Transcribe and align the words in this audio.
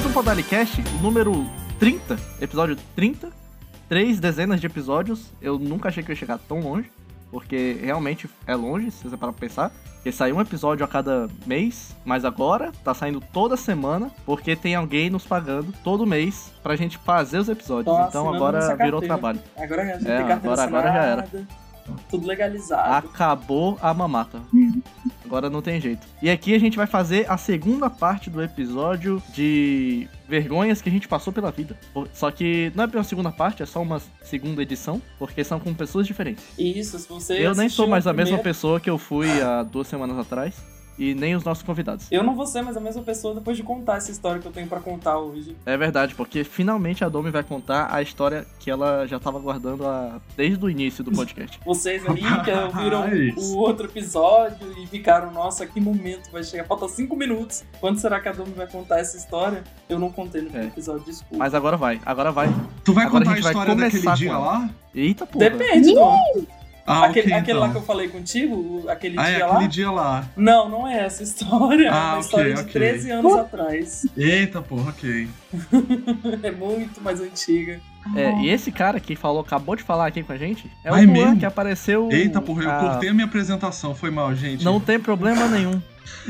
Mais 0.00 0.10
um 0.10 0.14
Podalicast, 0.14 0.82
o 0.98 1.02
número 1.02 1.46
30, 1.78 2.18
episódio 2.40 2.74
30. 2.96 3.28
Três 3.86 4.18
dezenas 4.18 4.58
de 4.58 4.66
episódios. 4.66 5.26
Eu 5.42 5.58
nunca 5.58 5.90
achei 5.90 6.02
que 6.02 6.10
eu 6.10 6.14
ia 6.14 6.18
chegar 6.18 6.38
tão 6.38 6.58
longe, 6.60 6.90
porque 7.30 7.78
realmente 7.82 8.26
é 8.46 8.54
longe, 8.54 8.90
se 8.90 9.04
você 9.06 9.14
parar 9.14 9.32
pra 9.34 9.40
pensar. 9.46 9.70
Porque 9.96 10.10
sai 10.10 10.32
um 10.32 10.40
episódio 10.40 10.82
a 10.86 10.88
cada 10.88 11.28
mês, 11.44 11.94
mas 12.02 12.24
agora 12.24 12.72
tá 12.82 12.94
saindo 12.94 13.20
toda 13.20 13.58
semana, 13.58 14.10
porque 14.24 14.56
tem 14.56 14.74
alguém 14.74 15.10
nos 15.10 15.26
pagando 15.26 15.70
todo 15.84 16.06
mês 16.06 16.50
pra 16.62 16.76
gente 16.76 16.96
fazer 16.96 17.36
os 17.36 17.50
episódios. 17.50 17.94
Então 18.08 18.34
agora 18.34 18.74
virou 18.76 19.02
trabalho. 19.02 19.40
Agora 19.54 19.84
já 20.00 20.08
É, 20.10 20.32
agora- 20.32 20.62
agora 20.62 20.92
já 20.94 21.04
era. 21.04 21.28
Tudo 22.08 22.26
legalizado. 22.26 23.06
Acabou 23.08 23.78
a 23.80 23.92
mamata. 23.94 24.40
Agora 25.24 25.48
não 25.48 25.62
tem 25.62 25.80
jeito. 25.80 26.06
E 26.20 26.28
aqui 26.28 26.54
a 26.54 26.58
gente 26.58 26.76
vai 26.76 26.86
fazer 26.86 27.30
a 27.30 27.36
segunda 27.36 27.88
parte 27.88 28.28
do 28.28 28.42
episódio 28.42 29.22
de 29.32 30.08
vergonhas 30.28 30.80
que 30.82 30.88
a 30.88 30.92
gente 30.92 31.06
passou 31.08 31.32
pela 31.32 31.50
vida. 31.50 31.78
Só 32.12 32.30
que 32.30 32.72
não 32.74 32.84
é 32.84 32.86
uma 32.86 33.04
segunda 33.04 33.30
parte, 33.32 33.62
é 33.62 33.66
só 33.66 33.80
uma 33.82 34.00
segunda 34.22 34.62
edição, 34.62 35.00
porque 35.18 35.42
são 35.44 35.58
com 35.60 35.72
pessoas 35.74 36.06
diferentes. 36.06 36.44
Isso, 36.58 36.98
se 36.98 37.08
você 37.08 37.34
Eu 37.46 37.54
nem 37.54 37.68
sou 37.68 37.86
mais 37.86 38.06
a 38.06 38.12
mesma 38.12 38.36
primeiro- 38.38 38.42
pessoa 38.42 38.80
que 38.80 38.90
eu 38.90 38.98
fui 38.98 39.28
há 39.42 39.62
duas 39.62 39.86
semanas 39.86 40.18
atrás. 40.18 40.54
E 41.00 41.14
nem 41.14 41.34
os 41.34 41.42
nossos 41.42 41.62
convidados. 41.62 42.06
Eu 42.12 42.22
não 42.22 42.34
vou 42.34 42.46
ser 42.46 42.60
mais 42.60 42.76
a 42.76 42.80
mesma 42.80 43.02
pessoa 43.02 43.34
depois 43.34 43.56
de 43.56 43.62
contar 43.62 43.96
essa 43.96 44.10
história 44.10 44.38
que 44.38 44.46
eu 44.46 44.52
tenho 44.52 44.66
pra 44.68 44.80
contar 44.80 45.18
hoje. 45.18 45.56
É 45.64 45.74
verdade, 45.74 46.14
porque 46.14 46.44
finalmente 46.44 47.02
a 47.02 47.08
Domi 47.08 47.30
vai 47.30 47.42
contar 47.42 47.88
a 47.90 48.02
história 48.02 48.46
que 48.58 48.70
ela 48.70 49.06
já 49.06 49.18
tava 49.18 49.38
guardando 49.38 49.86
a... 49.86 50.20
desde 50.36 50.62
o 50.62 50.68
início 50.68 51.02
do 51.02 51.10
podcast. 51.10 51.58
Vocês 51.64 52.06
ali 52.06 52.20
que 52.44 52.50
ouviram 52.50 53.04
o 53.38 53.56
outro 53.56 53.86
episódio 53.86 54.70
e 54.78 54.86
ficaram, 54.86 55.32
nossa, 55.32 55.66
que 55.66 55.80
momento 55.80 56.30
vai 56.30 56.44
chegar. 56.44 56.66
Falta 56.66 56.86
cinco 56.86 57.16
minutos. 57.16 57.64
Quando 57.80 57.98
será 57.98 58.20
que 58.20 58.28
a 58.28 58.32
Domi 58.32 58.52
vai 58.52 58.66
contar 58.66 58.98
essa 59.00 59.16
história? 59.16 59.64
Eu 59.88 59.98
não 59.98 60.10
contei 60.10 60.42
no 60.42 60.54
É. 60.54 60.66
episódio, 60.66 61.04
desculpa. 61.06 61.36
Mas 61.38 61.54
agora 61.54 61.78
vai, 61.78 61.98
agora 62.04 62.30
vai. 62.30 62.48
Tu 62.84 62.92
vai 62.92 63.06
Agora 63.06 63.24
a 63.24 63.26
contar 63.26 63.38
a, 63.38 63.40
vai 63.40 63.52
história 63.52 63.74
daquele 63.74 64.14
dia 64.16 64.36
lá? 64.36 64.68
Eita 64.94 65.24
porra. 65.24 65.48
Depende, 65.48 65.94
Dom. 65.94 66.59
Ah, 66.86 67.04
aquele 67.06 67.26
ok, 67.26 67.32
aquele 67.34 67.58
então. 67.58 67.60
lá 67.68 67.72
que 67.72 67.76
eu 67.78 67.82
falei 67.82 68.08
contigo, 68.08 68.84
aquele 68.88 69.18
Ah, 69.18 69.28
é 69.28 69.36
dia 69.36 69.44
aquele 69.46 69.60
lá? 69.62 69.66
dia 69.68 69.90
lá. 69.90 70.24
Não, 70.36 70.68
não 70.68 70.88
é 70.88 71.04
essa 71.04 71.22
história. 71.22 71.86
é 71.86 71.88
Ah, 71.88 71.92
uma 71.94 72.10
ok, 72.14 72.20
história 72.20 72.54
de 72.54 72.60
ok. 72.62 72.72
13 72.72 73.10
anos 73.10 73.32
atrás. 73.36 74.06
Eita, 74.16 74.60
porra, 74.62 74.90
ok. 74.90 75.28
É 76.42 76.50
muito 76.50 77.00
mais 77.02 77.20
antiga. 77.20 77.80
É, 78.16 78.32
e 78.40 78.48
esse 78.48 78.72
cara 78.72 78.98
que 78.98 79.14
falou, 79.14 79.40
acabou 79.42 79.76
de 79.76 79.82
falar 79.82 80.06
aqui 80.06 80.22
com 80.22 80.32
a 80.32 80.36
gente, 80.36 80.70
é 80.82 80.90
o 80.90 80.96
é 80.96 81.02
Luan, 81.02 81.12
mesmo? 81.12 81.38
que 81.38 81.44
apareceu. 81.46 82.08
Eita, 82.10 82.40
porra, 82.40 82.62
eu 82.64 82.70
a- 82.70 82.78
cortei 82.80 83.10
a 83.10 83.12
minha 83.14 83.26
apresentação, 83.26 83.94
foi 83.94 84.10
mal, 84.10 84.34
gente. 84.34 84.64
Não 84.64 84.80
tem 84.80 84.98
problema 84.98 85.46
nenhum. 85.48 85.80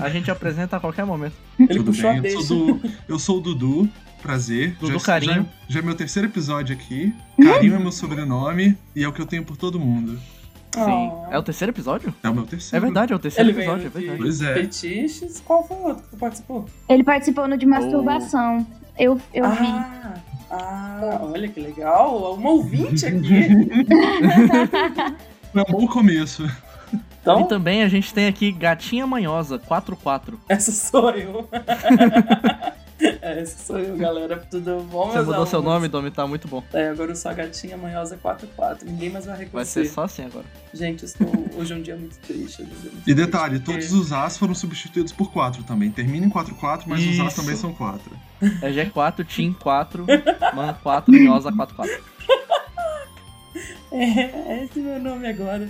A 0.00 0.08
gente 0.10 0.30
apresenta 0.30 0.76
a 0.76 0.80
qualquer 0.80 1.04
momento. 1.06 1.34
Ele 1.58 1.68
Tudo 1.68 1.86
puxou 1.92 2.10
a 2.10 2.12
bem, 2.14 2.16
eu 2.18 2.22
deixa. 2.22 2.42
sou, 2.42 2.74
do, 2.74 2.90
eu 3.08 3.18
sou 3.18 3.38
o 3.38 3.40
Dudu, 3.40 3.88
prazer. 4.20 4.76
Dudu 4.80 4.98
já, 4.98 5.04
Carinho. 5.04 5.48
Já, 5.68 5.74
já 5.74 5.78
é 5.78 5.82
meu 5.82 5.94
terceiro 5.94 6.28
episódio 6.28 6.74
aqui. 6.76 7.14
Carinho 7.42 7.76
é 7.76 7.78
meu 7.78 7.92
sobrenome 7.92 8.76
e 8.94 9.04
é 9.04 9.08
o 9.08 9.12
que 9.12 9.20
eu 9.22 9.26
tenho 9.26 9.44
por 9.44 9.56
todo 9.56 9.78
mundo. 9.80 10.18
Sim. 10.74 11.10
Ah. 11.26 11.28
É 11.32 11.38
o 11.38 11.42
terceiro 11.42 11.72
episódio? 11.72 12.14
É 12.22 12.28
o 12.28 12.34
meu 12.34 12.46
terceiro. 12.46 12.84
É 12.84 12.86
verdade, 12.86 13.12
é 13.12 13.16
o 13.16 13.18
terceiro 13.18 13.48
Ele 13.50 13.56
veio 13.56 13.70
episódio, 13.72 13.86
é 13.86 13.90
de 13.90 14.06
verdade. 14.06 14.22
Pois 14.22 14.42
é. 14.42 14.54
fetiches. 14.54 15.42
Qual 15.44 15.66
foi 15.66 15.76
o 15.76 15.82
outro 15.82 16.04
que 16.08 16.16
participou? 16.16 16.66
Ele 16.88 17.02
participou 17.02 17.48
no 17.48 17.56
de 17.56 17.66
masturbação. 17.66 18.66
Eu, 18.98 19.20
eu 19.34 19.50
vi. 19.50 19.66
ah, 19.66 20.14
ah, 20.50 21.18
olha 21.22 21.48
que 21.48 21.60
legal. 21.60 22.34
Uma 22.34 22.50
ouvinte 22.50 23.06
aqui. 23.06 23.48
Foi 25.52 25.62
um 25.62 25.72
bom 25.72 25.86
começo. 25.86 26.48
Então, 27.20 27.42
E 27.42 27.48
também 27.48 27.82
a 27.82 27.88
gente 27.88 28.12
tem 28.14 28.26
aqui 28.26 28.50
Gatinha 28.50 29.06
Manhosa, 29.06 29.58
44. 29.58 30.40
essa 30.48 30.72
sou 30.72 31.10
eu. 31.10 31.48
essa 33.38 33.64
sou 33.64 33.78
eu, 33.78 33.96
galera. 33.96 34.36
Tudo 34.50 34.80
bom, 34.90 35.06
Você 35.08 35.14
meus 35.16 35.26
mudou 35.26 35.46
seu 35.46 35.58
alunos? 35.58 35.74
nome, 35.74 35.88
Domi, 35.88 36.10
tá 36.10 36.26
muito 36.26 36.48
bom. 36.48 36.62
É, 36.72 36.88
agora 36.88 37.12
eu 37.12 37.16
sou 37.16 37.30
a 37.30 37.34
gatinha 37.34 37.76
manhosa 37.76 38.16
44. 38.16 38.86
Ninguém 38.88 39.10
mais 39.10 39.24
vai 39.26 39.36
Vai 39.36 39.44
reconhecer. 39.44 39.84
ser 39.86 39.92
só 39.92 40.02
assim 40.04 40.24
agora. 40.24 40.44
Gente, 40.72 41.02
eu 41.02 41.06
estou... 41.06 41.28
hoje 41.56 41.72
é 41.72 41.76
um 41.76 41.82
dia 41.82 41.96
muito 41.96 42.18
triste. 42.18 42.62
é 42.62 42.64
um 42.64 42.68
dia 42.68 42.76
muito 42.80 42.98
E 42.98 43.02
triste, 43.02 43.14
detalhe, 43.14 43.58
porque- 43.60 43.72
todos 43.72 43.92
os 43.92 44.12
As 44.12 44.36
foram 44.38 44.54
substituídos 44.54 45.12
por 45.12 45.30
4 45.32 45.62
também. 45.64 45.90
Termina 45.90 46.26
em 46.26 46.30
4-4, 46.30 46.82
mas 46.86 47.00
os 47.00 47.20
As 47.20 47.26
Isso. 47.32 47.36
também 47.40 47.56
são 47.56 47.72
4. 47.72 48.00
É 48.62 48.70
G4, 48.72 49.24
Team 49.26 49.52
4, 49.52 50.06
Man 50.54 50.74
4, 50.82 51.12
Minhosa 51.12 51.52
44. 51.52 52.09
É, 53.92 54.64
esse 54.64 54.78
é 54.78 54.82
meu 54.82 55.00
nome 55.00 55.26
agora. 55.26 55.68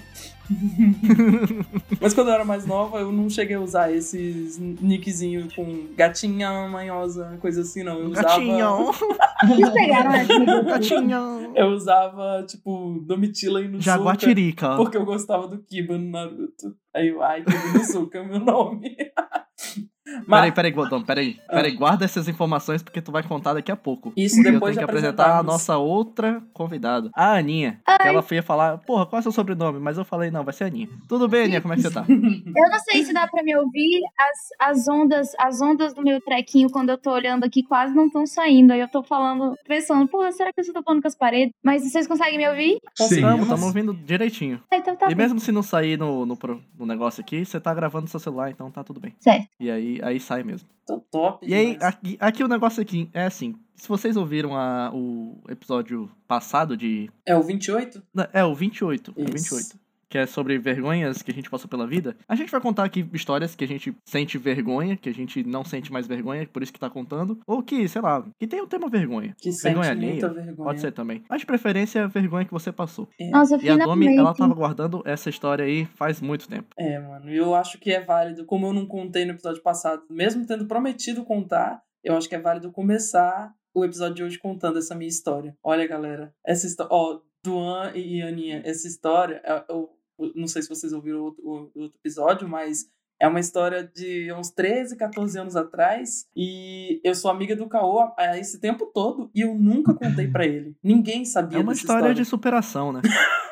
Mas 2.00 2.12
quando 2.12 2.28
eu 2.28 2.34
era 2.34 2.44
mais 2.44 2.66
nova, 2.66 2.98
eu 2.98 3.10
não 3.12 3.30
cheguei 3.30 3.56
a 3.56 3.60
usar 3.60 3.92
esses 3.92 4.58
nickzinhos 4.58 5.54
com 5.54 5.86
gatinha 5.96 6.68
manhosa, 6.68 7.38
coisa 7.40 7.62
assim, 7.62 7.82
não. 7.82 7.98
Eu 7.98 8.10
usava. 8.10 8.28
Gatinho! 8.28 8.90
Essa? 8.90 10.62
Gatinho! 10.64 11.52
Eu 11.54 11.68
usava, 11.68 12.44
tipo, 12.46 13.00
Domitila 13.06 13.60
Inuzuka. 13.62 13.84
Jaguatirica. 13.84 14.76
Porque 14.76 14.96
eu 14.96 15.04
gostava 15.04 15.46
do 15.46 15.58
Kiba 15.58 15.96
no 15.96 16.10
Naruto. 16.10 16.76
Aí 16.94 17.08
eu, 17.08 17.22
ai, 17.22 17.42
Kiba 17.42 17.66
Inuzuka 17.74 18.18
é 18.18 18.24
meu 18.24 18.40
nome. 18.40 18.96
Peraí, 20.26 20.52
peraí, 20.52 20.70
Godão, 20.70 21.02
peraí. 21.02 21.38
Peraí, 21.48 21.72
guarda 21.72 22.04
essas 22.04 22.28
informações 22.28 22.82
porque 22.82 23.00
tu 23.00 23.10
vai 23.12 23.22
contar 23.22 23.54
daqui 23.54 23.70
a 23.70 23.76
pouco. 23.76 24.12
Isso 24.16 24.36
Porque 24.36 24.48
eu 24.48 24.52
depois 24.54 24.74
tenho 24.76 24.86
que 24.86 24.90
apresentar 24.90 25.38
a 25.38 25.42
nossa 25.42 25.76
outra 25.78 26.42
convidada, 26.52 27.10
a 27.14 27.34
Aninha. 27.34 27.80
Que 28.00 28.08
ela 28.08 28.24
ia 28.30 28.42
falar, 28.42 28.78
porra, 28.78 29.06
qual 29.06 29.18
é 29.18 29.20
o 29.20 29.22
seu 29.22 29.32
sobrenome? 29.32 29.78
Mas 29.78 29.98
eu 29.98 30.04
falei, 30.04 30.30
não, 30.30 30.44
vai 30.44 30.54
ser 30.54 30.64
Aninha. 30.64 30.88
Tudo 31.08 31.28
bem, 31.28 31.44
Aninha, 31.44 31.60
como 31.60 31.74
é 31.74 31.76
que 31.76 31.82
você 31.82 31.90
tá? 31.90 32.04
Eu 32.10 32.70
não 32.70 32.78
sei 32.80 33.04
se 33.04 33.12
dá 33.12 33.26
pra 33.26 33.42
me 33.42 33.56
ouvir. 33.56 34.00
As, 34.18 34.70
as 34.78 34.88
ondas 34.88 35.34
as 35.38 35.60
ondas 35.60 35.94
do 35.94 36.02
meu 36.02 36.20
trequinho, 36.20 36.70
quando 36.70 36.90
eu 36.90 36.98
tô 36.98 37.10
olhando 37.10 37.44
aqui, 37.44 37.62
quase 37.62 37.94
não 37.94 38.06
estão 38.06 38.26
saindo. 38.26 38.72
Aí 38.72 38.80
eu 38.80 38.88
tô 38.88 39.02
falando, 39.02 39.54
pensando, 39.66 40.06
porra, 40.08 40.32
será 40.32 40.52
que 40.52 40.60
eu 40.60 40.72
tô 40.72 40.82
falando 40.82 41.02
com 41.02 41.08
as 41.08 41.16
paredes? 41.16 41.52
Mas 41.62 41.82
vocês 41.82 42.06
conseguem 42.06 42.38
me 42.38 42.48
ouvir? 42.48 42.78
Sim. 42.94 43.16
Estamos, 43.16 43.42
estamos 43.42 43.64
ouvindo 43.64 43.94
direitinho. 43.94 44.62
Ah, 44.70 44.76
então 44.76 44.96
tá 44.96 45.06
E 45.10 45.14
bom. 45.14 45.20
mesmo 45.22 45.40
se 45.40 45.52
não 45.52 45.62
sair 45.62 45.98
no, 45.98 46.26
no, 46.26 46.38
no 46.78 46.86
negócio 46.86 47.20
aqui, 47.20 47.44
você 47.44 47.60
tá 47.60 47.72
gravando 47.74 48.02
no 48.02 48.08
seu 48.08 48.20
celular, 48.20 48.50
então 48.50 48.70
tá 48.70 48.84
tudo 48.84 49.00
bem. 49.00 49.14
Certo. 49.18 49.46
E 49.58 49.70
aí, 49.70 49.99
aí 50.02 50.18
sai 50.20 50.42
mesmo. 50.42 50.68
Tô 50.86 50.98
top. 50.98 51.46
E 51.46 51.54
aí, 51.54 51.78
aqui, 51.80 52.16
aqui 52.20 52.42
o 52.44 52.48
negócio 52.48 52.82
aqui 52.82 53.08
é 53.12 53.24
assim. 53.24 53.54
Se 53.76 53.88
vocês 53.88 54.16
ouviram 54.16 54.56
a- 54.56 54.90
o 54.92 55.38
episódio 55.48 56.10
passado 56.28 56.76
de. 56.76 57.08
É 57.24 57.34
o 57.36 57.42
28? 57.42 58.02
É, 58.32 58.44
o 58.44 58.54
28. 58.54 59.14
É 59.16 59.20
o 59.20 59.24
Isso. 59.34 59.54
28. 59.56 59.79
Que 60.10 60.18
é 60.18 60.26
sobre 60.26 60.58
vergonhas 60.58 61.22
que 61.22 61.30
a 61.30 61.34
gente 61.34 61.48
passou 61.48 61.68
pela 61.70 61.86
vida. 61.86 62.16
A 62.28 62.34
gente 62.34 62.50
vai 62.50 62.60
contar 62.60 62.82
aqui 62.84 63.08
histórias 63.12 63.54
que 63.54 63.62
a 63.64 63.68
gente 63.68 63.94
sente 64.04 64.36
vergonha, 64.36 64.96
que 64.96 65.08
a 65.08 65.14
gente 65.14 65.44
não 65.44 65.64
sente 65.64 65.92
mais 65.92 66.06
vergonha, 66.06 66.46
por 66.52 66.62
isso 66.62 66.72
que 66.72 66.80
tá 66.80 66.90
contando. 66.90 67.38
Ou 67.46 67.62
que, 67.62 67.86
sei 67.88 68.02
lá, 68.02 68.26
que 68.38 68.46
tem 68.46 68.60
o 68.60 68.66
tema 68.66 68.88
vergonha. 68.88 69.36
Que 69.38 69.50
Vergonha 69.52 69.84
sente 69.94 70.04
muita 70.04 70.26
alheia? 70.26 70.44
vergonha. 70.46 70.66
Pode 70.66 70.80
ser 70.80 70.90
também. 70.92 71.22
Mas 71.30 71.40
de 71.40 71.46
preferência, 71.46 72.04
a 72.04 72.08
vergonha 72.08 72.44
que 72.44 72.50
você 72.52 72.72
passou. 72.72 73.08
É. 73.20 73.30
Nossa, 73.30 73.56
E 73.64 73.70
a 73.70 73.76
Domi, 73.76 74.16
ela 74.16 74.34
tava 74.34 74.52
guardando 74.52 75.00
essa 75.06 75.30
história 75.30 75.64
aí 75.64 75.86
faz 75.94 76.20
muito 76.20 76.48
tempo. 76.48 76.66
É, 76.76 76.98
mano, 76.98 77.30
eu 77.30 77.54
acho 77.54 77.78
que 77.78 77.92
é 77.92 78.00
válido, 78.04 78.44
como 78.44 78.66
eu 78.66 78.72
não 78.72 78.86
contei 78.86 79.24
no 79.24 79.30
episódio 79.30 79.62
passado, 79.62 80.02
mesmo 80.10 80.44
tendo 80.44 80.66
prometido 80.66 81.24
contar, 81.24 81.80
eu 82.02 82.16
acho 82.16 82.28
que 82.28 82.34
é 82.34 82.40
válido 82.40 82.72
começar 82.72 83.54
o 83.72 83.84
episódio 83.84 84.16
de 84.16 84.22
hoje 84.24 84.38
contando 84.40 84.78
essa 84.78 84.94
minha 84.96 85.08
história. 85.08 85.56
Olha, 85.62 85.86
galera, 85.86 86.34
essa 86.44 86.66
história, 86.66 86.92
ó, 86.92 87.20
Duan 87.44 87.92
e 87.94 88.20
Aninha, 88.22 88.60
essa 88.64 88.88
história, 88.88 89.40
é- 89.44 89.64
eu 89.70 89.88
não 90.34 90.46
sei 90.46 90.62
se 90.62 90.68
vocês 90.68 90.92
ouviram 90.92 91.20
o 91.20 91.50
outro, 91.50 91.92
episódio, 91.96 92.48
mas 92.48 92.86
é 93.20 93.28
uma 93.28 93.40
história 93.40 93.84
de 93.84 94.32
uns 94.32 94.50
13, 94.50 94.96
14 94.96 95.38
anos 95.38 95.54
atrás, 95.54 96.26
e 96.34 97.00
eu 97.04 97.14
sou 97.14 97.30
amiga 97.30 97.54
do 97.54 97.68
Caô 97.68 98.10
há 98.16 98.38
esse 98.38 98.58
tempo 98.58 98.86
todo, 98.86 99.30
e 99.34 99.42
eu 99.42 99.54
nunca 99.54 99.92
contei 99.92 100.26
pra 100.28 100.46
ele. 100.46 100.74
Ninguém 100.82 101.24
sabia 101.24 101.58
É 101.58 101.60
uma 101.60 101.72
dessa 101.72 101.82
história 101.82 102.14
de 102.14 102.24
superação, 102.24 102.92
né? 102.92 103.02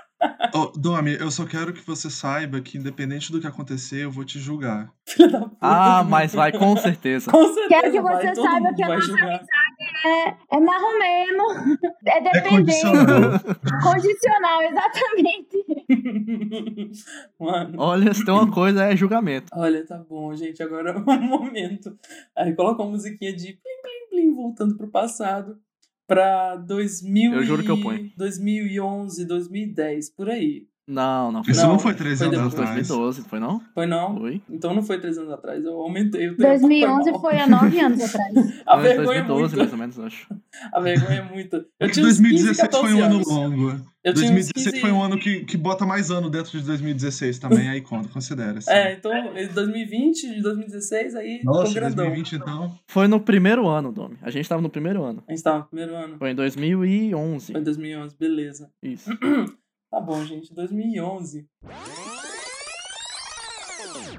Ô, 0.54 0.72
Domi, 0.74 1.14
eu 1.14 1.30
só 1.30 1.44
quero 1.44 1.72
que 1.72 1.86
você 1.86 2.10
saiba 2.10 2.60
que, 2.60 2.78
independente 2.78 3.30
do 3.30 3.40
que 3.40 3.46
acontecer, 3.46 4.04
eu 4.04 4.10
vou 4.10 4.24
te 4.24 4.38
julgar. 4.38 4.90
Filha 5.06 5.28
da 5.28 5.40
puta. 5.42 5.56
Ah, 5.60 6.02
mas 6.02 6.34
vai, 6.34 6.50
com 6.50 6.76
certeza. 6.76 7.30
Com 7.30 7.44
certeza 7.44 7.68
Quero 7.68 7.92
que 7.92 8.00
vai, 8.00 8.26
você 8.26 8.32
todo 8.32 8.44
saiba 8.44 8.74
que 8.74 8.82
a 8.82 8.88
vai 8.88 8.96
nossa 8.96 9.08
julgar. 9.08 9.44
É, 10.04 10.56
é 10.56 10.60
marromeno. 10.60 11.44
É 12.06 12.18
É 12.18 12.20
dependente. 12.20 12.48
condicional. 12.82 13.40
Condicional, 13.82 14.62
exatamente. 14.62 15.64
Mano, 17.38 17.74
Olha, 17.78 18.14
se 18.14 18.24
tem 18.24 18.32
uma 18.34 18.50
coisa, 18.50 18.84
é 18.84 18.96
julgamento. 18.96 19.46
olha, 19.54 19.84
tá 19.86 19.98
bom, 19.98 20.34
gente. 20.34 20.62
Agora 20.62 20.90
é 20.96 20.96
um 20.98 21.20
momento. 21.22 21.98
Aí 22.36 22.54
coloca 22.54 22.82
uma 22.82 22.92
musiquinha 22.92 23.32
de 23.34 23.46
plim, 23.54 23.82
plim, 23.82 24.08
plim, 24.10 24.34
voltando 24.34 24.76
pro 24.76 24.88
passado. 24.88 25.58
Pra 26.06 26.56
2000 26.56 27.34
Eu 27.34 27.42
juro 27.42 27.62
que 27.62 27.70
eu 27.70 27.80
ponho. 27.80 28.10
2011, 28.16 29.26
2010, 29.26 30.10
por 30.10 30.30
aí. 30.30 30.66
Não, 30.88 31.30
não 31.30 31.44
foi. 31.44 31.52
Isso 31.52 31.62
não, 31.62 31.72
Não, 31.72 31.78
foi 31.78 31.94
três 31.94 32.18
foi 32.18 32.28
anos 32.28 32.38
depois, 32.38 32.54
atrás. 32.54 32.88
2012, 32.88 33.22
foi 33.28 33.38
não? 33.38 33.60
Foi 33.74 33.86
não? 33.86 34.18
Foi. 34.18 34.42
Então 34.48 34.74
não 34.74 34.82
foi 34.82 34.98
três 34.98 35.18
anos 35.18 35.30
atrás, 35.30 35.62
eu 35.62 35.74
aumentei 35.74 36.28
o 36.28 36.30
tempo. 36.30 36.42
2011 36.48 37.10
mal. 37.10 37.20
foi 37.20 37.38
há 37.38 37.46
nove 37.46 37.78
anos 37.78 38.02
atrás. 38.02 38.34
A 38.66 38.74
Foi 38.74 38.82
vergonha 38.82 39.18
é 39.18 39.22
2012, 39.22 39.40
muito. 39.40 39.56
mais 39.58 39.72
ou 39.72 39.78
menos, 39.78 39.98
acho. 40.00 40.26
A 40.72 40.80
vergonha 40.80 41.18
é 41.18 41.22
muito. 41.22 41.56
Eu 41.56 41.66
É 41.78 41.86
que 41.88 41.92
tinha 41.92 42.06
uns 42.06 42.18
15, 42.18 42.22
2017 42.22 42.56
foi 42.56 42.68
14 42.68 42.94
um 42.94 43.04
ano 43.04 43.22
longo. 43.28 43.70
Eu 44.02 44.14
tinha 44.14 44.30
uns 44.30 44.32
2016 44.32 44.64
15 44.66 44.80
foi 44.80 44.92
um 44.92 45.02
ano 45.02 45.18
que, 45.18 45.44
que 45.44 45.56
bota 45.58 45.84
mais 45.84 46.10
ano 46.10 46.30
dentro 46.30 46.58
de 46.58 46.64
2016 46.64 47.38
também, 47.38 47.68
aí 47.68 47.82
conta, 47.82 48.08
considera. 48.08 48.56
assim. 48.56 48.70
É, 48.70 48.94
então, 48.94 49.12
em 49.36 49.46
2020, 49.48 50.36
de 50.36 50.40
2016, 50.40 51.14
aí 51.16 51.40
Nossa, 51.44 51.74
grandão. 51.74 52.06
2020 52.06 52.36
então. 52.36 52.74
Foi 52.86 53.06
no 53.06 53.20
primeiro 53.20 53.68
ano, 53.68 53.92
Domi. 53.92 54.16
A 54.22 54.30
gente 54.30 54.48
tava 54.48 54.62
no 54.62 54.70
primeiro 54.70 55.02
ano. 55.04 55.22
A 55.28 55.32
gente 55.32 55.42
tava 55.42 55.58
no 55.58 55.64
primeiro 55.66 55.94
ano. 55.94 56.16
Foi 56.18 56.30
em 56.30 56.34
2011. 56.34 57.52
Foi 57.52 57.60
em 57.60 57.64
2011, 57.64 58.16
beleza. 58.18 58.70
Isso. 58.82 59.10
Tá 59.90 60.00
bom, 60.00 60.22
gente. 60.24 60.52
2011. 60.54 61.46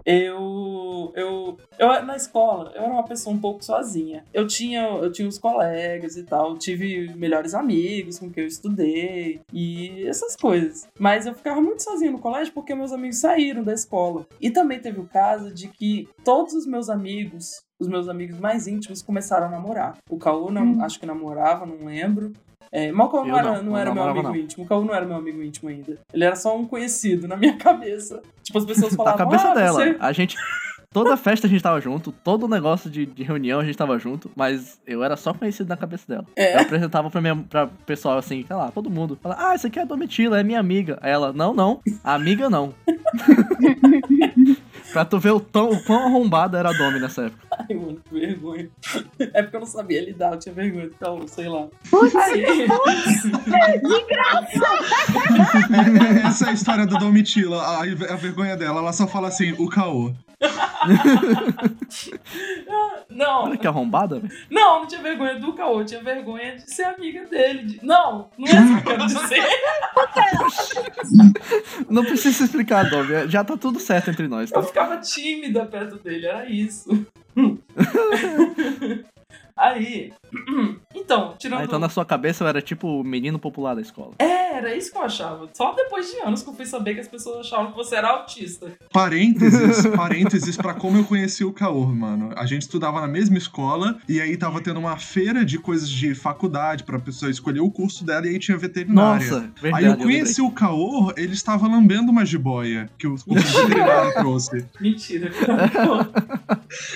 Eu, 0.06 1.12
eu, 1.16 1.57
eu, 1.77 2.04
na 2.06 2.16
escola, 2.16 2.71
eu 2.74 2.83
era 2.83 2.94
uma 2.94 3.04
pessoa 3.04 3.36
um 3.36 3.39
pouco 3.39 3.63
sozinha. 3.63 4.24
Eu 4.33 4.48
tinha, 4.48 4.81
eu 4.81 5.12
tinha 5.12 5.27
os 5.27 5.38
colegas 5.38 6.16
e 6.16 6.24
tal, 6.24 6.57
tive 6.57 7.13
melhores 7.16 7.54
amigos 7.54 8.18
com 8.18 8.30
quem 8.30 8.44
eu 8.44 8.48
estudei 8.48 9.42
e 9.54 10.07
essas 10.07 10.36
coisas. 10.36 10.88
Mas 10.98 11.25
eu 11.25 11.33
ficava 11.36 11.62
muito 11.62 11.83
sozinha 11.83 12.12
no 12.12 12.19
colégio 12.19 12.54
porque 12.54 12.74
meus 12.74 12.92
amigos 12.94 13.19
saíram 13.19 13.63
da 13.63 13.74
escola. 13.74 14.25
E 14.39 14.50
também 14.50 14.80
teve 14.80 15.00
o 15.00 15.06
caso 15.06 15.54
de 15.54 15.68
que 15.68 16.07
todos 16.24 16.54
os 16.54 16.65
meus 16.65 16.89
amigos, 16.89 17.62
os 17.80 17.88
meus 17.88 18.07
amigos 18.07 18.39
mais 18.39 18.68
íntimos, 18.68 19.01
começaram 19.01 19.48
a 19.48 19.51
namorar. 19.51 19.98
O 20.10 20.18
Caô, 20.18 20.50
não, 20.50 20.63
Hum. 20.63 20.83
acho 20.83 21.00
que 21.00 21.06
namorava, 21.06 21.65
não 21.65 21.86
lembro. 21.86 22.31
É, 22.71 22.92
Caô 22.92 23.25
não 23.25 23.38
era, 23.38 23.48
não, 23.48 23.56
não 23.56 23.63
não 23.63 23.77
era 23.77 23.94
meu 23.94 24.04
amigo 24.04 24.27
não. 24.27 24.36
íntimo. 24.36 24.63
O 24.63 24.68
Caô 24.68 24.83
não 24.83 24.94
era 24.94 25.06
meu 25.06 25.16
amigo 25.16 25.42
íntimo 25.42 25.69
ainda. 25.69 25.98
Ele 26.13 26.24
era 26.24 26.36
só 26.36 26.56
um 26.56 26.66
conhecido 26.66 27.27
na 27.27 27.36
minha 27.36 27.57
cabeça. 27.57 28.21
Tipo, 28.44 28.60
as 28.60 28.66
pessoas 28.66 28.92
Na 28.98 28.98
falavam. 28.98 29.18
cabeça 29.18 29.50
ah, 29.50 29.54
dela. 29.54 29.83
Você... 29.83 29.98
A 30.00 30.12
gente. 30.12 30.36
Toda 30.92 31.16
festa 31.16 31.45
a 31.45 31.50
gente 31.50 31.62
tava 31.62 31.80
junto, 31.80 32.12
todo 32.12 32.48
negócio 32.48 32.89
de, 32.89 33.06
de 33.06 33.21
reunião 33.21 33.60
a 33.60 33.63
gente 33.63 33.77
tava 33.77 34.00
junto, 34.00 34.31
mas 34.36 34.81
eu 34.88 35.04
era 35.04 35.16
só 35.16 35.36
conhecido 35.36 35.69
na 35.69 35.77
cabeça 35.77 36.04
dela. 36.07 36.25
É. 36.36 36.56
Eu 36.56 36.62
apresentava 36.62 37.12
pra, 37.12 37.21
minha, 37.21 37.36
pra 37.36 37.68
pessoal 37.86 38.18
assim, 38.18 38.44
sei 38.44 38.56
lá, 38.56 38.72
todo 38.72 38.89
mundo. 38.89 39.15
Fala, 39.22 39.38
ah, 39.38 39.54
essa 39.54 39.68
aqui 39.68 39.77
é 39.77 39.83
a 39.83 39.86
Domitila, 39.86 40.39
é 40.39 40.44
minha 40.44 40.60
amiga. 40.60 40.98
Aí 41.00 41.12
ela, 41.12 41.31
não, 41.31 41.54
não, 41.54 41.80
amiga 42.04 42.50
não. 42.50 42.74
pra 44.91 45.06
tu 45.06 45.19
ver 45.19 45.31
o, 45.31 45.39
tão, 45.39 45.69
o 45.69 45.83
quão 45.83 46.07
arrombada 46.07 46.57
era 46.57 46.69
a 46.69 46.74
Domi 46.74 47.00
nessa 47.00 47.25
época. 47.25 47.47
Ai, 47.57 47.75
mano, 47.75 48.01
que 48.07 48.13
vergonha. 48.13 48.69
É 49.19 49.41
porque 49.41 49.56
eu 49.56 49.59
não 49.59 49.68
sabia 49.68 50.03
lidar, 50.03 50.33
eu 50.33 50.39
tinha 50.39 50.53
vergonha 50.53 50.88
do 50.88 50.95
Caô, 50.95 51.27
sei 51.27 51.47
lá. 51.47 51.68
Putz. 51.89 52.15
É, 52.15 52.39
é, 52.39 52.65
essa 56.27 56.45
é 56.45 56.50
a 56.50 56.53
história 56.53 56.86
da 56.86 56.97
Domitila, 56.97 57.62
a, 57.62 57.81
a 57.81 58.15
vergonha 58.15 58.56
dela. 58.56 58.80
Ela 58.80 58.94
só 58.94 59.07
fala 59.07 59.27
assim, 59.27 59.53
o 59.57 59.68
caô. 59.68 60.13
Não, 63.09 63.44
Olha 63.45 63.57
que 63.57 63.68
arrombada, 63.68 64.21
não, 64.50 64.80
não 64.81 64.88
tinha 64.88 65.01
vergonha 65.01 65.38
do 65.39 65.53
Caô, 65.53 65.83
tinha 65.83 66.01
vergonha 66.01 66.56
de 66.56 66.71
ser 66.74 66.83
amiga 66.83 67.25
dele. 67.25 67.63
de- 67.63 67.86
Não, 67.86 68.30
não 68.38 68.47
é 68.47 68.51
isso 68.51 68.68
que 68.68 68.74
eu 68.80 68.83
quero 68.83 69.06
dizer. 69.07 69.44
Não 71.89 72.03
precisa 72.06 72.45
explicar, 72.45 72.88
Domi. 72.89 73.27
Já 73.27 73.44
tá 73.44 73.57
tudo 73.57 73.80
certo 73.80 74.12
entre 74.12 74.27
nós, 74.27 74.50
tá? 74.51 74.59
Eu 74.59 74.63
ficava 74.63 74.97
tímida 74.97 75.65
perto 75.65 75.97
dele, 75.97 76.27
era 76.27 76.47
isso. 76.50 77.06
Aí. 79.59 80.13
Então, 80.95 81.35
tirando. 81.38 81.61
Ah, 81.61 81.63
então 81.63 81.79
na 81.79 81.88
sua 81.88 82.03
cabeça 82.03 82.44
eu 82.44 82.47
era 82.47 82.61
tipo 82.61 82.88
o 82.88 83.03
menino 83.03 83.39
popular 83.39 83.75
da 83.75 83.81
escola. 83.81 84.13
É, 84.19 84.57
era 84.57 84.75
isso 84.75 84.91
que 84.91 84.97
eu 84.97 85.03
achava. 85.03 85.47
Só 85.53 85.73
depois 85.73 86.11
de 86.11 86.19
anos 86.19 86.41
que 86.44 86.50
eu 86.50 86.53
fui 86.53 86.65
saber 86.65 86.95
que 86.95 87.00
as 87.00 87.07
pessoas 87.07 87.45
achavam 87.47 87.71
que 87.71 87.77
você 87.77 87.95
era 87.95 88.09
autista. 88.09 88.71
Parênteses, 88.91 89.85
parênteses 89.95 90.57
pra 90.57 90.73
como 90.73 90.97
eu 90.97 91.03
conheci 91.03 91.44
o 91.44 91.53
Caô, 91.53 91.85
mano. 91.85 92.31
A 92.35 92.45
gente 92.45 92.63
estudava 92.63 93.00
na 93.01 93.07
mesma 93.07 93.38
escola 93.38 93.97
e 94.07 94.19
aí 94.19 94.35
tava 94.35 94.61
tendo 94.61 94.79
uma 94.79 94.97
feira 94.97 95.45
de 95.45 95.57
coisas 95.57 95.89
de 95.89 96.13
faculdade 96.13 96.83
pra 96.83 97.00
pessoa 97.00 97.31
escolher 97.31 97.62
o 97.62 97.71
curso 97.71 98.03
dela 98.03 98.25
e 98.27 98.29
aí 98.31 98.39
tinha 98.39 98.57
veterinária. 98.57 99.31
Nossa, 99.31 99.51
verdade. 99.62 99.85
Aí 99.85 99.91
eu 99.91 99.97
conheci 99.97 100.41
o 100.41 100.51
Caô, 100.51 101.13
ele 101.17 101.33
estava 101.33 101.67
lambendo 101.67 102.12
uma 102.12 102.25
jiboia 102.25 102.89
que 102.97 103.07
o, 103.07 103.15
o 103.25 103.33
veterinário 103.35 104.13
trouxe. 104.13 104.65
Mentira, 104.79 105.29
cara. 105.29 105.71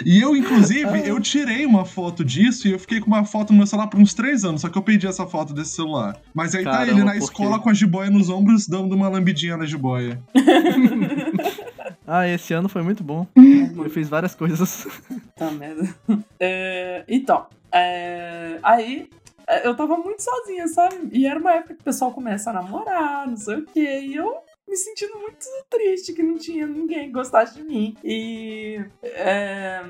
E 0.06 0.20
eu, 0.22 0.36
inclusive, 0.36 1.08
eu 1.08 1.20
tirei 1.20 1.66
uma 1.66 1.86
foto 1.86 2.24
disso 2.24 2.53
e 2.62 2.72
eu 2.72 2.80
fiquei 2.80 3.00
com 3.00 3.08
uma 3.08 3.26
foto 3.26 3.52
no 3.52 3.58
meu 3.58 3.68
celular 3.68 3.88
por 3.88 4.00
uns 4.00 4.14
três 4.14 4.44
anos, 4.44 4.62
só 4.62 4.70
que 4.70 4.78
eu 4.78 4.82
perdi 4.82 5.08
essa 5.08 5.26
foto 5.26 5.54
desse 5.54 5.72
celular. 5.72 6.18
Mas 6.34 6.54
aí 6.54 6.64
tá 6.64 6.72
Caramba, 6.72 6.92
ele 6.92 7.04
na 7.04 7.18
escola 7.18 7.60
com 7.60 7.70
a 7.70 7.74
jiboia 7.74 8.10
nos 8.10 8.30
ombros, 8.30 8.68
dando 8.68 8.94
uma 8.96 9.10
lambidinha 9.10 9.58
na 9.58 9.66
jiboia. 9.66 10.22
Ah, 12.06 12.28
esse 12.28 12.54
ano 12.54 12.68
foi 12.68 12.82
muito 12.82 13.02
bom. 13.04 13.26
Eu 13.36 13.90
fiz 13.90 14.10
várias 14.10 14.36
coisas. 14.36 14.86
Tá 15.36 15.50
merda. 15.50 15.96
É, 16.40 17.04
então, 17.08 17.48
é, 17.72 18.60
aí 18.62 19.10
é, 19.48 19.68
eu 19.68 19.76
tava 19.76 19.98
muito 19.98 20.22
sozinha, 20.22 20.68
sabe? 20.68 21.10
E 21.12 21.26
era 21.26 21.40
uma 21.40 21.54
época 21.54 21.74
que 21.74 21.82
o 21.82 21.84
pessoal 21.84 22.12
começa 22.12 22.52
a 22.52 22.54
namorar, 22.54 23.28
não 23.28 23.36
sei 23.36 23.58
o 23.58 23.66
quê. 23.66 24.02
E 24.06 24.16
eu 24.16 24.38
me 24.74 24.78
sentindo 24.78 25.20
muito 25.20 25.46
triste 25.70 26.14
que 26.14 26.24
não 26.24 26.36
tinha 26.36 26.66
ninguém 26.66 27.06
que 27.06 27.12
gostasse 27.14 27.56
de 27.56 27.64
mim. 27.64 27.96
E. 28.04 28.84
é, 29.04 29.84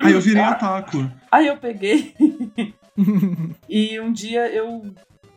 Aí 0.00 0.12
eu 0.14 0.20
virei 0.20 0.40
ataco. 0.42 0.96
Aí 1.30 1.46
eu 1.46 1.58
peguei 1.58 2.14
e 3.68 4.00
um 4.00 4.10
dia 4.12 4.48
eu 4.48 4.82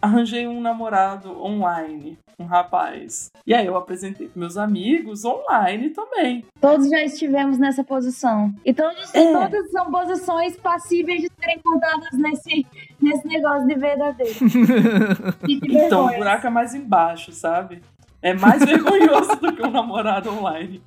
arranjei 0.01 0.47
um 0.47 0.61
namorado 0.61 1.37
online, 1.43 2.17
um 2.39 2.45
rapaz. 2.45 3.29
E 3.45 3.53
aí 3.53 3.65
eu 3.65 3.75
apresentei 3.75 4.27
pros 4.27 4.37
meus 4.39 4.55
amigos 4.57 5.25
online 5.25 5.89
também. 5.89 6.45
todos 6.61 6.87
já 6.89 7.03
estivemos 7.03 7.57
nessa 7.57 7.83
posição. 7.83 8.53
E 8.63 8.73
todos, 8.73 9.13
É. 9.13 9.33
todas 9.33 9.69
são 9.71 9.91
posições 9.91 10.55
passíveis 10.55 11.21
de 11.23 11.29
serem 11.37 11.59
contadas 11.59 12.11
nesse, 12.13 12.65
nesse 13.01 13.27
negócio 13.27 13.67
de 13.67 13.75
verdadeiro. 13.75 14.39
De 15.45 15.59
Então 15.77 16.05
o 16.05 16.15
buraco 16.15 16.47
é 16.47 16.49
mais 16.49 16.73
embaixo, 16.73 17.33
sabe? 17.33 17.81
É 18.21 18.33
mais 18.33 18.63
vergonhoso 18.63 19.35
do 19.37 19.55
que 19.55 19.63
um 19.63 19.71
namorado 19.71 20.29
online. 20.29 20.81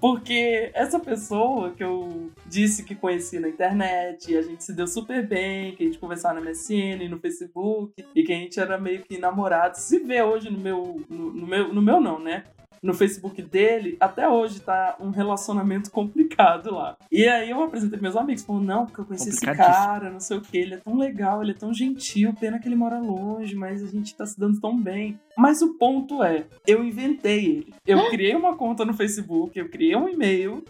Porque 0.00 0.70
essa 0.72 0.98
pessoa 0.98 1.72
que 1.72 1.84
eu 1.84 2.30
disse 2.46 2.84
que 2.84 2.94
conheci 2.94 3.38
na 3.38 3.48
internet, 3.48 4.34
a 4.34 4.40
gente 4.40 4.64
se 4.64 4.72
deu 4.72 4.86
super 4.86 5.26
bem, 5.26 5.76
que 5.76 5.82
a 5.82 5.86
gente 5.86 5.98
conversava 5.98 6.40
na 6.40 6.50
MSN, 6.50 7.06
no 7.10 7.18
Facebook, 7.18 8.02
e 8.14 8.22
que 8.22 8.32
a 8.32 8.36
gente 8.36 8.58
era 8.58 8.78
meio 8.78 9.02
que 9.02 9.18
namorados, 9.18 9.80
se 9.80 9.98
vê 9.98 10.22
hoje 10.22 10.50
no 10.50 10.58
meu. 10.58 11.04
No, 11.08 11.32
no 11.32 11.46
meu, 11.46 11.74
no 11.74 11.82
meu 11.82 12.00
não, 12.00 12.18
né? 12.18 12.44
No 12.82 12.94
Facebook 12.94 13.42
dele, 13.42 13.98
até 14.00 14.26
hoje 14.26 14.60
tá 14.60 14.96
um 14.98 15.10
relacionamento 15.10 15.90
complicado 15.92 16.74
lá. 16.74 16.96
E 17.12 17.28
aí 17.28 17.50
eu 17.50 17.62
apresentei 17.62 17.98
pros 17.98 18.14
meus 18.14 18.16
amigos, 18.16 18.42
falou, 18.42 18.62
não, 18.62 18.86
porque 18.86 19.00
eu 19.00 19.04
conheci 19.04 19.28
esse 19.28 19.40
cara, 19.40 20.10
não 20.10 20.20
sei 20.20 20.38
o 20.38 20.40
que, 20.40 20.56
ele 20.56 20.74
é 20.74 20.76
tão 20.78 20.96
legal, 20.96 21.42
ele 21.42 21.52
é 21.52 21.54
tão 21.54 21.74
gentil, 21.74 22.32
pena 22.32 22.58
que 22.58 22.66
ele 22.66 22.76
mora 22.76 22.98
longe, 22.98 23.54
mas 23.54 23.82
a 23.82 23.86
gente 23.86 24.14
tá 24.14 24.24
se 24.24 24.38
dando 24.38 24.60
tão 24.60 24.80
bem. 24.80 25.18
Mas 25.36 25.60
o 25.60 25.74
ponto 25.74 26.22
é, 26.22 26.46
eu 26.66 26.82
inventei 26.82 27.44
ele. 27.44 27.74
Eu 27.86 28.08
criei 28.08 28.34
uma 28.34 28.56
conta 28.56 28.84
no 28.84 28.94
Facebook, 28.94 29.58
eu 29.58 29.68
criei 29.68 29.96
um 29.96 30.08
e-mail 30.08 30.64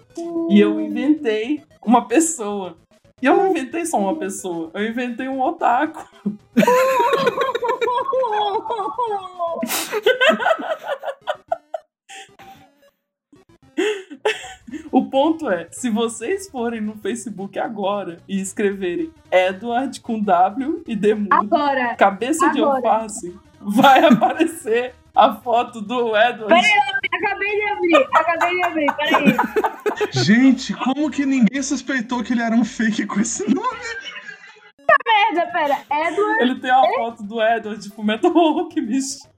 e 0.51 0.59
eu 0.59 0.81
inventei 0.81 1.63
uma 1.85 2.09
pessoa. 2.09 2.77
E 3.23 3.27
eu 3.27 3.37
não 3.37 3.51
inventei 3.51 3.85
só 3.85 3.99
uma 3.99 4.17
pessoa, 4.17 4.71
eu 4.75 4.89
inventei 4.89 5.29
um 5.29 5.41
otaku. 5.41 6.05
O 14.93 15.07
ponto 15.07 15.51
é, 15.51 15.67
se 15.73 15.91
vocês 15.91 16.49
forem 16.49 16.81
no 16.81 16.95
Facebook 16.97 17.59
agora 17.59 18.19
e 18.29 18.41
escreverem 18.41 19.13
Edward 19.31 20.01
com 20.01 20.21
W 20.21 20.85
e 20.87 20.95
D 20.95 21.15
mudo, 21.15 21.29
Agora, 21.33 21.97
cabeça 21.97 22.49
de 22.51 22.61
Agora. 22.61 22.89
alface, 22.89 23.37
vai 23.61 24.05
aparecer 24.05 24.95
a 25.15 25.35
foto 25.35 25.81
do 25.81 26.17
Edward. 26.17 26.55
acabei 27.13 27.51
de 27.51 27.69
abrir, 27.69 28.09
acabei 28.15 28.55
de 28.57 28.63
abrir, 28.65 28.95
peraí. 28.95 29.37
Gente, 30.13 30.73
como 30.75 31.11
que 31.11 31.27
ninguém 31.27 31.63
suspeitou 31.63 32.23
que 32.23 32.33
ele 32.33 32.43
era 32.43 32.55
um 32.55 32.65
fake 32.65 33.07
com 33.07 33.19
esse 33.21 33.43
nome? 33.53 33.79
Merda, 35.07 35.51
pera. 35.53 35.79
Edward, 36.09 36.43
Ele 36.43 36.61
tem 36.61 36.71
a 36.71 36.83
foto 36.97 37.23
do 37.25 37.43
Edward 37.43 37.81
de 37.83 37.91
Fullmetal 37.91 38.37
Alchemist. 38.37 39.29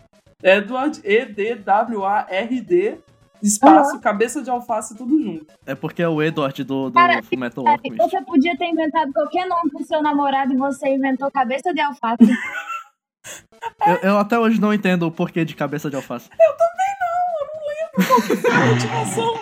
Edward, 0.43 1.01
E-D-W-A-R-D, 1.05 2.99
espaço, 3.43 3.99
cabeça 4.01 4.43
de 4.43 4.51
alface, 4.51 4.97
tudo 4.97 5.21
junto. 5.23 5.47
É 5.67 5.75
porque 5.75 6.03
é 6.03 6.09
o 6.09 6.23
Edward 6.23 6.63
do, 6.65 6.89
do 6.91 6.95
Cara, 6.95 7.23
Fullmetal 7.23 7.65
peraí, 7.65 7.79
Alchemist. 7.79 8.11
você 8.11 8.23
podia 8.25 8.57
ter 8.57 8.67
inventado 8.67 9.13
qualquer 9.13 9.47
nome 9.47 9.71
pro 9.71 9.85
seu 9.85 10.03
namorado 10.03 10.53
e 10.53 10.57
você 10.57 10.89
inventou 10.95 11.31
cabeça 11.31 11.73
de 11.75 11.81
alface. 11.81 12.19
Eu, 13.87 13.95
eu 14.11 14.19
até 14.19 14.37
hoje 14.37 14.61
não 14.61 14.75
entendo 14.75 15.07
o 15.07 15.11
porquê 15.13 15.45
de 15.45 15.55
cabeça 15.55 15.89
de 15.89 15.95
alface. 15.95 16.29
Motivação. 18.69 19.41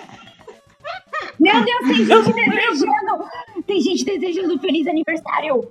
Meu 1.38 1.64
Deus, 1.64 1.78
tem 1.80 2.00
Eu 2.02 2.22
gente 2.22 2.28
não 2.28 2.34
lembro. 2.34 2.56
desejando. 2.56 3.24
Tem 3.70 3.80
gente 3.80 4.04
desejando 4.04 4.58
feliz 4.58 4.84
aniversário. 4.88 5.64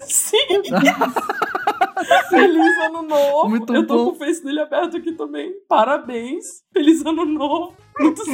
Sim. 0.00 0.36
Feliz 2.28 2.78
ano 2.84 3.00
novo. 3.00 3.48
Muito 3.48 3.74
eu 3.74 3.86
tô 3.86 3.96
bom. 3.96 4.04
com 4.10 4.10
o 4.10 4.14
face 4.14 4.44
dele 4.44 4.60
aberto 4.60 4.98
aqui 4.98 5.12
também. 5.12 5.54
Parabéns. 5.66 6.62
Feliz 6.70 7.02
ano 7.06 7.24
novo. 7.24 7.74
Muito 7.98 8.22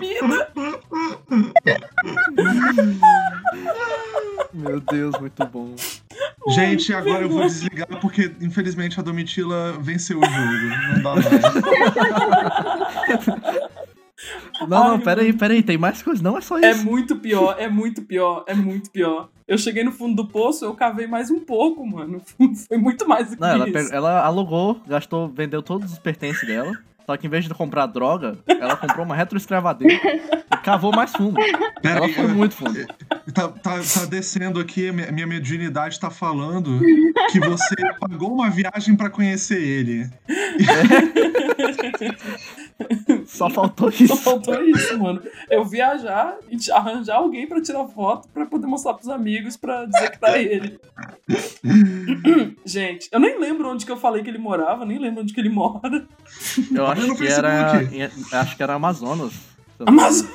vida. 0.00 0.52
Meu 4.52 4.80
Deus, 4.80 5.20
muito 5.20 5.46
bom. 5.46 5.76
Gente, 6.48 6.92
agora 6.92 7.22
eu 7.22 7.28
vou 7.28 7.42
desligar 7.42 7.86
porque, 8.00 8.34
infelizmente, 8.40 8.98
a 8.98 9.04
Domitila 9.04 9.78
venceu 9.80 10.18
o 10.18 10.24
jogo. 10.24 10.34
Não 10.94 11.02
dá 11.02 11.14
mais. 11.14 11.26
Não, 14.68 14.82
Ai, 14.82 14.88
não, 14.90 15.00
peraí, 15.00 15.32
peraí, 15.32 15.62
tem 15.62 15.78
mais 15.78 16.02
coisa, 16.02 16.22
não 16.22 16.38
é 16.38 16.40
só 16.40 16.58
É 16.58 16.70
isso. 16.70 16.84
muito 16.84 17.16
pior, 17.16 17.56
é 17.58 17.68
muito 17.68 18.02
pior, 18.02 18.44
é 18.46 18.54
muito 18.54 18.90
pior. 18.90 19.28
Eu 19.46 19.58
cheguei 19.58 19.84
no 19.84 19.92
fundo 19.92 20.16
do 20.22 20.28
poço, 20.28 20.64
eu 20.64 20.74
cavei 20.74 21.06
mais 21.06 21.30
um 21.30 21.40
pouco, 21.40 21.86
mano. 21.86 22.20
Foi 22.68 22.78
muito 22.78 23.06
mais 23.06 23.30
do 23.30 23.36
que 23.36 23.42
Não, 23.42 23.48
ela, 23.48 23.68
isso. 23.68 23.94
ela 23.94 24.24
alugou, 24.24 24.80
gastou, 24.86 25.28
vendeu 25.28 25.62
todos 25.62 25.92
os 25.92 25.98
pertences 25.98 26.46
dela. 26.46 26.72
Só 27.06 27.18
que 27.18 27.26
em 27.26 27.30
vez 27.30 27.44
de 27.44 27.52
comprar 27.52 27.84
droga, 27.84 28.38
ela 28.48 28.78
comprou 28.78 29.04
uma 29.04 29.14
retroescravadeira 29.14 29.92
e 30.50 30.56
cavou 30.62 30.90
mais 30.90 31.12
fundo. 31.12 31.34
Pera 31.82 31.98
Ela 31.98 32.06
aí, 32.06 32.14
foi 32.14 32.26
muito 32.28 32.54
fundo. 32.54 32.86
tá, 33.34 33.48
tá, 33.48 33.78
tá 33.78 34.06
descendo 34.08 34.58
aqui, 34.58 34.90
minha, 34.90 35.12
minha 35.12 35.26
mediunidade 35.26 36.00
tá 36.00 36.08
falando 36.08 36.80
que 37.30 37.38
você 37.40 37.74
pagou 38.00 38.32
uma 38.32 38.48
viagem 38.48 38.96
pra 38.96 39.10
conhecer 39.10 39.60
ele. 39.62 40.08
Só 43.26 43.48
faltou 43.50 43.90
Só 43.92 44.04
isso. 44.04 44.16
faltou 44.16 44.62
isso, 44.64 44.98
mano. 44.98 45.22
Eu 45.50 45.64
viajar 45.64 46.36
e 46.50 46.56
arranjar 46.72 47.16
alguém 47.16 47.46
pra 47.46 47.62
tirar 47.62 47.86
foto 47.88 48.28
pra 48.28 48.46
poder 48.46 48.66
mostrar 48.66 48.94
pros 48.94 49.08
amigos 49.08 49.56
pra 49.56 49.84
dizer 49.86 50.10
que 50.10 50.18
tá 50.18 50.38
ele. 50.38 50.78
Gente, 52.64 53.08
eu 53.12 53.20
nem 53.20 53.38
lembro 53.38 53.68
onde 53.70 53.84
que 53.86 53.92
eu 53.92 53.96
falei 53.96 54.22
que 54.22 54.30
ele 54.30 54.38
morava, 54.38 54.84
nem 54.84 54.98
lembro 54.98 55.22
onde 55.22 55.32
que 55.32 55.40
ele 55.40 55.48
mora. 55.48 56.06
Eu 56.74 56.86
acho 56.86 57.14
que 57.16 57.26
era. 57.26 57.72
Acho 58.32 58.56
que 58.56 58.62
era 58.62 58.74
Amazonas. 58.74 59.32
Se 59.32 59.80
eu, 59.80 59.88
Amazonas! 59.88 60.28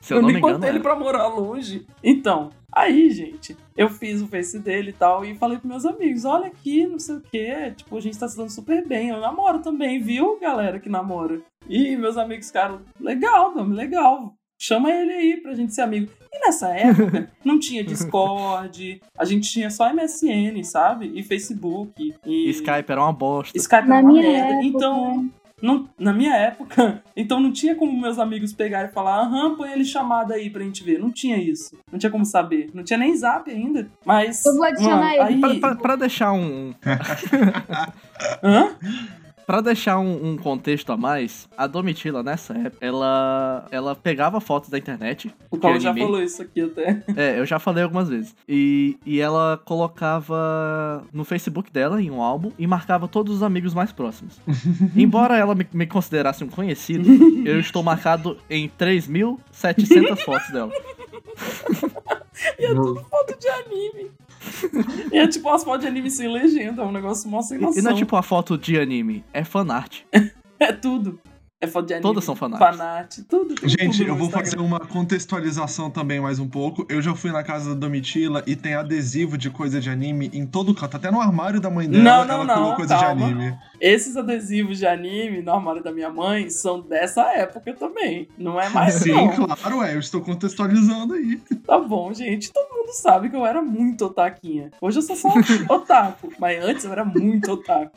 se 0.00 0.12
eu 0.12 0.16
eu 0.18 0.22
não 0.22 0.26
me 0.28 0.34
nem 0.34 0.42
engano. 0.42 0.54
botei 0.58 0.70
ele 0.70 0.78
era. 0.78 0.82
pra 0.82 0.96
morar 0.96 1.26
longe. 1.28 1.86
Então, 2.02 2.50
aí, 2.76 3.10
gente, 3.10 3.56
eu 3.76 3.88
fiz 3.88 4.20
o 4.20 4.28
face 4.28 4.58
dele 4.58 4.90
e 4.90 4.92
tal, 4.92 5.24
e 5.24 5.34
falei 5.34 5.58
pros 5.58 5.70
meus 5.70 5.86
amigos: 5.86 6.24
olha 6.24 6.46
aqui, 6.46 6.86
não 6.86 6.98
sei 6.98 7.16
o 7.16 7.20
quê. 7.20 7.72
Tipo, 7.76 7.96
a 7.96 8.00
gente 8.00 8.18
tá 8.18 8.28
se 8.28 8.36
dando 8.36 8.50
super 8.50 8.86
bem. 8.86 9.08
Eu 9.08 9.20
namoro 9.20 9.60
também, 9.60 10.00
viu, 10.00 10.38
galera 10.38 10.78
que 10.78 10.88
namora? 10.88 11.40
E 11.68 11.96
meus 11.96 12.16
amigos 12.16 12.46
ficaram: 12.48 12.80
legal, 13.00 13.54
nome 13.54 13.74
legal. 13.74 14.34
Chama 14.58 14.90
ele 14.90 15.12
aí 15.12 15.36
pra 15.42 15.54
gente 15.54 15.74
ser 15.74 15.82
amigo. 15.82 16.10
E 16.32 16.46
nessa 16.46 16.68
época, 16.74 17.30
não 17.44 17.58
tinha 17.58 17.84
Discord, 17.84 19.02
a 19.18 19.24
gente 19.26 19.50
tinha 19.50 19.68
só 19.68 19.92
MSN, 19.92 20.62
sabe? 20.64 21.12
E 21.14 21.22
Facebook. 21.22 22.14
E 22.24 22.50
Skype 22.50 22.90
era 22.90 23.02
uma 23.02 23.12
bosta. 23.12 23.56
Skype 23.56 23.86
Na 23.86 23.98
era 23.98 24.06
uma 24.06 24.12
minha 24.12 24.22
merda. 24.22 24.52
época, 24.54 24.64
Então, 24.64 25.30
não- 25.62 25.88
na 25.98 26.12
minha 26.12 26.34
época, 26.34 27.02
então 27.16 27.40
não 27.40 27.52
tinha 27.52 27.74
como 27.74 27.98
meus 28.00 28.18
amigos 28.18 28.52
pegarem 28.52 28.90
e 28.90 28.92
falar, 28.94 29.20
aham, 29.22 29.54
põe 29.56 29.72
ele 29.72 29.84
chamada 29.84 30.34
aí 30.34 30.50
pra 30.50 30.62
gente 30.62 30.84
ver. 30.84 30.98
Não 30.98 31.10
tinha 31.10 31.36
isso. 31.38 31.76
Não 31.90 31.98
tinha 31.98 32.10
como 32.10 32.24
saber. 32.24 32.70
Não 32.74 32.84
tinha 32.84 32.98
nem 32.98 33.16
zap 33.16 33.50
ainda. 33.50 33.88
Mas. 34.04 34.44
Eu 34.44 34.54
vou 34.54 34.64
adicionar 34.64 34.96
mano, 35.16 35.30
ele. 35.30 35.44
aí. 35.44 35.60
Pra, 35.60 35.70
pra- 35.74 35.74
pra 35.82 35.96
deixar 35.96 36.32
um. 36.32 36.74
Hã? 38.42 38.76
Pra 39.46 39.60
deixar 39.60 39.98
um, 40.00 40.32
um 40.32 40.36
contexto 40.36 40.90
a 40.90 40.96
mais, 40.96 41.48
a 41.56 41.68
Domitila, 41.68 42.20
nessa 42.20 42.52
época, 42.52 42.84
ela, 42.84 43.66
ela 43.70 43.94
pegava 43.94 44.40
fotos 44.40 44.68
da 44.68 44.76
internet. 44.76 45.32
O 45.50 45.56
Paulo 45.56 45.76
que 45.76 45.84
já 45.84 45.94
falou 45.94 46.20
isso 46.20 46.42
aqui 46.42 46.62
até. 46.62 47.02
É, 47.16 47.38
eu 47.38 47.46
já 47.46 47.60
falei 47.60 47.84
algumas 47.84 48.08
vezes. 48.08 48.34
E, 48.48 48.98
e 49.06 49.20
ela 49.20 49.60
colocava 49.64 51.04
no 51.12 51.24
Facebook 51.24 51.70
dela, 51.70 52.02
em 52.02 52.10
um 52.10 52.20
álbum, 52.20 52.50
e 52.58 52.66
marcava 52.66 53.06
todos 53.06 53.36
os 53.36 53.42
amigos 53.44 53.72
mais 53.72 53.92
próximos. 53.92 54.40
Embora 54.96 55.36
ela 55.36 55.54
me, 55.54 55.66
me 55.72 55.86
considerasse 55.86 56.42
um 56.42 56.48
conhecido, 56.48 57.08
eu 57.46 57.60
estou 57.60 57.84
marcado 57.84 58.36
em 58.50 58.68
3.700 58.68 60.16
fotos 60.24 60.50
dela. 60.50 60.72
E 62.58 62.66
é 62.66 62.74
tudo 62.74 63.02
foto 63.04 63.38
de 63.38 63.48
anime. 63.48 64.10
e 65.12 65.18
é 65.18 65.26
tipo 65.26 65.48
umas 65.48 65.64
fotos 65.64 65.82
de 65.82 65.86
anime 65.86 66.10
sem 66.10 66.28
legenda. 66.28 66.82
É 66.82 66.84
um 66.84 66.92
negócio 66.92 67.28
mó 67.28 67.42
sem 67.42 67.58
noção. 67.58 67.80
E 67.80 67.82
não 67.82 67.92
é 67.92 67.94
tipo 67.94 68.16
uma 68.16 68.22
foto 68.22 68.56
de 68.56 68.78
anime, 68.78 69.24
é 69.32 69.44
fanart. 69.44 70.00
É 70.58 70.72
tudo. 70.72 71.20
É 71.58 71.66
foto 71.66 71.86
de 71.86 71.94
anime. 71.94 72.02
Todas 72.02 72.22
são 72.22 72.36
fanarts. 72.36 72.76
Fanart, 72.76 73.18
tudo. 73.28 73.54
Gente, 73.66 73.98
tudo 73.98 74.08
eu 74.10 74.14
vou 74.14 74.26
Instagram. 74.26 74.44
fazer 74.50 74.58
uma 74.60 74.78
contextualização 74.78 75.90
também 75.90 76.20
mais 76.20 76.38
um 76.38 76.46
pouco. 76.46 76.84
Eu 76.88 77.00
já 77.00 77.14
fui 77.14 77.32
na 77.32 77.42
casa 77.42 77.70
da 77.70 77.80
Domitila 77.80 78.42
e 78.46 78.54
tem 78.54 78.74
adesivo 78.74 79.38
de 79.38 79.48
coisa 79.48 79.80
de 79.80 79.88
anime 79.88 80.30
em 80.34 80.46
todo 80.46 80.74
canto. 80.74 80.98
Até 80.98 81.10
no 81.10 81.18
armário 81.18 81.58
da 81.58 81.70
mãe 81.70 81.88
dela, 81.88 82.04
Não, 82.04 82.24
não, 82.26 82.34
ela 82.34 82.44
não, 82.44 82.54
colocou 82.56 82.76
coisa 82.76 82.98
calma. 82.98 83.26
de 83.26 83.32
anime. 83.32 83.58
Esses 83.80 84.18
adesivos 84.18 84.76
de 84.76 84.86
anime 84.86 85.40
no 85.40 85.50
armário 85.52 85.82
da 85.82 85.90
minha 85.90 86.10
mãe 86.10 86.50
são 86.50 86.78
dessa 86.82 87.22
época 87.32 87.72
também. 87.72 88.28
Não 88.36 88.60
é 88.60 88.68
mais 88.68 88.92
Sim, 88.94 89.12
não. 89.12 89.46
claro, 89.46 89.82
é. 89.82 89.94
Eu 89.94 90.00
estou 90.00 90.20
contextualizando 90.20 91.14
aí. 91.14 91.40
Tá 91.66 91.78
bom, 91.78 92.12
gente. 92.12 92.52
Todo 92.52 92.68
mundo 92.70 92.92
sabe 92.92 93.30
que 93.30 93.36
eu 93.36 93.46
era 93.46 93.62
muito 93.62 94.04
otaquinha. 94.04 94.70
Hoje 94.78 94.98
eu 94.98 95.02
sou 95.02 95.16
só 95.16 95.30
otaku. 95.70 96.30
Mas 96.38 96.62
antes 96.62 96.84
eu 96.84 96.92
era 96.92 97.04
muito 97.04 97.50
otaku. 97.52 97.96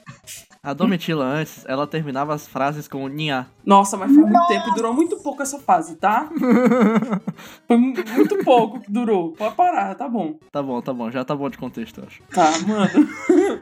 A 0.64 0.74
Domitila 0.74 1.26
antes, 1.26 1.66
ela 1.68 1.86
terminava 1.86 2.34
as 2.34 2.48
frases 2.48 2.88
com 2.88 3.08
Nha. 3.10 3.48
Nossa, 3.66 3.98
mas 3.98 4.12
foi 4.14 4.24
muito 4.24 4.48
tempo 4.48 4.70
e 4.70 4.74
durou 4.76 4.94
muito 4.94 5.18
pouco 5.18 5.42
essa 5.44 5.60
fase, 5.60 5.96
tá? 5.98 6.28
Foi 7.68 7.78
mu- 7.78 7.94
muito 8.16 8.38
pouco 8.44 8.80
que 8.80 8.92
durou. 8.92 9.34
Pode 9.34 9.56
parar, 9.56 9.94
tá 9.96 10.08
bom. 10.08 10.36
Tá 10.52 10.64
bom, 10.64 10.82
tá 10.82 10.92
bom, 10.94 11.12
já 11.12 11.24
tá 11.24 11.36
bom 11.36 11.50
de 11.50 11.58
contexto, 11.58 12.00
eu 12.02 12.08
acho. 12.08 12.22
Tá, 12.34 12.52
mano. 12.68 13.08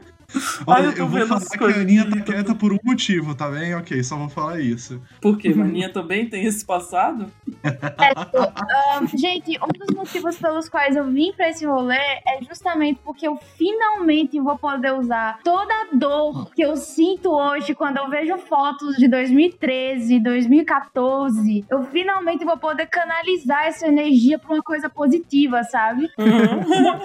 Ai, 0.30 0.38
Olha, 0.66 0.86
eu 0.88 0.92
tô 0.92 0.98
eu, 1.00 1.08
vou 1.08 1.26
falar 1.26 1.40
que 1.40 1.64
a 1.64 1.80
Aninha 1.80 2.10
tá 2.10 2.20
quieta 2.20 2.54
por 2.54 2.70
um 2.72 2.78
motivo, 2.84 3.34
tá 3.34 3.48
bem? 3.48 3.74
Ok, 3.74 4.02
só 4.04 4.16
vou 4.16 4.28
falar 4.28 4.60
isso. 4.60 5.00
Por 5.22 5.38
quê? 5.38 5.48
Maninha 5.54 5.90
também 5.90 6.28
tem 6.28 6.44
esse 6.44 6.64
passado? 6.64 7.32
Ah, 7.64 9.00
gente, 9.14 9.58
um 9.58 9.68
dos 9.68 9.96
motivos 9.96 10.36
pelos 10.36 10.68
quais 10.68 10.96
eu 10.96 11.04
vim 11.06 11.32
pra 11.32 11.48
esse 11.48 11.64
rolê 11.64 11.96
é 11.96 12.42
justamente 12.46 13.00
porque 13.02 13.26
eu 13.26 13.38
finalmente 13.56 14.38
vou 14.38 14.58
poder 14.58 14.92
usar 14.92 15.38
toda 15.42 15.72
a 15.72 15.86
dor 15.94 16.50
que 16.54 16.62
eu 16.62 16.76
sinto 16.76 17.30
hoje 17.30 17.74
quando 17.74 17.96
eu 17.96 18.10
vejo 18.10 18.36
fotos 18.36 18.96
de 18.96 19.08
2013, 19.08 20.20
2014. 20.20 21.64
Eu 21.70 21.84
finalmente 21.84 22.44
vou 22.44 22.58
poder 22.58 22.86
canalizar 22.86 23.64
essa 23.64 23.86
energia 23.86 24.38
pra 24.38 24.52
uma 24.52 24.62
coisa 24.62 24.90
positiva, 24.90 25.64
sabe? 25.64 26.10
Uhum. 26.18 26.98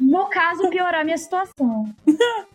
No 0.00 0.26
caso, 0.26 0.68
piorar 0.70 1.04
minha 1.04 1.18
situação. 1.18 1.94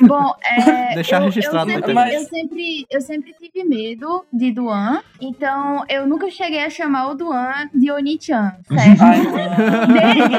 Bom, 0.00 0.34
é. 0.44 0.94
Deixar 0.94 1.20
eu, 1.20 1.26
registrado 1.26 1.70
eu 1.70 1.76
sempre, 1.76 1.92
internet. 1.92 2.14
eu 2.14 2.24
sempre, 2.24 2.86
eu 2.90 3.00
sempre 3.00 3.34
tive 3.34 3.64
medo 3.64 4.24
de 4.32 4.52
Duan, 4.52 5.02
então 5.20 5.84
eu 5.88 6.06
nunca 6.06 6.30
cheguei 6.30 6.64
a 6.64 6.70
chamar 6.70 7.10
o 7.10 7.14
Duan 7.14 7.68
de 7.74 7.90
Oni-chan, 7.90 8.56
certo? 8.68 9.02
Ai, 9.02 9.20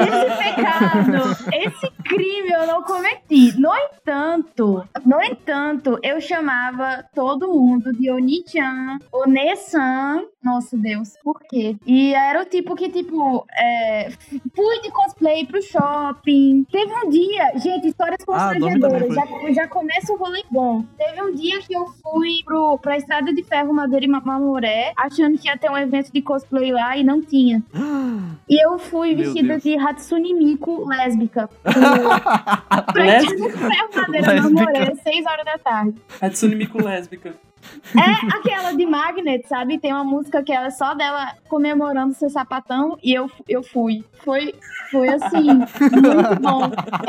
esse 0.04 0.54
pecado, 0.54 1.46
esse 1.52 1.90
crime 2.04 2.50
eu 2.50 2.66
não 2.66 2.82
cometi. 2.82 3.58
No 3.58 3.70
entanto, 3.74 4.86
no 5.04 5.22
entanto, 5.22 5.98
eu 6.02 6.20
chamava 6.20 7.04
todo 7.14 7.48
mundo 7.48 7.92
de 7.92 8.10
Oni-chan, 8.10 8.98
One-san. 9.12 10.24
Nossa 10.42 10.76
Deus, 10.76 11.14
por 11.22 11.40
quê? 11.40 11.74
E 11.86 12.12
era 12.14 12.42
o 12.42 12.44
tipo 12.44 12.74
que, 12.74 12.90
tipo, 12.90 13.46
é, 13.56 14.10
fui 14.54 14.80
de 14.82 14.90
cosplay 14.90 15.46
pro 15.46 15.62
shopping. 15.62 16.66
Teve 16.70 16.92
um 17.02 17.08
dia, 17.08 17.52
gente, 17.58 17.88
histórias 17.88 18.18
Ah, 18.28 18.52
a 18.84 18.88
Domi 18.88 19.00
também 19.00 19.14
constrangedoras. 19.14 19.54
Já, 19.56 19.62
já 19.62 19.68
começa 19.68 20.12
o 20.12 20.16
rolê 20.16 20.42
bom. 20.50 20.84
Teve 20.98 21.22
um 21.22 21.34
dia 21.34 21.60
que 21.60 21.74
eu 21.74 21.86
fui 22.02 22.42
pro, 22.44 22.78
pra 22.78 22.96
Estrada 22.96 23.32
de 23.32 23.42
Ferro 23.42 23.72
Madeira 23.72 24.04
e 24.04 24.08
Mamoré, 24.08 24.92
achando 24.96 25.38
que 25.38 25.48
ia 25.48 25.56
ter 25.56 25.70
um 25.70 25.76
evento 25.76 26.10
de 26.12 26.22
cosplay 26.22 26.72
lá 26.72 26.96
e 26.96 27.04
não 27.04 27.20
tinha. 27.20 27.62
E 28.46 28.62
eu 28.62 28.78
fui 28.78 29.14
Meu 29.14 29.24
vestida 29.24 29.58
Deus. 29.58 29.62
de 29.62 29.78
Hatsune 29.78 30.34
Miku 30.34 30.86
lésbica. 30.86 31.48
Pra? 31.64 33.16
Estrada 33.16 33.36
de 33.36 33.52
Ferro 33.52 33.90
Madeira 33.94 34.18
e 34.18 34.34
Lésbica. 34.34 34.50
Mamoré, 34.50 34.94
6 35.02 35.26
horas 35.26 35.44
da 35.46 35.58
tarde. 35.58 35.94
Hatsune 36.20 36.54
Miku 36.54 36.82
lésbica. 36.82 37.34
É 37.94 38.36
aquela 38.36 38.72
de 38.72 38.86
Magnet, 38.86 39.46
sabe? 39.46 39.78
Tem 39.78 39.92
uma 39.92 40.04
música 40.04 40.42
que 40.42 40.52
ela 40.52 40.66
é 40.66 40.70
só 40.70 40.94
dela 40.94 41.34
comemorando 41.48 42.14
seu 42.14 42.28
sapatão 42.28 42.98
e 43.02 43.12
eu, 43.12 43.30
eu 43.48 43.62
fui. 43.62 44.04
Foi, 44.24 44.54
foi 44.90 45.08
assim, 45.08 45.44
muito 45.54 46.40
bom. 46.40 46.62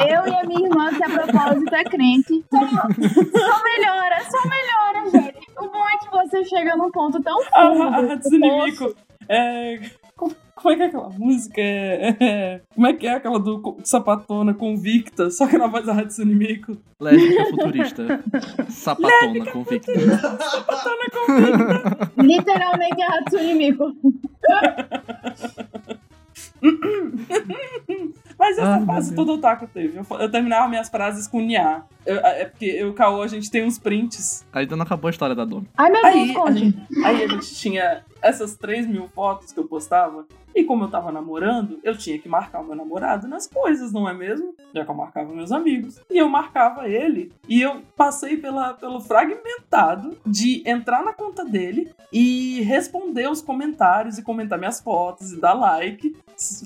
Eu 0.08 0.28
e 0.28 0.36
a 0.36 0.44
minha 0.44 0.68
irmã, 0.68 0.94
que 0.94 1.04
a 1.04 1.10
propósito 1.10 1.76
é 1.76 1.84
crente, 1.84 2.44
só, 2.50 2.60
só 2.60 3.64
melhora, 3.64 4.24
só 4.30 4.48
melhora, 4.48 5.12
gente. 5.12 5.48
O 5.58 5.70
bom 5.70 5.90
é 5.90 5.98
que 5.98 6.12
você 6.12 6.44
chega 6.46 6.76
num 6.76 6.92
ponto 6.92 7.22
tão 7.22 7.42
fundo. 7.44 7.84
a 7.84 8.14
Hatsune 8.14 8.50
Poxa, 8.50 8.66
Miku. 8.66 8.96
É. 9.30 9.80
Como, 10.18 10.34
como 10.56 10.72
é 10.74 10.76
que 10.78 10.82
é 10.84 10.86
aquela 10.86 11.10
música? 11.10 11.62
É, 11.62 12.16
é- 12.24 12.62
como 12.74 12.88
é 12.88 12.94
que 12.94 13.06
é 13.06 13.14
aquela 13.16 13.38
do 13.40 13.78
sapatona 13.84 14.54
convicta? 14.54 15.30
Só 15.30 15.46
que 15.48 15.58
na 15.58 15.68
voz 15.68 15.86
da 15.86 15.94
Hatsune 15.94 16.34
Miku. 16.36 16.78
Lésbica 17.02 17.46
futurista. 17.52 18.24
Sapatona 18.70 19.46
convicta. 19.52 19.92
Sapatona 20.18 21.10
convicta. 21.14 22.12
Literalmente 22.24 23.02
a 23.02 23.08
Hatsune 23.20 23.54
Miku. 23.56 23.94
Mas 28.38 28.58
essa 28.58 28.78
meu 28.78 28.86
fase 28.86 29.16
todo 29.16 29.34
otaku 29.34 29.68
teve. 29.68 29.98
Eu, 29.98 30.06
eu 30.20 30.30
terminava 30.30 30.68
minhas 30.68 30.90
frases 30.90 31.28
com 31.28 31.40
Nya. 31.42 31.84
Eu- 32.06 32.18
é 32.20 32.46
porque 32.46 32.66
eu 32.66 32.88
e 32.88 32.90
o 32.90 32.94
Caô, 32.94 33.22
a 33.22 33.28
gente 33.28 33.50
tem 33.50 33.64
uns 33.66 33.80
prints. 33.80 34.46
Ainda 34.54 34.76
não 34.76 34.84
acabou 34.84 35.08
a 35.08 35.12
história 35.12 35.34
da 35.36 35.46
Domi. 35.46 35.68
Ai, 35.78 35.90
meu 35.92 36.06
Aí 36.06 36.26
Deus, 36.26 36.30
a, 36.38 36.40
conte. 36.42 36.60
gente, 36.60 37.06
aí 37.06 37.24
a 37.24 37.28
gente 37.28 37.56
tinha 37.56 38.04
essas 38.22 38.56
3 38.56 38.88
mil 38.88 39.08
fotos 39.10 39.52
que 39.52 39.60
eu 39.60 39.66
postava. 39.66 40.26
E 40.54 40.64
como 40.64 40.86
eu 40.86 40.90
tava 40.90 41.12
namorando, 41.12 41.80
eu 41.84 41.98
tinha 41.98 42.18
que 42.18 42.30
marcar 42.30 42.62
o 42.62 42.64
meu 42.66 42.76
namorado 42.76 43.28
nas 43.28 43.46
coisas, 43.46 43.92
não 43.92 44.08
é 44.08 44.14
mesmo? 44.14 44.56
Já 44.74 44.86
que 44.86 44.90
eu 44.92 44.96
marcava 44.96 45.34
meus 45.34 45.52
amigos. 45.52 46.00
E 46.10 46.18
eu 46.18 46.30
marcava 46.30 46.88
ele. 46.88 47.32
E 47.50 47.62
eu 47.62 47.82
passei 47.98 48.38
pela, 48.38 48.74
pelo 48.74 49.02
fragmentado 49.02 50.18
de 50.26 50.64
entrar 50.66 51.04
na 51.04 51.12
conta 51.14 51.44
dele 51.44 51.92
e 52.12 52.62
responder 52.62 53.30
os 53.30 53.42
comentários 53.42 54.18
e 54.18 54.24
comentar 54.24 54.58
minhas 54.58 54.80
fotos 54.80 55.34
e 55.34 55.40
dar 55.42 55.54
like, 55.54 56.16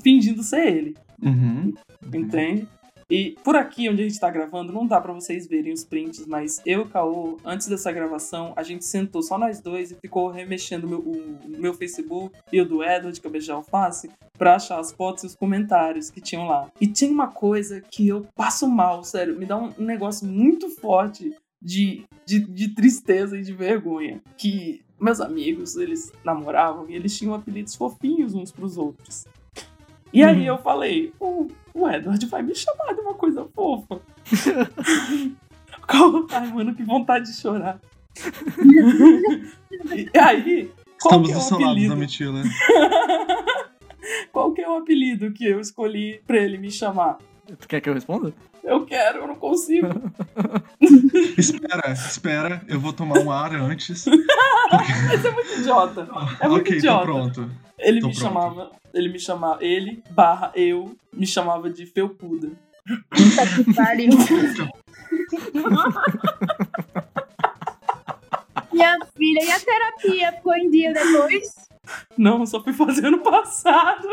fingindo 0.03 0.43
ser 0.43 0.67
ele. 0.67 0.97
Uhum. 1.21 1.73
Entende? 2.13 2.67
E 3.09 3.35
por 3.43 3.55
aqui 3.55 3.89
onde 3.89 4.03
a 4.03 4.07
gente 4.07 4.19
tá 4.19 4.29
gravando, 4.29 4.71
não 4.71 4.85
dá 4.85 5.01
pra 5.01 5.11
vocês 5.11 5.47
verem 5.47 5.73
os 5.73 5.83
prints, 5.83 6.27
mas 6.27 6.61
eu 6.63 6.81
e 6.81 6.83
o 6.83 6.88
Caô, 6.88 7.39
antes 7.43 7.67
dessa 7.67 7.91
gravação, 7.91 8.53
a 8.55 8.61
gente 8.61 8.85
sentou 8.85 9.23
só 9.23 9.35
nós 9.35 9.59
dois 9.59 9.91
e 9.91 9.95
ficou 9.95 10.29
remexendo 10.29 10.85
o 10.85 10.89
meu, 10.89 10.99
o 10.99 11.59
meu 11.59 11.73
Facebook 11.73 12.35
e 12.53 12.61
o 12.61 12.65
do 12.65 12.83
Edward, 12.83 13.19
que 13.19 13.25
eu 13.25 13.31
beijei 13.31 13.53
alface, 13.53 14.11
pra 14.38 14.55
achar 14.55 14.79
as 14.79 14.91
fotos 14.91 15.23
e 15.23 15.27
os 15.27 15.35
comentários 15.35 16.11
que 16.11 16.21
tinham 16.21 16.45
lá. 16.47 16.71
E 16.79 16.85
tinha 16.85 17.11
uma 17.11 17.27
coisa 17.27 17.81
que 17.81 18.07
eu 18.07 18.27
passo 18.35 18.67
mal, 18.67 19.03
sério, 19.03 19.39
me 19.39 19.45
dá 19.45 19.57
um, 19.57 19.73
um 19.79 19.85
negócio 19.85 20.27
muito 20.27 20.69
forte 20.69 21.35
de, 21.59 22.05
de, 22.27 22.39
de 22.39 22.75
tristeza 22.75 23.35
e 23.39 23.41
de 23.41 23.53
vergonha. 23.53 24.21
Que 24.38 24.81
meus 24.99 25.19
amigos, 25.19 25.75
eles 25.77 26.11
namoravam 26.23 26.88
e 26.89 26.95
eles 26.95 27.17
tinham 27.17 27.33
apelidos 27.33 27.75
fofinhos 27.75 28.35
uns 28.35 28.51
pros 28.51 28.77
outros. 28.77 29.25
E 30.11 30.23
aí 30.23 30.45
eu 30.45 30.57
falei, 30.57 31.13
o, 31.19 31.47
o 31.73 31.87
Edward 31.87 32.25
vai 32.25 32.41
me 32.41 32.55
chamar 32.55 32.93
de 32.93 33.01
uma 33.01 33.13
coisa 33.13 33.47
fofa. 33.53 34.01
Ai, 36.31 36.47
mano, 36.51 36.75
que 36.75 36.83
vontade 36.83 37.25
de 37.25 37.35
chorar. 37.35 37.79
e 40.13 40.17
aí, 40.17 40.71
qual 41.01 41.21
Estamos 41.23 41.27
que 41.27 41.31
é 41.31 41.35
do 41.35 41.39
o 41.39 41.41
seu 41.41 41.59
lado, 41.59 41.71
apelido? 41.71 41.95
Domitila. 41.95 42.43
Qual 44.31 44.53
que 44.53 44.61
é 44.61 44.69
o 44.69 44.77
apelido 44.77 45.31
que 45.31 45.45
eu 45.45 45.59
escolhi 45.59 46.21
pra 46.25 46.37
ele 46.37 46.57
me 46.57 46.71
chamar? 46.71 47.17
Tu 47.59 47.67
quer 47.67 47.81
que 47.81 47.89
eu 47.89 47.93
responda? 47.93 48.33
Eu 48.69 48.85
quero, 48.85 49.19
eu 49.19 49.27
não 49.27 49.35
consigo. 49.35 49.88
Espera, 51.38 51.91
espera, 51.91 52.61
eu 52.67 52.79
vou 52.79 52.93
tomar 52.93 53.17
um 53.19 53.31
ar 53.31 53.53
antes. 53.55 54.05
Mas 55.09 55.25
é 55.25 55.31
muito 55.31 55.51
idiota. 55.59 56.07
É 56.39 56.47
muito 56.47 56.61
ok, 56.67 56.77
idiota. 56.77 56.99
tô 56.99 57.05
pronto. 57.05 57.51
Ele 57.79 57.99
Tô 58.01 58.07
me 58.09 58.13
pronto. 58.13 58.27
chamava, 58.27 58.71
ele 58.93 59.09
me 59.09 59.19
chamava, 59.19 59.63
ele 59.65 60.03
barra 60.11 60.51
eu 60.55 60.95
me 61.11 61.25
chamava 61.25 61.67
de 61.69 61.85
felpuda. 61.88 62.51
Puta 63.09 63.47
que 63.55 63.73
pariu. 63.73 64.09
Minha 68.71 68.97
filha, 69.17 69.43
e 69.43 69.51
a 69.51 69.59
terapia 69.59 70.31
ficou 70.33 70.53
em 70.55 70.69
dia 70.69 70.93
depois? 70.93 71.55
Não, 72.17 72.45
só 72.45 72.61
fui 72.63 72.71
fazer 72.73 73.05
ano 73.07 73.19
passado. 73.19 74.07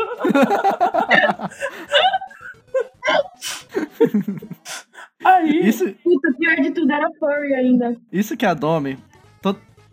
Aí, 5.23 5.67
Isso, 5.67 5.85
Puta, 6.03 6.33
pior 6.37 6.55
de 6.57 6.71
tudo 6.71 6.91
era 6.91 7.07
furry 7.19 7.53
ainda. 7.53 7.97
isso 8.11 8.37
que 8.37 8.45
é 8.45 8.49
a 8.49 8.53
Domi. 8.53 8.97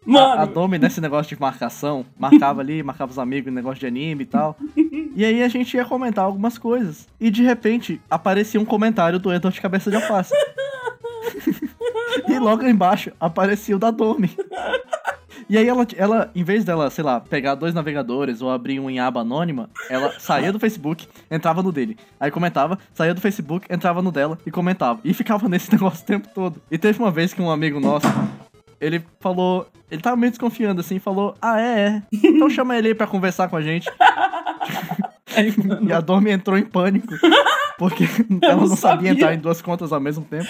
A, 0.06 0.10
mano, 0.10 0.42
a 0.42 0.44
Domi, 0.44 0.78
nesse 0.78 1.00
negócio 1.00 1.34
de 1.34 1.40
marcação, 1.40 2.04
marcava 2.18 2.60
ali, 2.60 2.82
marcava 2.84 3.10
os 3.10 3.18
amigos, 3.18 3.52
negócio 3.52 3.80
de 3.80 3.86
anime 3.86 4.24
e 4.24 4.26
tal. 4.26 4.54
E 5.16 5.24
aí 5.24 5.42
a 5.42 5.48
gente 5.48 5.74
ia 5.74 5.84
comentar 5.84 6.24
algumas 6.24 6.58
coisas. 6.58 7.08
E 7.18 7.30
de 7.30 7.42
repente 7.42 8.00
aparecia 8.10 8.60
um 8.60 8.66
comentário 8.66 9.18
do 9.18 9.32
Edward 9.32 9.54
de 9.54 9.62
cabeça 9.62 9.90
de 9.90 9.96
alface. 9.96 10.34
e 12.28 12.38
logo 12.38 12.66
embaixo 12.66 13.12
aparecia 13.18 13.76
o 13.76 13.78
da 13.78 13.90
Domi. 13.90 14.30
E 15.48 15.58
aí 15.58 15.68
ela, 15.68 15.86
ela, 15.96 16.30
em 16.34 16.42
vez 16.42 16.64
dela, 16.64 16.88
sei 16.90 17.04
lá, 17.04 17.20
pegar 17.20 17.54
dois 17.54 17.74
navegadores 17.74 18.42
ou 18.42 18.50
abrir 18.50 18.80
um 18.80 18.88
em 18.88 18.98
aba 18.98 19.20
anônima, 19.20 19.68
ela 19.88 20.12
saía 20.18 20.52
do 20.52 20.60
Facebook, 20.60 21.06
entrava 21.30 21.62
no 21.62 21.72
dele. 21.72 21.96
Aí 22.18 22.30
comentava, 22.30 22.78
saía 22.92 23.14
do 23.14 23.20
Facebook, 23.20 23.66
entrava 23.70 24.02
no 24.02 24.10
dela 24.10 24.38
e 24.46 24.50
comentava. 24.50 25.00
E 25.04 25.12
ficava 25.12 25.48
nesse 25.48 25.70
negócio 25.72 26.02
o 26.02 26.06
tempo 26.06 26.28
todo. 26.34 26.60
E 26.70 26.78
teve 26.78 26.98
uma 26.98 27.10
vez 27.10 27.32
que 27.32 27.42
um 27.42 27.50
amigo 27.50 27.80
nosso, 27.80 28.06
ele 28.80 29.04
falou, 29.20 29.68
ele 29.90 30.02
tava 30.02 30.16
meio 30.16 30.30
desconfiando 30.30 30.80
assim, 30.80 30.98
falou, 30.98 31.34
ah 31.40 31.60
é, 31.60 31.80
é. 31.80 32.02
Então 32.12 32.48
chama 32.50 32.76
ele 32.76 32.88
aí 32.88 32.94
pra 32.94 33.06
conversar 33.06 33.48
com 33.48 33.56
a 33.56 33.62
gente. 33.62 33.90
E 35.82 35.92
a 35.92 36.00
Domi 36.00 36.30
entrou 36.30 36.56
em 36.56 36.64
pânico. 36.64 37.12
Porque 37.78 38.04
ela 38.42 38.54
não, 38.54 38.68
não 38.68 38.76
sabia 38.76 38.78
sabia. 38.78 39.10
entrar 39.10 39.34
em 39.34 39.38
duas 39.38 39.60
contas 39.60 39.92
ao 39.92 40.00
mesmo 40.00 40.24
tempo. 40.24 40.48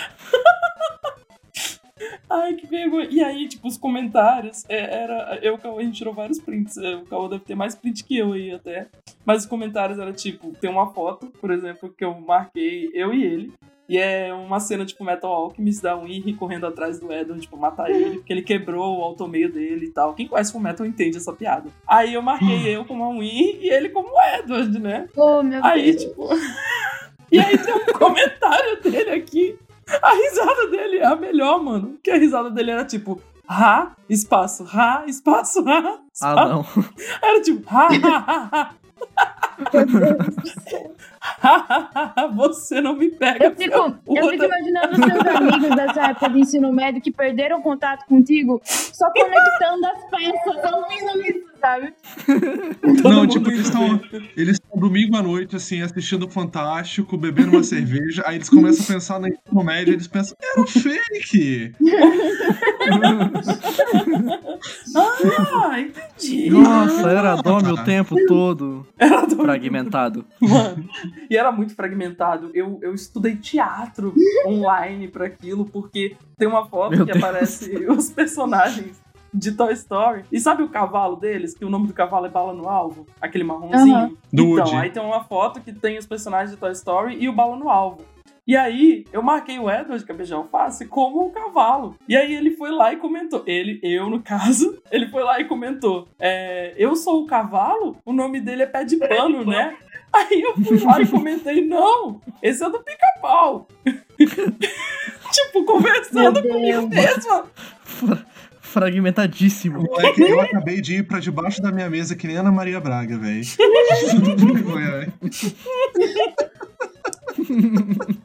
Ai, 2.35 2.55
que 2.55 2.67
vergonha. 2.67 3.07
E 3.11 3.23
aí, 3.23 3.47
tipo, 3.47 3.69
os 3.69 3.77
comentários, 3.77 4.65
é, 4.69 5.03
era. 5.03 5.39
Eu 5.43 5.57
Cauê, 5.59 5.83
a 5.83 5.87
gente 5.87 5.97
tirou 5.99 6.13
vários 6.13 6.41
prints. 6.41 6.77
é, 6.77 6.97
O 6.97 7.05
Cauê 7.07 7.29
deve 7.29 7.45
ter 7.45 7.55
mais 7.55 7.75
print 7.75 8.03
que 8.05 8.19
eu 8.19 8.33
aí 8.33 8.51
até. 8.53 8.89
Mas 9.25 9.43
os 9.43 9.47
comentários 9.49 9.99
era 9.99 10.13
tipo, 10.13 10.51
tem 10.61 10.69
uma 10.71 10.93
foto, 10.93 11.27
por 11.41 11.51
exemplo, 11.51 11.95
que 11.97 12.05
eu 12.05 12.15
marquei 12.21 12.91
eu 12.93 13.15
e 13.15 13.25
ele. 13.25 13.53
E 13.87 13.99
é 13.99 14.33
uma 14.33 14.59
cena, 14.61 14.85
tipo, 14.87 15.05
Metal 15.05 15.31
Alchemist 15.31 15.83
da 15.83 15.95
Winry 15.95 16.33
correndo 16.33 16.67
atrás 16.67 16.99
do 16.99 17.13
Edward, 17.13 17.43
tipo, 17.43 17.57
matar 17.59 17.91
ele, 17.91 18.17
porque 18.17 18.33
ele 18.33 18.41
quebrou 18.43 18.99
o 18.99 19.03
automeio 19.03 19.53
dele 19.53 19.87
e 19.87 19.91
tal. 19.91 20.15
Quem 20.15 20.27
conhece 20.27 20.57
o 20.57 20.61
Metal 20.61 20.87
entende 20.87 21.19
essa 21.19 21.35
piada. 21.35 21.69
Aí 21.87 22.15
eu 22.15 22.23
marquei 22.23 22.75
eu 22.75 22.85
como 22.87 23.05
a 23.05 23.11
Winry 23.11 23.59
e 23.61 23.69
ele 23.71 23.91
como 23.91 24.09
o 24.09 24.21
Edward, 24.39 24.79
né? 24.79 25.07
Oh, 25.15 25.43
meu 25.43 25.63
Aí, 25.63 25.93
Deus. 25.93 26.03
tipo. 26.05 26.29
e 27.31 27.39
aí 27.39 27.59
tem 27.59 27.75
um 27.75 27.99
comentário 27.99 28.81
dele 28.81 29.11
aqui. 29.11 29.59
A 30.03 30.15
risada 30.15 30.67
dele 30.71 30.99
é 30.99 31.07
a 31.07 31.17
melhor, 31.17 31.63
mano. 31.63 31.99
Que 32.03 32.11
a 32.11 32.17
risada 32.17 32.51
dele 32.51 32.71
era 32.71 32.85
tipo. 32.85 33.21
Ha, 33.47 33.93
espaço, 34.09 34.67
ha, 34.73 35.05
espaço, 35.07 35.63
ha. 35.69 35.79
Ah, 35.79 36.01
espaço. 36.13 36.49
não. 36.49 36.67
Era 37.23 37.43
tipo, 37.43 37.63
ha, 37.69 37.89
ha, 37.89 38.19
ha, 38.27 38.49
ha. 38.53 38.75
Meu. 41.43 42.33
Você 42.35 42.81
não 42.81 42.97
me 42.97 43.11
pega. 43.11 43.45
Eu 43.47 43.55
fico, 43.57 43.77
eu 44.09 44.29
fico 44.31 44.45
imaginando 44.45 44.93
os 44.93 45.05
seus 45.13 45.27
amigos 45.37 45.77
dessa 45.77 46.03
época 46.11 46.31
de 46.31 46.41
ensino 46.41 46.73
médio 46.73 47.01
que 47.01 47.11
perderam 47.11 47.63
contato 47.63 48.05
contigo 48.07 48.61
só 48.65 49.11
conectando 49.11 49.87
as 49.87 50.11
peças, 50.11 50.73
ouvindo 50.73 51.27
isso, 51.29 51.45
sabe? 51.61 51.95
Não, 53.03 53.27
tipo, 53.27 53.51
eles 53.51 53.67
estão 53.67 54.01
eles 54.37 54.61
domingo 54.75 55.17
à 55.17 55.23
noite, 55.23 55.55
assim, 55.57 55.81
assistindo 55.83 56.27
o 56.27 56.31
Fantástico, 56.31 57.17
bebendo 57.17 57.53
uma 57.53 57.63
cerveja, 57.63 58.23
aí 58.27 58.37
eles 58.37 58.51
começam 58.51 58.85
a 58.85 58.89
pensar 58.89 59.21
na 59.21 59.29
comédia, 59.49 59.93
eles 59.93 60.09
pensam, 60.09 60.37
era 60.43 60.61
um 60.61 60.67
fake! 60.67 61.73
Ah, 64.97 65.81
entendi. 65.81 66.51
Nossa, 66.51 67.11
era 67.11 67.33
a 67.33 67.37
Domi 67.37 67.71
o 67.73 67.85
tempo 67.85 68.17
todo 68.27 68.87
Era 68.99 69.23
do- 69.27 69.37
fragmentado. 69.37 70.25
Mano, 70.41 70.85
e 71.31 71.37
era 71.37 71.51
muito 71.53 71.75
fragmentado. 71.75 72.51
Eu, 72.55 72.79
eu 72.83 72.95
estudei 72.95 73.37
teatro 73.37 74.15
online 74.47 75.09
pra 75.09 75.27
aquilo, 75.27 75.65
porque 75.65 76.17
tem 76.37 76.49
uma 76.49 76.67
foto 76.67 76.97
Meu 76.97 77.07
que 77.07 77.13
Deus. 77.13 77.25
aparece 77.25 77.71
os 77.89 78.11
personagens 78.11 79.03
de 79.33 79.53
Toy 79.53 79.73
Story. 79.73 80.25
E 80.31 80.39
sabe 80.39 80.63
o 80.63 80.69
cavalo 80.69 81.17
deles? 81.17 81.55
Que 81.55 81.65
o 81.65 81.71
nome 81.71 81.89
do 81.89 81.93
cavalo 81.93 82.27
é 82.27 82.31
Bala 82.31 82.53
no 82.53 82.69
Alvo? 82.69 83.07
Aquele 83.21 83.43
marronzinho. 83.45 84.17
Do 84.33 84.43
então, 84.43 84.65
Woody. 84.65 84.77
aí 84.77 84.91
tem 84.91 85.03
uma 85.03 85.25
foto 85.25 85.61
que 85.61 85.73
tem 85.73 85.99
os 85.99 86.07
personagens 86.07 86.53
de 86.53 86.57
Toy 86.57 86.71
Story 86.73 87.17
e 87.19 87.29
o 87.29 87.33
Bala 87.33 87.57
no 87.57 87.69
Alvo. 87.69 88.03
E 88.47 88.55
aí, 88.59 89.07
eu 89.11 89.23
marquei 89.23 89.59
o 89.59 89.71
Edward 89.71 90.05
Cabeja 90.05 90.37
Alface 90.37 90.87
como 90.87 91.25
o 91.25 91.31
cavalo. 91.31 91.97
E 92.07 92.15
aí 92.15 92.35
ele 92.35 92.51
foi 92.51 92.71
lá 92.71 92.93
e 92.93 92.97
comentou. 92.99 93.43
Ele, 93.47 93.81
eu 93.83 94.11
no 94.11 94.21
caso, 94.23 94.79
ele 94.93 95.09
foi 95.09 95.23
lá 95.23 95.41
e 95.41 95.47
comentou. 95.47 96.07
é, 96.21 96.75
eu 96.77 96.95
sou 96.95 97.23
o 97.23 97.27
cavalo? 97.27 97.97
O 98.05 98.13
nome 98.13 98.41
dele 98.41 98.63
é 98.63 98.67
pé 98.67 98.85
de 98.85 98.97
pano, 98.99 99.47
né? 99.47 99.75
Aí 100.15 100.41
eu 100.43 100.55
fui 100.65 100.79
lá 100.81 101.01
e 101.01 101.07
comentei, 101.07 101.67
não, 101.67 102.21
esse 102.43 102.63
é 102.65 102.71
do 102.71 102.79
pica-pau. 102.83 103.67
tipo, 105.33 105.65
conversando 105.65 106.41
comigo 106.43 106.89
mesma. 106.89 107.47
Fra- 107.83 108.27
Fragmentadíssimo. 108.61 109.83
Moleque, 109.83 110.23
eu 110.23 110.41
acabei 110.41 110.81
de 110.81 110.97
ir 110.97 111.07
pra 111.07 111.19
debaixo 111.21 111.61
da 111.63 111.71
minha 111.73 111.89
mesa 111.91 112.15
que 112.17 112.27
nem 112.27 112.37
Ana 112.37 112.51
Maria 112.53 112.81
Braga, 112.81 113.17
velho. 113.19 113.43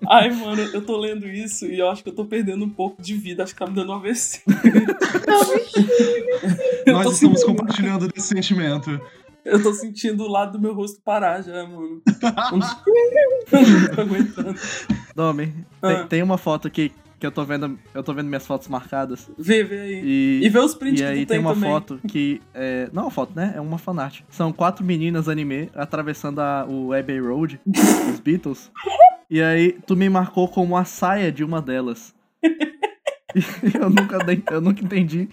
Ai, 0.09 0.29
mano, 0.31 0.61
eu 0.73 0.81
tô 0.85 0.97
lendo 0.97 1.27
isso 1.27 1.65
e 1.65 1.79
eu 1.79 1.89
acho 1.89 2.03
que 2.03 2.09
eu 2.09 2.15
tô 2.15 2.25
perdendo 2.25 2.65
um 2.65 2.69
pouco 2.69 3.01
de 3.01 3.15
vida. 3.15 3.43
Acho 3.43 3.53
que 3.53 3.59
tá 3.59 3.67
me 3.67 3.73
dando 3.75 3.91
um 3.91 3.95
AVC. 3.95 4.41
Nós 6.87 7.13
estamos 7.13 7.43
compartilhando 7.43 8.07
desse 8.07 8.27
sentimento. 8.27 8.99
Eu 9.45 9.61
tô 9.63 9.73
sentindo 9.73 10.23
o 10.23 10.27
lado 10.27 10.53
do 10.53 10.59
meu 10.61 10.73
rosto 10.73 11.01
parar 11.03 11.41
já, 11.41 11.65
mano. 11.65 12.01
Não 13.51 13.95
tô 13.95 14.01
aguentando. 14.01 14.55
Domi, 15.15 15.47
tem, 15.81 15.91
Ah. 15.95 16.03
tem 16.05 16.23
uma 16.23 16.37
foto 16.37 16.67
aqui 16.67 16.91
que 17.19 17.25
eu 17.25 17.31
tô 17.31 17.43
vendo. 17.43 17.77
Eu 17.93 18.03
tô 18.03 18.13
vendo 18.13 18.27
minhas 18.27 18.45
fotos 18.45 18.67
marcadas. 18.67 19.29
Vê, 19.37 19.63
vê 19.63 19.79
aí. 19.81 20.01
E, 20.03 20.41
E 20.45 20.49
vê 20.49 20.59
os 20.59 20.73
prints 20.75 21.01
e 21.01 21.05
aí 21.05 21.15
tem 21.17 21.25
tem 21.25 21.39
uma 21.39 21.53
também. 21.53 21.69
foto 21.69 21.99
que. 22.07 22.41
É, 22.53 22.89
não 22.93 23.03
é 23.03 23.05
uma 23.05 23.11
foto, 23.11 23.33
né? 23.35 23.53
É 23.55 23.61
uma 23.61 23.77
fanart. 23.77 24.21
São 24.29 24.51
quatro 24.53 24.85
meninas 24.85 25.27
anime 25.27 25.69
atravessando 25.75 26.39
a, 26.39 26.65
o 26.67 26.93
Abbey 26.93 27.19
Road, 27.19 27.59
os 28.13 28.19
Beatles. 28.19 28.71
E 29.29 29.41
aí 29.41 29.77
tu 29.85 29.95
me 29.95 30.09
marcou 30.09 30.47
como 30.47 30.75
a 30.77 30.85
saia 30.85 31.31
de 31.31 31.43
uma 31.43 31.61
delas. 31.61 32.13
E 33.35 33.77
eu 33.77 33.91
nunca, 33.91 34.17
eu 34.51 34.59
nunca 34.59 34.83
entendi. 34.83 35.29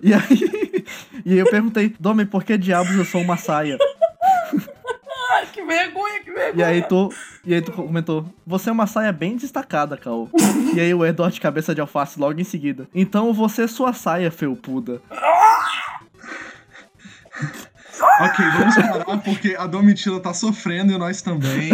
E 0.00 0.12
aí, 0.12 0.20
e 1.24 1.32
aí 1.32 1.38
eu 1.38 1.50
perguntei, 1.50 1.94
Domi, 1.98 2.24
por 2.24 2.44
que 2.44 2.58
diabos 2.58 2.94
eu 2.94 3.04
sou 3.04 3.20
uma 3.20 3.36
saia? 3.36 3.78
Ai, 5.32 5.46
que 5.52 5.64
vergonha, 5.64 6.22
que 6.22 6.30
vergonha. 6.30 6.52
E 6.56 6.62
aí 6.62 6.82
tu, 6.82 7.12
e 7.44 7.54
aí 7.54 7.62
tu 7.62 7.72
comentou, 7.72 8.26
você 8.46 8.70
é 8.70 8.72
uma 8.72 8.86
saia 8.86 9.12
bem 9.12 9.36
destacada, 9.36 9.96
Caô. 9.96 10.28
E 10.74 10.80
aí 10.80 10.94
o 10.94 11.04
Eduardo 11.04 11.34
de 11.34 11.40
cabeça 11.40 11.74
de 11.74 11.80
alface 11.80 12.18
logo 12.18 12.40
em 12.40 12.44
seguida. 12.44 12.88
Então 12.94 13.32
você 13.32 13.62
é 13.62 13.68
sua 13.68 13.92
saia, 13.92 14.30
felpuda. 14.30 15.00
Ok, 18.20 18.44
vamos 18.58 18.74
parar 18.74 19.18
porque 19.18 19.56
a 19.58 19.66
Domitila 19.66 20.20
tá 20.20 20.34
sofrendo 20.34 20.92
e 20.92 20.98
nós 20.98 21.22
também. 21.22 21.70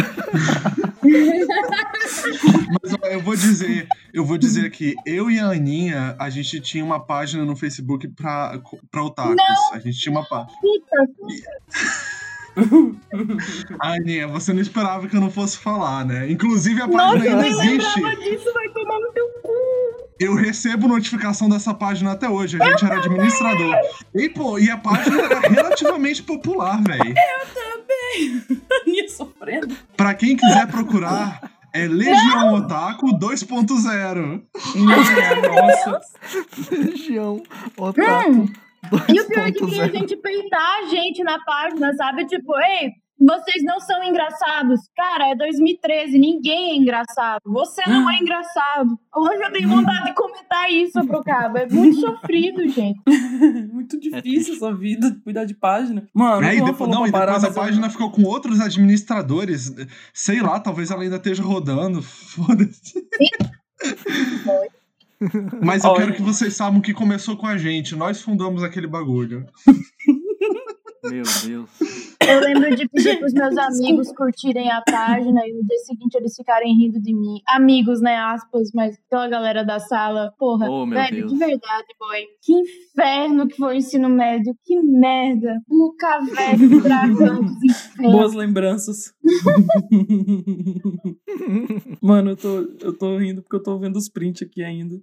Mas 2.83 2.95
ó, 3.03 3.07
eu 3.07 3.21
vou 3.21 3.35
dizer, 3.35 3.87
eu 4.13 4.25
vou 4.25 4.37
dizer 4.39 4.67
aqui, 4.67 4.95
eu 5.07 5.31
e 5.31 5.39
a 5.39 5.47
Aninha, 5.51 6.17
a 6.19 6.29
gente 6.31 6.61
tinha 6.61 6.85
uma 6.85 7.01
página 7.01 7.45
no 7.45 7.57
Facebook 7.57 8.09
pra, 8.09 8.61
pra 8.91 9.03
otakus. 9.05 9.37
A 9.73 9.79
gente 9.79 9.99
tinha 9.99 10.13
uma 10.13 10.27
página. 10.29 10.53
Aninha, 13.81 14.27
você 14.29 14.53
não 14.53 14.61
esperava 14.61 15.07
que 15.09 15.17
eu 15.17 15.21
não 15.21 15.31
fosse 15.31 15.59
falar, 15.59 16.05
né? 16.05 16.31
Inclusive 16.31 16.81
a 16.83 16.89
página 16.89 17.15
Nossa, 17.15 17.27
eu 17.27 17.39
ainda 17.39 17.65
existe. 17.65 18.01
lembrava 18.01 18.17
disso, 18.17 18.53
vai 18.53 18.69
tomar 18.71 19.01
no 19.01 19.13
teu. 19.13 19.38
Eu 20.21 20.35
recebo 20.35 20.89
notificação 20.89 21.49
dessa 21.49 21.73
página 21.73 22.13
até 22.13 22.29
hoje. 22.29 22.61
A 22.61 22.67
gente 22.71 22.85
era 22.85 22.99
administrador. 22.99 23.75
E, 24.15 24.29
pô, 24.29 24.59
e 24.59 24.71
a 24.71 24.77
página 24.77 25.23
era 25.23 25.41
relativamente 25.41 26.23
popular, 26.23 26.83
velho. 26.83 27.15
Aninha 28.83 29.09
sofrendo. 29.09 29.77
Pra 29.97 30.15
quem 30.15 30.37
quiser 30.37 30.67
procurar, 30.67 31.41
é 31.73 31.87
Legião 31.87 32.55
Otaku 32.55 33.19
2.0. 33.19 34.43
Minha 34.75 34.97
nossa. 35.49 36.01
Legião, 36.73 37.43
otaku. 37.77 38.31
Hum. 38.31 38.53
E 39.09 39.21
o 39.21 39.27
pior 39.27 39.49
é 39.49 39.53
que 39.53 39.59
tem 39.59 39.69
2.0. 39.69 39.93
gente 39.93 40.17
peitar 40.17 40.79
a 40.79 40.87
gente 40.89 41.23
na 41.23 41.39
página, 41.45 41.93
sabe? 41.95 42.27
Tipo, 42.27 42.59
ei, 42.59 42.93
vocês 43.21 43.65
não 43.65 43.81
são 43.81 44.03
engraçados. 44.05 44.81
Cara, 44.97 45.31
é 45.31 45.35
2013, 45.35 46.19
ninguém 46.19 46.71
é 46.73 46.77
engraçado. 46.77 47.41
Você 47.47 47.83
não 47.89 48.09
é 48.11 48.17
engraçado. 48.19 48.99
Hoje 49.17 49.43
eu 49.43 49.53
tenho 49.53 49.69
vontade 49.69 50.05
de 50.07 50.15
comentar 50.15 50.71
isso 50.71 51.05
pro 51.07 51.23
cabo. 51.25 51.59
É 51.59 51.67
muito 51.69 51.99
sofrido, 52.01 52.67
gente. 52.69 53.01
Muito 53.73 53.99
difícil 54.01 54.55
essa 54.55 54.73
vida 54.75 55.11
de 55.11 55.21
cuidar 55.21 55.45
de 55.45 55.55
página. 55.55 56.07
Mano, 56.13 56.45
É, 56.47 56.57
e 56.57 56.63
depois, 56.65 56.91
não, 56.91 57.07
e 57.07 57.11
parar, 57.13 57.39
depois 57.39 57.45
a 57.45 57.49
mas 57.49 57.57
eu- 57.57 57.63
página 57.63 57.91
ficou 57.91 58.11
com 58.11 58.23
outros 58.25 58.61
administradores. 58.61 59.73
Sei 60.13 60.41
lá, 60.41 60.59
talvez 60.61 60.91
ela 60.91 61.03
ainda 61.03 61.17
esteja 61.17 61.43
rodando. 61.43 62.03
Foda-se. 62.03 63.07
Mas 65.63 65.83
eu 65.85 65.91
Olha. 65.91 66.01
quero 66.01 66.15
que 66.15 66.23
vocês 66.23 66.55
saibam 66.55 66.81
que 66.81 66.93
começou 66.95 67.37
com 67.37 67.47
a 67.47 67.57
gente. 67.57 67.97
Nós 67.97 68.21
fundamos 68.23 68.63
aquele 68.63 68.87
bagulho. 68.87 69.47
Meu 71.05 71.23
Deus. 71.47 71.71
Eu 72.29 72.41
lembro 72.41 72.77
de 72.77 72.87
pedir 72.89 73.19
pros 73.19 73.33
meus 73.33 73.57
amigos 73.57 74.13
curtirem 74.13 74.71
a 74.71 74.83
página 74.83 75.41
e 75.47 75.53
no 75.55 75.65
dia 75.65 75.79
seguinte 75.87 76.15
eles 76.17 76.35
ficarem 76.37 76.77
rindo 76.77 77.01
de 77.01 77.15
mim. 77.15 77.41
Amigos, 77.49 78.01
né? 78.03 78.17
Aspas, 78.17 78.69
mas 78.75 78.99
aquela 79.07 79.29
galera 79.29 79.65
da 79.65 79.79
sala. 79.79 80.33
Porra, 80.39 80.69
Oh, 80.69 80.85
meu 80.85 80.99
velho, 80.99 81.17
Deus. 81.21 81.33
de 81.33 81.39
verdade, 81.39 81.87
boy. 81.99 82.21
Que 82.43 82.53
inferno 82.53 83.47
que 83.49 83.57
foi 83.57 83.75
o 83.75 83.79
ensino 83.79 84.09
médio. 84.09 84.55
Que 84.65 84.79
merda. 84.83 85.55
O 85.69 85.95
do 86.59 86.83
dragão 86.83 87.43
dos 87.43 87.63
infernos. 87.65 88.13
Boas 88.13 88.35
lembranças. 88.35 89.13
Mano, 92.03 92.31
eu 92.31 92.37
tô, 92.37 92.59
eu 92.81 92.97
tô 92.99 93.19
rindo 93.19 93.43
porque 93.43 93.57
eu 93.57 93.63
tô 93.63 93.79
vendo 93.79 93.97
os 93.97 94.09
prints 94.09 94.43
aqui 94.43 94.63
ainda. 94.63 94.97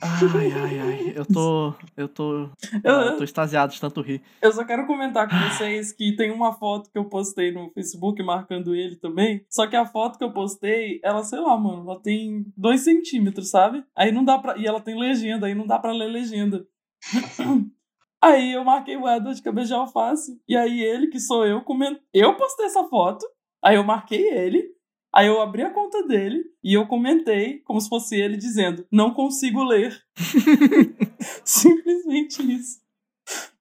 Ai, 0.00 0.52
ai, 0.52 0.78
ai. 0.78 1.12
Eu 1.16 1.26
tô. 1.26 1.74
Eu 1.96 2.08
tô. 2.08 2.48
Eu- 2.84 2.92
Eu 2.92 3.16
tô 3.18 3.24
extasiado 3.24 3.72
de 3.72 3.80
tanto 3.80 4.00
rir. 4.00 4.22
Eu 4.40 4.52
só 4.52 4.64
quero 4.64 4.86
comentar 4.86 5.28
com 5.28 5.36
vocês 5.50 5.92
que 5.92 6.14
tem 6.14 6.30
uma 6.30 6.52
foto 6.52 6.90
que 6.90 6.98
eu 6.98 7.04
postei 7.06 7.50
no 7.50 7.70
Facebook 7.70 8.22
marcando 8.22 8.74
ele 8.74 8.96
também. 8.96 9.44
Só 9.50 9.66
que 9.66 9.74
a 9.74 9.84
foto 9.84 10.16
que 10.16 10.24
eu 10.24 10.32
postei, 10.32 11.00
ela, 11.02 11.24
sei 11.24 11.40
lá, 11.40 11.56
mano, 11.56 11.82
ela 11.90 12.00
tem 12.00 12.46
dois 12.56 12.82
centímetros, 12.82 13.50
sabe? 13.50 13.84
Aí 13.96 14.12
não 14.12 14.24
dá 14.24 14.38
pra. 14.38 14.56
E 14.56 14.66
ela 14.66 14.80
tem 14.80 14.96
legenda, 14.98 15.46
aí 15.46 15.54
não 15.54 15.66
dá 15.66 15.78
pra 15.78 15.92
ler 15.92 16.06
legenda. 16.08 16.64
Aí 18.20 18.52
eu 18.52 18.64
marquei 18.64 18.96
o 18.96 19.08
Edward 19.08 19.36
de 19.36 19.42
cabeça 19.42 19.68
de 19.68 19.74
alface. 19.74 20.40
E 20.48 20.56
aí 20.56 20.80
ele, 20.82 21.06
que 21.06 21.20
sou 21.20 21.46
eu, 21.46 21.60
coment... 21.62 21.96
eu 22.12 22.34
postei 22.36 22.66
essa 22.66 22.82
foto. 22.88 23.24
Aí 23.62 23.76
eu 23.76 23.84
marquei 23.84 24.28
ele. 24.28 24.70
Aí 25.14 25.26
eu 25.26 25.40
abri 25.40 25.62
a 25.62 25.70
conta 25.70 26.06
dele 26.06 26.44
e 26.62 26.74
eu 26.74 26.86
comentei 26.86 27.58
como 27.64 27.80
se 27.80 27.88
fosse 27.88 28.14
ele 28.16 28.36
dizendo: 28.36 28.84
Não 28.92 29.12
consigo 29.14 29.64
ler. 29.64 29.96
Simplesmente 31.44 32.42
isso. 32.52 32.78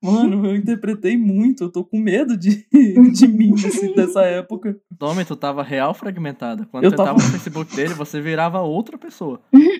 Mano, 0.01 0.45
eu 0.45 0.55
interpretei 0.55 1.17
muito. 1.17 1.65
Eu 1.65 1.71
tô 1.71 1.83
com 1.83 1.99
medo 1.99 2.37
de, 2.37 2.65
de 3.11 3.27
mim 3.27 3.53
assim, 3.53 3.93
dessa 3.93 4.21
época. 4.21 4.79
Domi, 4.89 5.25
tu 5.25 5.35
tava 5.35 5.61
real 5.63 5.93
fragmentada. 5.93 6.65
Quando 6.71 6.85
Eu 6.85 6.89
você 6.91 6.95
tava- 6.95 7.09
tava 7.09 7.23
no 7.23 7.31
Facebook 7.31 7.75
dele, 7.75 7.93
você 7.93 8.21
virava 8.21 8.61
outra 8.61 8.97
pessoa. 8.97 9.41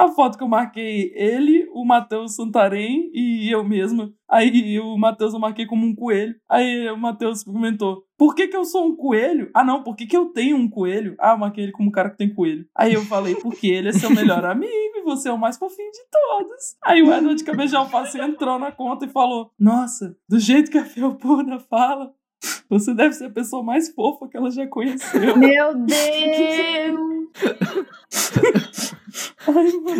A 0.00 0.08
foto 0.08 0.38
que 0.38 0.42
eu 0.42 0.48
marquei 0.48 1.12
ele, 1.14 1.68
o 1.74 1.84
Matheus 1.84 2.34
Santarém 2.34 3.10
e 3.12 3.50
eu 3.52 3.62
mesma. 3.62 4.10
Aí 4.26 4.80
o 4.80 4.96
Matheus 4.96 5.34
eu 5.34 5.38
marquei 5.38 5.66
como 5.66 5.86
um 5.86 5.94
coelho. 5.94 6.34
Aí 6.48 6.88
o 6.88 6.96
Matheus 6.96 7.44
comentou: 7.44 8.02
Por 8.16 8.34
que, 8.34 8.48
que 8.48 8.56
eu 8.56 8.64
sou 8.64 8.86
um 8.86 8.96
coelho? 8.96 9.50
Ah, 9.54 9.62
não, 9.62 9.82
por 9.82 9.94
que, 9.94 10.06
que 10.06 10.16
eu 10.16 10.32
tenho 10.32 10.56
um 10.56 10.70
coelho? 10.70 11.16
Ah, 11.20 11.32
eu 11.32 11.38
marquei 11.38 11.64
ele 11.64 11.72
como 11.72 11.90
um 11.90 11.92
cara 11.92 12.08
que 12.08 12.16
tem 12.16 12.32
coelho. 12.32 12.64
Aí 12.74 12.94
eu 12.94 13.02
falei: 13.02 13.34
Porque 13.34 13.66
ele 13.66 13.90
é 13.90 13.92
seu 13.92 14.08
melhor 14.08 14.42
amigo 14.46 14.72
e 14.72 15.02
você 15.02 15.28
é 15.28 15.32
o 15.32 15.38
mais 15.38 15.58
fofinho 15.58 15.90
de 15.92 16.00
todos. 16.10 16.76
Aí 16.82 17.02
o 17.02 17.12
Edward 17.12 17.44
de 17.68 17.76
alface 17.76 18.18
entrou 18.18 18.58
na 18.58 18.72
conta 18.72 19.04
e 19.04 19.10
falou: 19.10 19.50
Nossa, 19.58 20.16
do 20.26 20.38
jeito 20.38 20.70
que 20.70 20.78
a 20.78 20.84
Felpona 20.86 21.58
fala, 21.58 22.10
você 22.70 22.94
deve 22.94 23.12
ser 23.12 23.26
a 23.26 23.30
pessoa 23.30 23.62
mais 23.62 23.92
fofa 23.92 24.26
que 24.28 24.38
ela 24.38 24.50
já 24.50 24.66
conheceu. 24.66 25.36
Meu 25.36 25.74
Deus! 25.74 27.20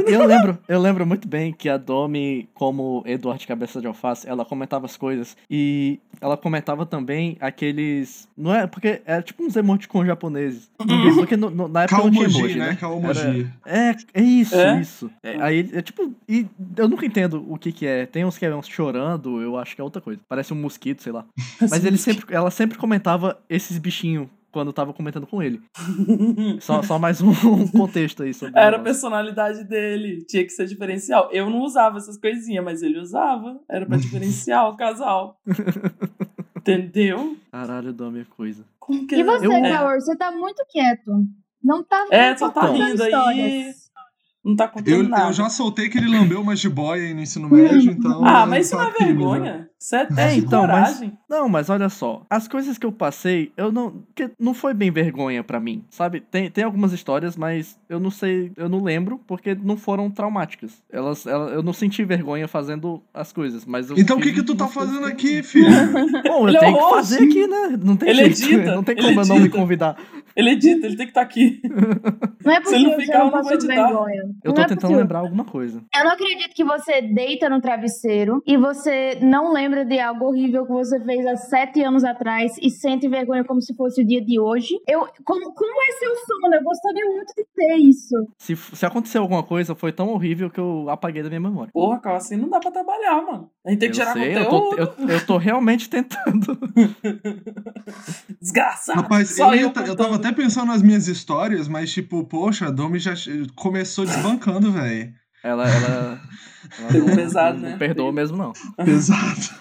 Eu 0.07 0.27
lembro, 0.27 0.59
eu 0.69 0.81
lembro 0.81 1.07
muito 1.07 1.27
bem 1.27 1.53
que 1.53 1.69
a 1.69 1.77
Domi, 1.77 2.49
como 2.55 3.03
Eduardo 3.07 3.41
de 3.41 3.47
Cabeça 3.47 3.81
de 3.81 3.87
Alface, 3.87 4.29
ela 4.29 4.45
comentava 4.45 4.87
as 4.87 4.97
coisas 4.97 5.37
e 5.51 5.99
ela 6.21 6.37
comentava 6.37 6.85
também 6.87 7.37
aqueles. 7.41 8.29
Não 8.37 8.55
é? 8.55 8.67
Porque 8.67 9.01
era 9.05 9.23
tipo 9.23 9.43
uns 9.45 9.57
emoticons 9.57 10.07
japoneses. 10.07 10.71
Porque 11.15 11.37
no- 11.37 11.51
no- 11.51 11.69
na 11.69 11.83
época 11.85 12.03
não 12.03 12.11
tinha 12.11 12.25
emoji, 12.25 12.59
né? 12.59 12.67
né? 12.71 12.77
Kaomoji. 12.77 13.51
É, 13.67 13.95
é 14.15 14.23
isso, 14.23 14.55
É? 14.57 14.81
isso. 14.81 15.11
É, 15.23 15.37
aí, 15.43 15.71
é 15.73 15.83
tipo, 15.83 16.13
e 16.29 16.47
eu 16.77 16.89
nunca 16.89 17.07
entendo 17.07 17.45
o 17.49 17.57
que 17.59 17.73
que 17.73 17.87
é. 17.87 18.07
Tem 18.07 18.25
uns 18.25 18.37
que 18.39 18.45
é 18.47 18.55
uns 18.55 18.69
chorando, 18.69 19.41
eu 19.41 19.57
acho 19.57 19.75
que 19.75 19.81
é 19.81 19.85
outra 19.85 20.01
coisa. 20.01 20.21
Parece 20.29 20.53
um 20.53 20.57
mosquito, 20.57 21.03
sei 21.03 21.13
lá. 21.13 21.25
Mas 21.61 21.85
ele 21.85 21.97
sempre, 21.99 22.35
ela 22.35 22.51
sempre 22.51 22.77
comentava 22.79 23.39
esses 23.49 23.79
bichinhos 23.79 24.29
quando 24.53 24.69
eu 24.69 24.73
tava 24.73 24.93
comentando 24.93 25.27
com 25.27 25.43
ele. 25.43 25.61
Só, 26.61 26.83
só 26.83 26.99
mais 26.99 27.21
um, 27.21 27.31
um 27.31 27.69
contexto 27.69 28.23
aí 28.23 28.35
sobre 28.35 28.59
Era 28.61 28.77
a 28.77 28.81
personalidade 28.81 29.65
dele. 29.65 30.25
Tinha 30.27 30.45
que 30.45 30.51
ser 30.51 30.67
diferencial. 30.67 31.29
Eu 31.33 31.49
não 31.49 31.61
usava 31.61 31.99
essas 31.99 32.19
coisinhas, 32.19 32.65
mas 32.65 32.83
ele 32.83 32.99
usava. 32.99 33.59
Era 33.69 33.87
pra 33.87 33.97
diferenciar 33.97 34.69
o 34.69 34.77
casal. 34.77 35.41
Entendeu? 36.57 37.37
Caralho, 37.51 37.93
Domi 37.93 38.21
é 38.21 38.25
coisa. 38.37 38.65
Como 38.79 39.07
que 39.07 39.17
E 39.17 39.23
você, 39.25 39.47
Eu- 39.47 39.51
Kaor, 39.51 39.95
você 40.01 40.17
tá 40.17 40.31
muito 40.31 40.65
quieto. 40.69 41.11
Não 41.63 41.83
tá 41.83 42.07
É, 42.11 42.31
não 42.31 42.39
só 42.39 42.51
tá 42.51 42.67
rindo 42.67 43.03
aí. 43.03 43.73
Não 44.45 44.57
tá 44.57 44.69
contando 44.69 44.89
Eu, 44.95 45.03
nada. 45.09 45.29
eu 45.29 45.33
já 45.33 45.51
soltei 45.51 45.89
que 45.89 45.99
ele 45.99 46.09
lambeu 46.09 46.41
uma 46.41 46.57
jiboia 46.57 47.03
aí 47.09 47.15
no 47.15 47.21
ensino 47.21 47.49
médio, 47.49 47.91
então. 47.93 48.25
Ah, 48.25 48.43
eu 48.43 48.47
mas 48.47 48.67
isso 48.67 48.77
não 48.77 48.85
é 48.89 48.93
vergonha. 48.93 49.70
Isso 49.81 49.97
é 49.97 50.07
É, 50.19 50.35
então, 50.35 50.67
mas- 50.67 50.91
coragem. 50.97 51.19
Não, 51.29 51.49
mas 51.49 51.71
olha 51.71 51.89
só. 51.89 52.23
As 52.29 52.47
coisas 52.47 52.77
que 52.77 52.85
eu 52.85 52.93
passei, 52.93 53.51
eu 53.57 53.73
não. 53.73 54.03
Que 54.15 54.31
não 54.39 54.53
foi 54.53 54.75
bem 54.75 54.91
vergonha 54.91 55.43
pra 55.43 55.59
mim, 55.59 55.85
sabe? 55.89 56.21
Tem, 56.21 56.51
tem 56.51 56.65
algumas 56.65 56.93
histórias, 56.93 57.35
mas 57.37 57.79
eu 57.89 57.99
não 57.99 58.11
sei, 58.11 58.53
eu 58.57 58.69
não 58.69 58.83
lembro, 58.83 59.19
porque 59.27 59.55
não 59.55 59.77
foram 59.79 60.11
traumáticas. 60.11 60.83
Elas, 60.93 61.25
ela- 61.27 61.51
eu 61.51 61.63
não 61.63 61.73
senti 61.73 62.05
vergonha 62.05 62.47
fazendo 62.47 63.03
as 63.15 63.33
coisas, 63.33 63.65
mas 63.65 63.89
eu 63.89 63.97
Então 63.97 64.19
o 64.19 64.21
que 64.21 64.33
que 64.35 64.43
tu 64.43 64.55
tá 64.55 64.67
coisas 64.67 64.93
fazendo 64.95 65.07
que- 65.17 65.39
aqui, 65.39 65.43
filho? 65.43 65.67
Bom, 66.29 66.43
eu 66.43 66.49
Ele 66.49 66.57
é 66.57 66.61
tenho 66.61 66.73
o 66.73 66.77
que 66.77 66.83
host. 66.83 66.95
fazer 66.97 67.25
aqui, 67.25 67.47
né? 67.47 67.79
Não 67.83 67.97
tem 67.97 68.09
Ele 68.11 68.33
jeito. 68.35 68.43
edita, 68.55 68.75
não 68.77 68.83
tem 68.85 68.97
como 68.97 69.09
eu 69.09 69.15
não 69.27 69.37
me 69.37 69.41
edita. 69.43 69.57
convidar. 69.57 69.97
Ele 70.37 70.51
edita, 70.51 70.87
ele 70.87 70.97
tem 70.97 71.07
que 71.07 71.11
estar 71.11 71.23
aqui. 71.23 71.61
Não 72.45 72.53
é 72.53 72.57
Se 72.57 72.63
porque 72.63 72.75
ele 72.77 72.85
não 72.85 72.93
você 72.95 73.01
ficar, 73.03 73.19
não 73.19 73.21
eu 73.21 73.25
não 73.25 73.31
vou 73.33 73.41
passou 73.43 73.55
editar. 73.57 73.87
vergonha. 73.87 74.23
Eu 74.23 74.49
Não 74.49 74.55
tô 74.55 74.61
é 74.63 74.65
tentando 74.65 74.81
possível. 74.81 74.99
lembrar 75.03 75.19
alguma 75.19 75.45
coisa. 75.45 75.83
Eu 75.95 76.05
não 76.05 76.13
acredito 76.13 76.55
que 76.55 76.65
você 76.65 77.03
deita 77.03 77.51
no 77.51 77.61
travesseiro 77.61 78.43
e 78.47 78.57
você 78.57 79.19
não 79.21 79.53
lembra 79.53 79.70
de 79.85 79.99
algo 79.99 80.27
horrível 80.27 80.67
que 80.67 80.73
você 80.73 80.99
fez 81.05 81.27
há 81.27 81.37
sete 81.37 81.83
anos 81.83 82.05
atrás 82.05 82.53
e 82.61 82.71
sente 82.71 83.09
vergonha 83.09 83.45
como 83.45 83.61
se 83.61 83.75
fosse 83.75 84.03
o 84.03 84.07
dia 84.07 84.25
de 84.25 84.39
hoje. 84.39 84.75
Eu, 84.87 85.07
como, 85.25 85.53
como 85.53 85.83
é 85.83 85.93
seu 85.99 86.15
sono? 86.17 86.55
Eu 86.55 86.63
gostaria 86.63 87.05
muito 87.07 87.33
de 87.37 87.45
ter 87.55 87.77
isso. 87.77 88.15
Se, 88.39 88.57
se 88.57 88.87
aconteceu 88.87 89.23
alguma 89.23 89.43
coisa, 89.43 89.75
foi 89.75 89.93
tão 89.93 90.09
horrível 90.09 90.51
que 90.51 90.61
eu 90.61 90.89
apaguei 90.89 91.23
da 91.23 91.29
minha 91.29 91.41
memória. 91.41 91.73
Porra, 91.73 91.99
cara, 92.01 92.17
assim 92.17 92.37
não 92.37 92.49
dá 92.49 92.61
pra 92.61 92.71
trabalhar, 92.71 93.23
mano. 93.23 93.51
A 93.65 93.71
gente 93.71 93.81
tem 93.81 93.91
que 93.91 94.01
eu 94.01 94.05
gerar 94.05 94.13
sei, 94.13 94.37
eu 94.37 94.49
tô, 94.49 94.71
conteúdo. 94.71 94.95
eu, 94.99 95.09
eu 95.09 95.27
tô 95.27 95.37
realmente 95.37 95.89
tentando. 95.89 96.59
Desgraçado. 98.41 99.03
Rapaz, 99.03 99.37
Só 99.37 99.55
eu, 99.55 99.71
eu, 99.75 99.85
eu 99.87 99.97
tava 99.97 100.17
até 100.17 100.33
pensando 100.33 100.69
nas 100.69 100.83
minhas 100.83 101.09
histórias, 101.09 101.69
mas 101.69 101.93
tipo, 101.93 102.25
poxa, 102.25 102.67
a 102.67 102.71
Domi 102.71 102.99
já 102.99 103.15
começou 103.55 104.05
desbancando, 104.05 104.73
velho. 104.73 105.13
Ela, 105.43 105.69
ela 105.69 106.21
Pegou 106.91 107.09
não, 107.09 107.17
pesado, 107.17 107.59
não 107.59 107.71
né? 107.71 107.77
perdoa 107.77 108.13
mesmo, 108.13 108.37
não. 108.37 108.53
Pesado. 108.85 109.61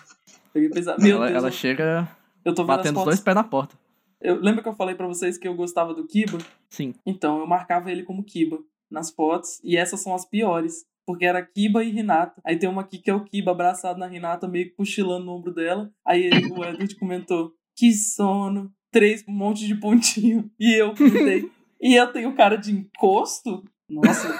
Peguei 0.54 0.70
pesado. 0.70 1.02
Meu 1.02 1.18
ela, 1.18 1.28
Deus, 1.28 1.38
ela 1.38 1.52
chega 1.52 2.10
eu 2.44 2.54
tô 2.54 2.64
batendo 2.64 3.00
os 3.00 3.06
dois 3.06 3.20
pés 3.20 3.36
na 3.36 3.44
porta. 3.44 3.76
Eu, 4.22 4.40
lembra 4.42 4.62
que 4.62 4.68
eu 4.68 4.74
falei 4.74 4.96
pra 4.96 5.08
vocês 5.08 5.38
que 5.38 5.48
eu 5.48 5.54
gostava 5.54 5.94
do 5.94 6.06
Kiba? 6.06 6.38
Sim. 6.70 6.94
Então, 7.06 7.40
eu 7.40 7.48
marcava 7.48 7.92
ele 7.92 8.04
como 8.04 8.24
Kiba 8.24 8.60
nas 8.90 9.12
fotos. 9.12 9.60
E 9.64 9.78
essas 9.78 10.02
são 10.02 10.14
as 10.14 10.26
piores. 10.26 10.86
Porque 11.06 11.26
era 11.26 11.42
Kiba 11.46 11.84
e 11.84 11.92
Renata. 11.92 12.42
Aí 12.46 12.58
tem 12.58 12.70
uma 12.70 12.82
aqui 12.82 12.98
que 12.98 13.10
é 13.10 13.14
o 13.14 13.24
Kiba 13.24 13.52
abraçado 13.52 14.00
na 14.00 14.08
Renata, 14.08 14.48
meio 14.48 14.74
cochilando 14.76 15.26
no 15.26 15.34
ombro 15.34 15.54
dela. 15.54 15.90
Aí 16.06 16.26
ele- 16.26 16.52
o 16.52 16.64
Edward 16.64 16.96
comentou: 16.96 17.54
Que 17.76 17.94
sono. 17.94 18.72
Três, 18.92 19.24
um 19.28 19.32
monte 19.32 19.66
de 19.68 19.76
pontinho. 19.76 20.50
E 20.60 20.74
eu 20.74 20.94
comentei. 20.96 21.50
e 21.82 21.96
eu 21.96 22.12
tenho 22.12 22.36
cara 22.36 22.58
de 22.58 22.72
encosto? 22.72 23.64
Nossa, 23.88 24.38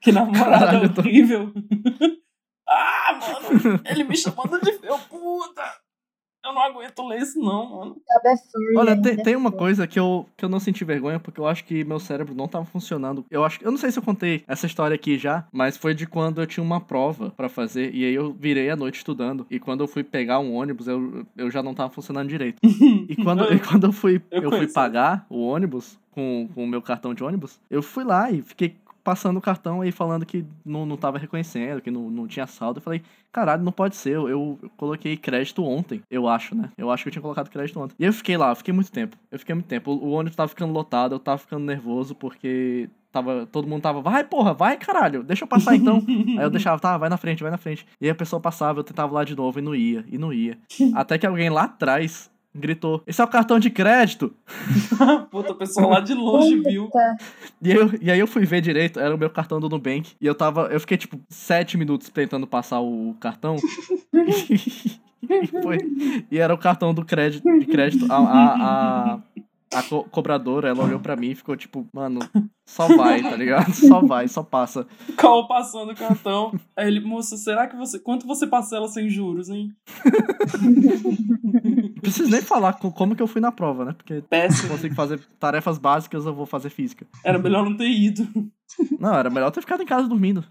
que 0.00 0.12
namorada 0.12 0.58
Caralho, 0.66 0.84
eu 0.84 0.94
tô- 0.94 1.00
horrível. 1.00 1.52
ah, 2.68 3.18
mano, 3.20 3.80
ele 3.84 4.04
me 4.04 4.16
chamando 4.16 4.60
de 4.60 4.72
felpuda. 4.72 5.62
Eu 6.44 6.54
não 6.54 6.62
aguento 6.62 7.06
ler 7.06 7.20
isso, 7.20 7.38
não, 7.38 7.68
mano. 7.68 7.96
Olha, 8.76 8.94
ainda 8.94 9.02
tem, 9.02 9.22
tem 9.22 9.36
uma 9.36 9.52
coisa 9.52 9.86
que 9.86 9.98
eu, 9.98 10.26
que 10.36 10.44
eu 10.44 10.48
não 10.48 10.60
senti 10.60 10.82
vergonha, 10.84 11.18
porque 11.20 11.38
eu 11.40 11.46
acho 11.46 11.64
que 11.64 11.84
meu 11.84 11.98
cérebro 11.98 12.34
não 12.34 12.48
tava 12.48 12.64
funcionando. 12.64 13.26
Eu 13.30 13.44
acho 13.44 13.58
eu 13.62 13.70
não 13.70 13.76
sei 13.76 13.90
se 13.90 13.98
eu 13.98 14.02
contei 14.02 14.44
essa 14.46 14.64
história 14.66 14.94
aqui 14.94 15.18
já, 15.18 15.46
mas 15.52 15.76
foi 15.76 15.92
de 15.94 16.06
quando 16.06 16.40
eu 16.40 16.46
tinha 16.46 16.64
uma 16.64 16.80
prova 16.80 17.30
pra 17.30 17.48
fazer, 17.50 17.92
e 17.94 18.04
aí 18.04 18.14
eu 18.14 18.32
virei 18.32 18.70
a 18.70 18.76
noite 18.76 18.96
estudando. 18.98 19.46
E 19.50 19.58
quando 19.58 19.80
eu 19.82 19.88
fui 19.88 20.02
pegar 20.04 20.38
um 20.38 20.54
ônibus, 20.54 20.86
eu, 20.88 21.26
eu 21.36 21.50
já 21.50 21.62
não 21.62 21.74
tava 21.74 21.90
funcionando 21.92 22.28
direito. 22.28 22.58
E 22.62 23.16
quando, 23.16 23.42
e 23.52 23.58
quando 23.58 23.84
eu 23.88 23.92
fui, 23.92 24.22
Eu 24.30 24.44
eu 24.44 24.50
fui 24.50 24.68
pagar 24.68 25.26
o 25.28 25.44
ônibus 25.46 25.98
com, 26.12 26.48
com 26.54 26.64
o 26.64 26.68
meu 26.68 26.80
cartão 26.80 27.12
de 27.12 27.22
ônibus, 27.22 27.60
eu 27.68 27.82
fui 27.82 28.04
lá 28.04 28.30
e 28.30 28.40
fiquei 28.42 28.74
passando 29.08 29.38
o 29.38 29.40
cartão 29.40 29.80
aí 29.80 29.90
falando 29.90 30.26
que 30.26 30.44
não, 30.62 30.84
não 30.84 30.98
tava 30.98 31.16
reconhecendo, 31.16 31.80
que 31.80 31.90
não, 31.90 32.10
não 32.10 32.28
tinha 32.28 32.46
saldo. 32.46 32.76
Eu 32.76 32.82
falei, 32.82 33.00
caralho, 33.32 33.62
não 33.62 33.72
pode 33.72 33.96
ser. 33.96 34.16
Eu, 34.16 34.28
eu 34.28 34.58
coloquei 34.76 35.16
crédito 35.16 35.64
ontem, 35.64 36.02
eu 36.10 36.28
acho, 36.28 36.54
né? 36.54 36.70
Eu 36.76 36.90
acho 36.90 37.04
que 37.04 37.08
eu 37.08 37.12
tinha 37.12 37.22
colocado 37.22 37.48
crédito 37.48 37.80
ontem. 37.80 37.94
E 37.98 38.04
eu 38.04 38.12
fiquei 38.12 38.36
lá, 38.36 38.50
eu 38.50 38.56
fiquei 38.56 38.74
muito 38.74 38.92
tempo. 38.92 39.16
Eu 39.32 39.38
fiquei 39.38 39.54
muito 39.54 39.66
tempo. 39.66 39.92
O, 39.92 40.08
o 40.08 40.10
ônibus 40.10 40.36
tava 40.36 40.48
ficando 40.48 40.74
lotado, 40.74 41.14
eu 41.14 41.18
tava 41.18 41.38
ficando 41.38 41.64
nervoso 41.64 42.14
porque 42.14 42.90
tava, 43.10 43.48
todo 43.50 43.66
mundo 43.66 43.80
tava, 43.80 44.02
vai, 44.02 44.24
porra, 44.24 44.52
vai, 44.52 44.76
caralho, 44.76 45.22
deixa 45.22 45.44
eu 45.44 45.48
passar 45.48 45.74
então. 45.74 46.04
Aí 46.06 46.44
eu 46.44 46.50
deixava, 46.50 46.78
tá, 46.78 46.98
vai 46.98 47.08
na 47.08 47.16
frente, 47.16 47.42
vai 47.42 47.50
na 47.50 47.56
frente. 47.56 47.86
E 47.98 48.04
aí 48.04 48.10
a 48.10 48.14
pessoa 48.14 48.38
passava, 48.38 48.80
eu 48.80 48.84
tentava 48.84 49.10
lá 49.14 49.24
de 49.24 49.34
novo 49.34 49.58
e 49.58 49.62
não 49.62 49.74
ia, 49.74 50.04
e 50.06 50.18
não 50.18 50.34
ia. 50.34 50.58
Até 50.94 51.16
que 51.16 51.26
alguém 51.26 51.48
lá 51.48 51.64
atrás 51.64 52.30
gritou: 52.54 53.02
Esse 53.06 53.20
é 53.20 53.24
o 53.24 53.28
cartão 53.28 53.58
de 53.58 53.70
crédito! 53.70 54.34
Puta, 55.30 55.52
a 55.52 55.54
pessoa 55.54 55.86
lá 55.86 56.00
de 56.00 56.14
longe 56.14 56.56
viu. 56.60 56.88
E, 57.62 57.70
eu, 57.70 57.90
e 58.00 58.10
aí 58.10 58.18
eu 58.18 58.26
fui 58.26 58.44
ver 58.44 58.60
direito, 58.60 58.98
era 59.00 59.14
o 59.14 59.18
meu 59.18 59.30
cartão 59.30 59.60
do 59.60 59.68
Nubank. 59.68 60.12
E 60.20 60.26
eu 60.26 60.34
tava. 60.34 60.62
Eu 60.66 60.80
fiquei, 60.80 60.96
tipo, 60.96 61.18
sete 61.28 61.76
minutos 61.76 62.08
tentando 62.08 62.46
passar 62.46 62.80
o 62.80 63.14
cartão. 63.20 63.56
e, 65.22 65.46
foi, 65.62 65.78
e 66.30 66.38
era 66.38 66.54
o 66.54 66.58
cartão 66.58 66.94
do 66.94 67.04
crédito, 67.04 67.44
de 67.58 67.66
crédito. 67.66 68.10
A, 68.10 68.16
a, 68.16 69.14
a, 69.14 69.18
a 69.72 69.82
co- 69.82 70.04
cobradora, 70.04 70.68
ela 70.68 70.84
olhou 70.84 70.98
pra 71.00 71.16
mim 71.16 71.30
e 71.30 71.34
ficou 71.34 71.56
tipo, 71.56 71.86
mano, 71.92 72.20
só 72.66 72.86
vai, 72.96 73.22
tá 73.22 73.36
ligado? 73.36 73.72
Só 73.74 74.00
vai, 74.00 74.26
só 74.28 74.42
passa. 74.42 74.86
Cal 75.16 75.46
passando 75.48 75.92
o 75.92 75.96
cartão. 75.96 76.52
Aí 76.76 76.86
ele, 76.86 77.00
moça, 77.00 77.36
será 77.36 77.66
que 77.66 77.76
você. 77.76 77.98
Quanto 77.98 78.26
você 78.26 78.46
parcela 78.46 78.88
sem 78.88 79.08
juros, 79.08 79.48
hein? 79.48 79.70
Não 80.62 82.00
preciso 82.02 82.30
nem 82.30 82.40
falar 82.40 82.74
co- 82.74 82.92
como 82.92 83.14
que 83.16 83.22
eu 83.22 83.26
fui 83.26 83.40
na 83.40 83.52
prova, 83.52 83.84
né? 83.84 83.92
Porque 83.92 84.14
se 84.14 84.18
eu 84.20 84.22
Péssimo. 84.28 84.68
consigo 84.70 84.94
fazer 84.94 85.20
tarefas 85.38 85.78
básicas, 85.78 86.26
eu 86.26 86.34
vou 86.34 86.46
fazer 86.46 86.70
física. 86.70 87.06
Era 87.24 87.38
melhor 87.38 87.64
não 87.64 87.76
ter 87.76 87.88
ido. 87.88 88.26
Não, 88.98 89.14
era 89.14 89.30
melhor 89.30 89.50
ter 89.50 89.60
ficado 89.60 89.82
em 89.82 89.86
casa 89.86 90.08
dormindo. 90.08 90.44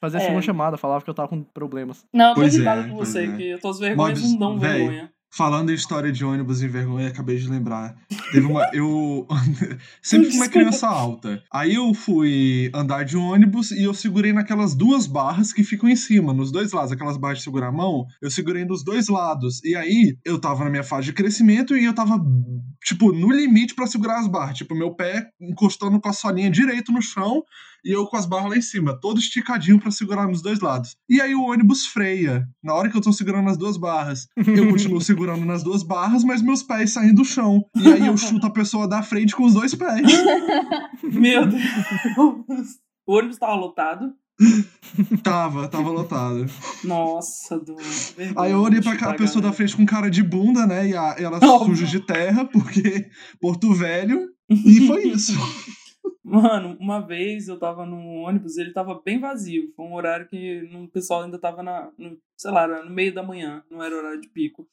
Fazer 0.00 0.18
É. 0.18 0.20
segunda 0.20 0.42
chamada, 0.42 0.76
falava 0.76 1.04
que 1.04 1.10
eu 1.10 1.14
tava 1.14 1.28
com 1.28 1.42
problemas. 1.42 2.04
Não, 2.12 2.30
eu 2.30 2.34
tô 2.34 2.40
Pois 2.40 2.54
irritado 2.54 2.80
é, 2.82 2.88
com 2.88 2.96
você, 2.96 3.24
é. 3.26 3.36
que 3.36 3.52
as 3.52 3.60
tuas 3.60 3.78
vergonhas 3.78 4.22
não 4.32 4.38
dão 4.38 4.58
vergonha. 4.58 5.12
Falando 5.32 5.70
em 5.70 5.74
história 5.74 6.10
de 6.10 6.24
ônibus 6.24 6.60
e 6.60 6.66
vergonha, 6.66 7.06
acabei 7.06 7.36
de 7.36 7.48
lembrar. 7.48 7.94
Teve 8.32 8.46
uma. 8.46 8.68
Eu. 8.72 9.28
Sempre 10.02 10.28
fui 10.28 10.36
uma 10.36 10.48
criança 10.48 10.88
alta. 10.88 11.40
Aí 11.52 11.76
eu 11.76 11.94
fui 11.94 12.68
andar 12.74 13.04
de 13.04 13.16
ônibus 13.16 13.70
e 13.70 13.84
eu 13.84 13.94
segurei 13.94 14.32
naquelas 14.32 14.74
duas 14.74 15.06
barras 15.06 15.52
que 15.52 15.62
ficam 15.62 15.88
em 15.88 15.94
cima, 15.94 16.34
nos 16.34 16.50
dois 16.50 16.72
lados. 16.72 16.90
Aquelas 16.90 17.16
barras 17.16 17.38
de 17.38 17.44
segurar 17.44 17.68
a 17.68 17.72
mão, 17.72 18.06
eu 18.20 18.28
segurei 18.28 18.64
nos 18.64 18.82
dois 18.82 19.06
lados. 19.06 19.62
E 19.62 19.76
aí 19.76 20.18
eu 20.24 20.40
tava 20.40 20.64
na 20.64 20.70
minha 20.70 20.82
fase 20.82 21.06
de 21.06 21.12
crescimento 21.12 21.76
e 21.76 21.84
eu 21.84 21.94
tava, 21.94 22.18
tipo, 22.82 23.12
no 23.12 23.30
limite 23.30 23.74
pra 23.74 23.86
segurar 23.86 24.18
as 24.18 24.26
barras. 24.26 24.58
Tipo, 24.58 24.74
meu 24.74 24.96
pé 24.96 25.28
encostando 25.40 26.00
com 26.00 26.08
a 26.08 26.12
solinha 26.12 26.50
direito 26.50 26.90
no 26.90 27.00
chão 27.00 27.44
e 27.84 27.90
eu 27.92 28.06
com 28.06 28.16
as 28.16 28.26
barras 28.26 28.50
lá 28.50 28.56
em 28.56 28.62
cima, 28.62 28.98
todo 29.00 29.18
esticadinho 29.18 29.78
pra 29.80 29.90
segurar 29.90 30.26
nos 30.26 30.42
dois 30.42 30.60
lados. 30.60 30.96
E 31.08 31.20
aí 31.20 31.34
o 31.34 31.42
ônibus 31.44 31.86
freia. 31.86 32.46
Na 32.62 32.74
hora 32.74 32.88
que 32.90 32.96
eu 32.96 33.00
tô 33.00 33.12
segurando 33.12 33.48
as 33.48 33.56
duas 33.56 33.76
barras, 33.76 34.26
eu 34.36 34.68
continuo 34.68 35.00
segurando 35.00 35.44
nas 35.44 35.62
duas 35.62 35.82
barras, 35.82 36.22
mas 36.24 36.42
meus 36.42 36.62
pés 36.62 36.92
saem 36.92 37.14
do 37.14 37.24
chão. 37.24 37.64
E 37.76 37.88
aí 37.88 38.06
eu 38.06 38.16
chuto 38.16 38.46
a 38.46 38.50
pessoa 38.50 38.86
da 38.88 39.02
frente 39.02 39.34
com 39.34 39.44
os 39.44 39.54
dois 39.54 39.74
pés. 39.74 40.02
Meu 41.02 41.46
Deus. 41.46 41.62
O 43.06 43.14
ônibus 43.16 43.38
tava 43.38 43.54
lotado. 43.54 44.12
Tava, 45.22 45.68
tava 45.68 45.90
lotado. 45.90 46.46
Nossa, 46.84 47.58
do. 47.58 47.76
Aí 48.36 48.52
eu 48.52 48.60
olhei 48.60 48.80
pra 48.80 48.96
cá, 48.96 49.10
a 49.10 49.14
pessoa 49.14 49.42
da 49.42 49.52
frente 49.52 49.76
com 49.76 49.84
cara 49.84 50.10
de 50.10 50.22
bunda, 50.22 50.66
né? 50.66 50.88
E 50.88 50.96
a- 50.96 51.14
ela 51.18 51.38
Óbvio. 51.42 51.76
suja 51.76 51.86
de 51.86 52.00
terra, 52.00 52.44
porque 52.46 53.06
Porto 53.40 53.72
Velho. 53.74 54.28
E 54.50 54.86
foi 54.86 55.04
isso. 55.08 55.32
Mano, 56.30 56.76
uma 56.78 57.00
vez 57.00 57.48
eu 57.48 57.58
tava 57.58 57.84
num 57.84 58.22
ônibus 58.22 58.56
ele 58.56 58.72
tava 58.72 59.00
bem 59.04 59.18
vazio. 59.18 59.72
Foi 59.74 59.84
um 59.84 59.94
horário 59.94 60.28
que 60.28 60.62
o 60.72 60.86
pessoal 60.86 61.22
ainda 61.22 61.40
tava 61.40 61.60
na. 61.60 61.90
No, 61.98 62.16
sei 62.36 62.52
lá, 62.52 62.84
no 62.84 62.90
meio 62.90 63.12
da 63.12 63.22
manhã, 63.22 63.64
não 63.68 63.82
era 63.82 63.96
horário 63.96 64.20
de 64.20 64.28
pico. 64.28 64.68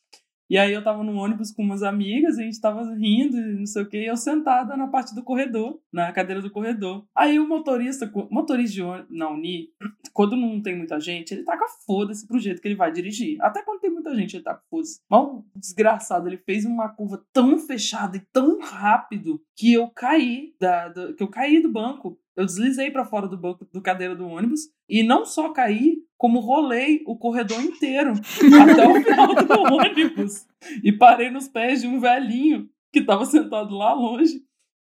E 0.50 0.58
aí 0.58 0.72
eu 0.72 0.84
tava 0.84 1.04
no 1.04 1.16
ônibus 1.18 1.52
com 1.52 1.62
umas 1.62 1.84
amigas, 1.84 2.38
a 2.38 2.44
gente 2.44 2.60
tava 2.62 2.82
rindo 2.96 3.36
não 3.38 3.66
sei 3.66 3.82
o 3.84 3.90
que, 3.90 3.98
eu 3.98 4.16
sentada 4.16 4.78
na 4.78 4.88
parte 4.88 5.14
do 5.14 5.24
corredor, 5.24 5.80
na 5.92 6.12
cadeira 6.12 6.42
do 6.42 6.50
corredor. 6.52 7.06
Aí 7.16 7.38
o 7.40 7.48
motorista, 7.48 8.10
motorista 8.32 8.74
de 8.76 8.82
ônibus, 8.82 9.08
na 9.18 9.30
Uni, 9.30 9.70
quando 10.14 10.36
não 10.38 10.62
tem 10.62 10.76
muita 10.78 11.00
gente, 11.00 11.34
ele 11.34 11.44
taca 11.44 11.66
foda-se 11.86 12.26
pro 12.26 12.40
jeito 12.40 12.62
que 12.62 12.68
ele 12.68 12.76
vai 12.76 12.92
dirigir. 12.92 13.38
Até 13.42 13.62
quando 13.62 13.82
tem 13.82 13.92
muita 13.92 14.16
gente, 14.16 14.36
ele 14.38 14.44
taca 14.44 14.62
foda-se. 14.70 15.00
Mas 15.10 15.22
o 15.22 15.46
desgraçado, 15.56 16.28
ele 16.28 16.38
fez 16.38 16.66
uma 16.66 16.90
curva 16.90 17.24
tão 17.34 17.58
fechada 17.60 18.16
e 18.18 18.22
tão 18.32 18.60
rápido 18.60 19.42
que 19.56 19.74
eu 19.74 19.90
caí 19.90 20.54
da, 20.60 20.88
da- 20.90 21.14
que 21.14 21.22
eu 21.24 21.28
caí 21.28 21.62
do 21.62 21.72
banco. 21.72 22.18
Eu 22.36 22.46
deslizei 22.46 22.92
pra 22.92 23.04
fora 23.04 23.28
do 23.28 23.38
banco 23.38 23.68
do 23.74 23.82
cadeira 23.82 24.16
do 24.16 24.28
ônibus 24.28 24.62
e 24.88 25.02
não 25.04 25.26
só 25.26 25.50
caí, 25.52 25.98
como 26.18 26.40
rolei 26.40 27.04
o 27.06 27.16
corredor 27.16 27.62
inteiro 27.62 28.14
até 28.62 28.88
o 28.88 29.04
final 29.04 29.36
do 29.36 29.76
ônibus 29.76 30.48
e 30.84 30.92
parei 30.92 31.30
nos 31.30 31.48
pés 31.48 31.82
de 31.82 31.88
um 31.88 32.00
velhinho 32.00 32.68
que 32.92 33.02
tava 33.02 33.26
sentado 33.26 33.76
lá 33.76 33.94
longe. 33.94 34.42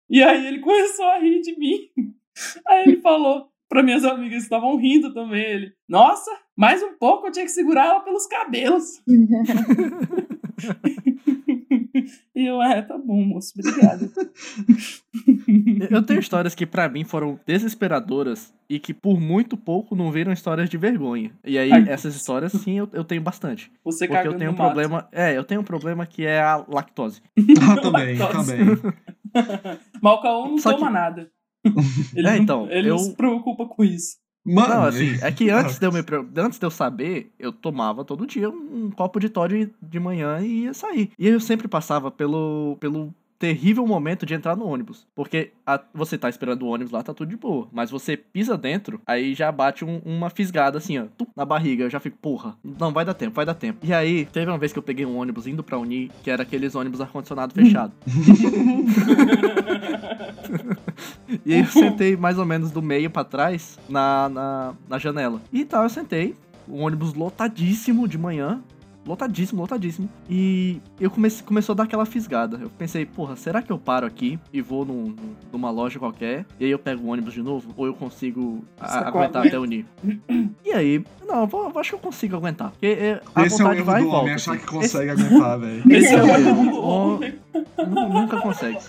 E 0.09 0.21
aí 0.21 0.45
ele 0.45 0.59
começou 0.59 1.05
a 1.05 1.19
rir 1.19 1.41
de 1.41 1.57
mim. 1.57 1.79
Aí 2.67 2.87
ele 2.87 2.99
falou 2.99 3.47
para 3.69 3.83
minhas 3.83 4.03
amigas 4.03 4.39
que 4.39 4.43
estavam 4.43 4.75
rindo 4.75 5.13
também 5.13 5.43
ele: 5.43 5.71
"Nossa, 5.87 6.31
mais 6.57 6.81
um 6.81 6.97
pouco 6.97 7.27
eu 7.27 7.31
tinha 7.31 7.45
que 7.45 7.51
segurar 7.51 7.85
ela 7.85 7.99
pelos 7.99 8.25
cabelos". 8.25 8.99
E 12.35 12.47
eu, 12.47 12.59
é, 12.63 12.81
tá 12.81 12.97
bom, 12.97 13.23
moço, 13.23 13.53
obrigada. 13.57 14.09
Eu 15.89 16.01
tenho 16.03 16.19
histórias 16.19 16.55
que 16.55 16.65
pra 16.65 16.89
mim 16.89 17.03
foram 17.03 17.39
desesperadoras 17.45 18.51
e 18.69 18.79
que 18.79 18.93
por 18.93 19.19
muito 19.19 19.55
pouco 19.55 19.95
não 19.95 20.11
viram 20.11 20.31
histórias 20.33 20.67
de 20.69 20.77
vergonha. 20.77 21.31
E 21.45 21.57
aí, 21.57 21.71
Ai, 21.71 21.85
essas 21.87 22.15
histórias 22.15 22.51
sim 22.53 22.79
eu, 22.79 22.89
eu 22.93 23.03
tenho 23.03 23.21
bastante. 23.21 23.71
Você 23.83 24.07
Porque 24.07 24.27
eu 24.27 24.35
tenho 24.35 24.49
um 24.51 24.55
mato. 24.55 24.63
problema. 24.65 25.07
É, 25.11 25.37
eu 25.37 25.43
tenho 25.43 25.61
um 25.61 25.63
problema 25.63 26.05
que 26.07 26.25
é 26.25 26.41
a 26.41 26.57
lactose. 26.67 27.21
Ah, 27.61 27.79
também, 27.79 28.17
Lactose. 28.17 28.51
também. 28.57 28.77
Caô 30.21 30.47
não 30.49 30.57
Só 30.57 30.73
toma 30.73 30.87
que- 30.87 30.93
nada. 30.93 31.31
Ele, 32.15 32.27
É, 32.27 32.31
não- 32.31 32.37
então, 32.43 32.71
ele 32.71 32.89
eu- 32.89 32.95
não 32.95 32.99
se 33.03 33.15
preocupa 33.15 33.67
com 33.67 33.83
isso. 33.83 34.17
Mano, 34.45 34.73
Não, 34.73 34.83
assim, 34.83 35.17
é 35.21 35.31
que 35.31 35.49
antes 35.49 35.79
de 35.79 35.85
eu, 35.85 35.91
me, 35.91 35.99
antes 36.37 36.59
de 36.59 36.65
eu 36.65 36.69
saber, 36.69 37.31
eu 37.39 37.53
tomava 37.53 38.03
todo 38.03 38.27
dia 38.27 38.49
um, 38.49 38.91
copo 38.91 39.19
de 39.19 39.29
Todd 39.29 39.73
de 39.81 39.99
manhã 39.99 40.39
e 40.41 40.63
ia 40.63 40.73
sair. 40.73 41.11
E 41.17 41.27
eu 41.27 41.39
sempre 41.39 41.67
passava 41.67 42.11
pelo, 42.11 42.75
pelo 42.79 43.13
terrível 43.43 43.85
momento 43.85 44.25
de 44.25 44.33
entrar 44.33 44.55
no 44.55 44.65
ônibus. 44.65 45.05
Porque 45.13 45.51
a- 45.65 45.81
você 45.93 46.17
tá 46.17 46.29
esperando 46.29 46.63
o 46.63 46.67
ônibus 46.67 46.93
lá, 46.93 47.03
tá 47.03 47.13
tudo 47.13 47.27
de 47.29 47.35
boa. 47.35 47.67
Mas 47.73 47.91
você 47.91 48.15
pisa 48.15 48.57
dentro, 48.57 49.01
aí 49.05 49.33
já 49.33 49.51
bate 49.51 49.83
um- 49.83 49.99
uma 50.05 50.29
fisgada 50.29 50.77
assim, 50.77 50.97
ó, 50.97 51.07
na 51.35 51.43
barriga. 51.43 51.83
Eu 51.83 51.89
já 51.89 51.99
fico, 51.99 52.17
porra, 52.21 52.55
não 52.63 52.93
vai 52.93 53.03
dar 53.03 53.13
tempo, 53.13 53.35
vai 53.35 53.45
dar 53.45 53.53
tempo. 53.53 53.85
E 53.85 53.93
aí, 53.93 54.25
teve 54.27 54.49
uma 54.49 54.57
vez 54.57 54.71
que 54.71 54.79
eu 54.79 54.83
peguei 54.83 55.05
um 55.05 55.17
ônibus 55.17 55.45
indo 55.45 55.61
pra 55.61 55.77
Uni, 55.77 56.09
que 56.23 56.31
era 56.31 56.43
aqueles 56.43 56.73
ônibus 56.73 57.01
ar-condicionado 57.01 57.53
fechado. 57.53 57.91
E 61.45 61.53
aí 61.53 61.59
eu 61.61 61.65
sentei 61.65 62.15
mais 62.15 62.37
ou 62.37 62.45
menos 62.45 62.71
do 62.71 62.81
meio 62.81 63.09
pra 63.09 63.23
trás 63.23 63.77
na, 63.89 64.29
na, 64.29 64.73
na 64.87 64.99
janela. 64.99 65.41
E 65.51 65.65
tal, 65.65 65.83
eu 65.83 65.89
sentei. 65.89 66.35
um 66.67 66.81
ônibus 66.83 67.13
lotadíssimo 67.13 68.07
de 68.07 68.17
manhã. 68.17 68.61
Lotadíssimo, 69.05 69.61
lotadíssimo. 69.61 70.09
E 70.29 70.77
eu 70.99 71.11
comecei, 71.11 71.45
começou 71.45 71.73
a 71.73 71.75
dar 71.75 71.83
aquela 71.83 72.05
fisgada. 72.05 72.57
Eu 72.61 72.69
pensei, 72.69 73.05
porra, 73.05 73.35
será 73.35 73.61
que 73.61 73.69
eu 73.71 73.77
paro 73.77 74.05
aqui 74.07 74.39
e 74.51 74.61
vou 74.61 74.85
num- 74.85 75.07
num- 75.07 75.35
numa 75.51 75.69
loja 75.69 75.99
qualquer? 75.99 76.45
E 76.57 76.63
aí 76.65 76.71
eu 76.71 76.79
pego 76.79 77.03
o 77.03 77.07
ônibus 77.09 77.33
de 77.33 77.41
novo? 77.41 77.73
Ou 77.75 77.85
eu 77.85 77.93
consigo 77.93 78.63
a- 78.79 78.87
Você 78.87 78.97
aguentar 78.99 79.17
aguenta? 79.17 79.39
até 79.47 79.59
unir? 79.59 79.85
e 80.63 80.71
aí, 80.71 81.03
não, 81.27 81.41
eu 81.41 81.47
vou- 81.47 81.69
eu 81.69 81.79
acho 81.79 81.89
que 81.89 81.95
eu 81.95 81.99
consigo 81.99 82.37
aguentar. 82.37 82.71
Porque 82.71 82.85
é, 82.87 83.21
a 83.35 83.45
Esse 83.45 83.61
é 83.61 83.65
o 83.65 83.67
vontade 83.67 83.77
erro 83.79 83.85
vai 83.85 83.99
e 84.01 84.03
do 84.03 84.09
volta. 84.09 84.21
homem, 84.23 84.33
achar 84.35 84.51
assim. 84.53 84.61
que 84.61 84.67
consegue 84.67 85.09
aguentar, 85.09 85.59
velho. 85.59 85.83
Esse 85.91 86.13
é 86.15 86.23
o 86.23 86.25
Esse- 86.25 86.47
erro 86.47 86.63
do 86.63 86.75
o- 86.77 86.83
homem. 86.87 87.33
Nu- 87.89 88.09
Nunca 88.09 88.39
consegue. 88.39 88.79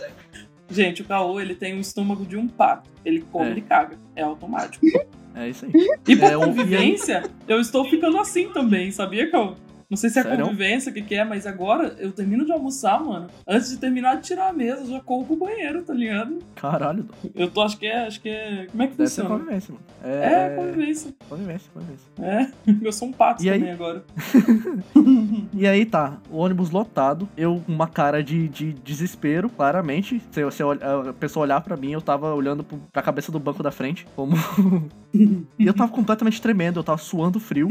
Gente, 0.70 1.02
o 1.02 1.04
Caô, 1.04 1.40
ele 1.40 1.54
tem 1.54 1.76
o 1.76 1.80
estômago 1.80 2.24
de 2.24 2.36
um 2.36 2.46
pato. 2.48 2.88
Ele 3.04 3.20
come, 3.32 3.46
É. 3.46 3.50
ele 3.50 3.60
caga. 3.62 3.96
É 4.16 4.22
automático. 4.22 4.86
É 5.34 5.48
isso 5.48 5.66
aí. 5.66 5.72
E 6.08 6.16
por 6.16 6.24
É, 6.30 6.36
o- 6.36 6.40
convivência, 6.40 7.24
eu 7.48 7.60
estou 7.60 7.84
ficando 7.84 8.16
assim 8.18 8.48
também, 8.50 8.90
sabia, 8.92 9.28
Caô? 9.30 9.54
Não 9.90 9.96
sei 9.96 10.10
se 10.10 10.18
é 10.18 10.22
Sério? 10.22 10.44
convivência, 10.44 10.90
o 10.90 10.94
que, 10.94 11.02
que 11.02 11.14
é, 11.14 11.24
mas 11.24 11.46
agora 11.46 11.94
eu 11.98 12.10
termino 12.12 12.44
de 12.44 12.52
almoçar, 12.52 13.02
mano. 13.02 13.28
Antes 13.46 13.70
de 13.70 13.76
terminar 13.78 14.16
de 14.16 14.22
tirar 14.22 14.48
a 14.48 14.52
mesa, 14.52 14.82
eu 14.82 14.86
já 14.88 15.00
corro 15.00 15.24
pro 15.26 15.36
banheiro, 15.36 15.82
tá 15.82 15.92
ligado? 15.94 16.38
Caralho. 16.54 17.06
Eu 17.34 17.50
tô, 17.50 17.62
acho 17.62 17.78
que 17.78 17.86
é, 17.86 18.06
acho 18.06 18.20
que 18.20 18.28
é. 18.28 18.66
Como 18.70 18.82
é 18.82 18.86
que 18.86 18.96
deve 18.96 19.08
ser 19.10 19.22
funciona? 19.22 19.40
convivência, 19.40 19.74
mano. 19.74 19.84
É, 20.02 20.24
É, 20.34 20.56
convivência. 20.56 21.14
convivência, 21.28 21.70
convivência. 21.72 22.06
É, 22.20 22.48
eu 22.86 22.92
sou 22.92 23.08
um 23.08 23.12
pato 23.12 23.42
E 23.44 23.50
aí? 23.50 23.58
também 23.58 23.72
agora. 23.74 24.04
E 25.56 25.66
aí 25.66 25.84
tá, 25.84 26.18
o 26.30 26.38
ônibus 26.38 26.70
lotado, 26.70 27.28
eu 27.36 27.62
com 27.64 27.72
uma 27.72 27.86
cara 27.86 28.22
de, 28.22 28.48
de 28.48 28.72
desespero, 28.72 29.48
claramente. 29.48 30.20
Se, 30.30 30.50
se 30.50 30.62
a 30.62 31.12
pessoa 31.12 31.44
olhar 31.44 31.60
pra 31.60 31.76
mim, 31.76 31.92
eu 31.92 32.00
tava 32.02 32.34
olhando 32.34 32.64
pra 32.92 33.02
cabeça 33.02 33.30
do 33.30 33.38
banco 33.38 33.62
da 33.62 33.70
frente, 33.70 34.06
como. 34.16 34.34
e 35.14 35.66
eu 35.66 35.72
tava 35.74 35.90
completamente 35.92 36.40
tremendo, 36.42 36.80
eu 36.80 36.84
tava 36.84 36.98
suando 36.98 37.38
frio. 37.38 37.68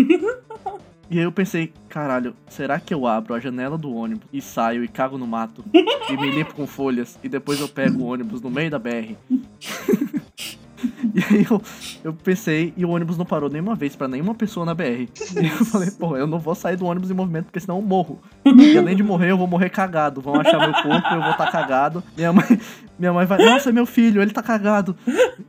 E 1.10 1.20
aí 1.20 1.24
eu 1.24 1.32
pensei, 1.32 1.74
caralho, 1.90 2.36
será 2.48 2.80
que 2.80 2.94
eu 2.94 3.06
abro 3.06 3.34
a 3.34 3.40
janela 3.40 3.78
do 3.78 3.94
ônibus 3.94 4.28
e 4.32 4.42
saio 4.42 4.84
e 4.84 4.88
cago 4.88 5.18
no 5.18 5.28
mato 5.28 5.64
e 5.74 6.18
me 6.18 6.32
limpo 6.32 6.56
com 6.56 6.66
folhas 6.66 7.20
e 7.24 7.30
depois 7.30 7.60
eu 7.60 7.68
pego 7.68 8.04
o 8.04 8.06
ônibus 8.06 8.42
no 8.42 8.50
meio 8.50 8.72
da 8.72 8.80
BR? 8.80 9.16
E 11.14 11.20
aí 11.20 11.46
eu, 11.50 11.62
eu 12.04 12.14
pensei 12.14 12.74
e 12.76 12.84
o 12.84 12.90
ônibus 12.90 13.18
não 13.18 13.26
parou 13.26 13.50
nenhuma 13.50 13.76
vez 13.76 13.96
pra 13.96 14.08
nenhuma 14.08 14.34
pessoa 14.34 14.66
na 14.66 14.74
BR. 14.74 14.84
E 14.84 15.46
eu 15.46 15.66
falei, 15.66 15.92
pô, 15.92 16.18
eu 16.18 16.26
não 16.26 16.40
vou 16.40 16.56
sair 16.56 16.76
do 16.76 16.86
ônibus 16.86 17.12
em 17.12 17.14
movimento 17.14 17.46
porque 17.46 17.60
senão 17.60 17.78
eu 17.78 17.82
morro. 17.82 18.20
E 18.46 18.78
além 18.78 18.96
de 18.96 19.04
morrer, 19.04 19.32
eu 19.32 19.38
vou 19.38 19.48
morrer 19.48 19.70
cagado. 19.70 20.22
Vão 20.22 20.40
achar 20.40 20.60
meu 20.60 20.74
corpo, 20.74 21.08
eu 21.14 21.22
vou 21.22 21.32
estar 21.32 21.52
cagado. 21.52 22.04
Minha 22.18 22.34
mãe, 22.34 22.60
minha 22.98 23.14
mãe 23.14 23.26
vai, 23.26 23.38
nossa, 23.46 23.70
é 23.70 23.72
meu 23.72 23.86
filho, 23.86 24.22
ele 24.22 24.32
tá 24.32 24.42
cagado. 24.42 24.96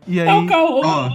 E 0.07 0.21
aí. 0.21 0.29
É 0.29 0.35
o 0.35 0.47
Caô. 0.47 0.81
Ó, 0.85 1.09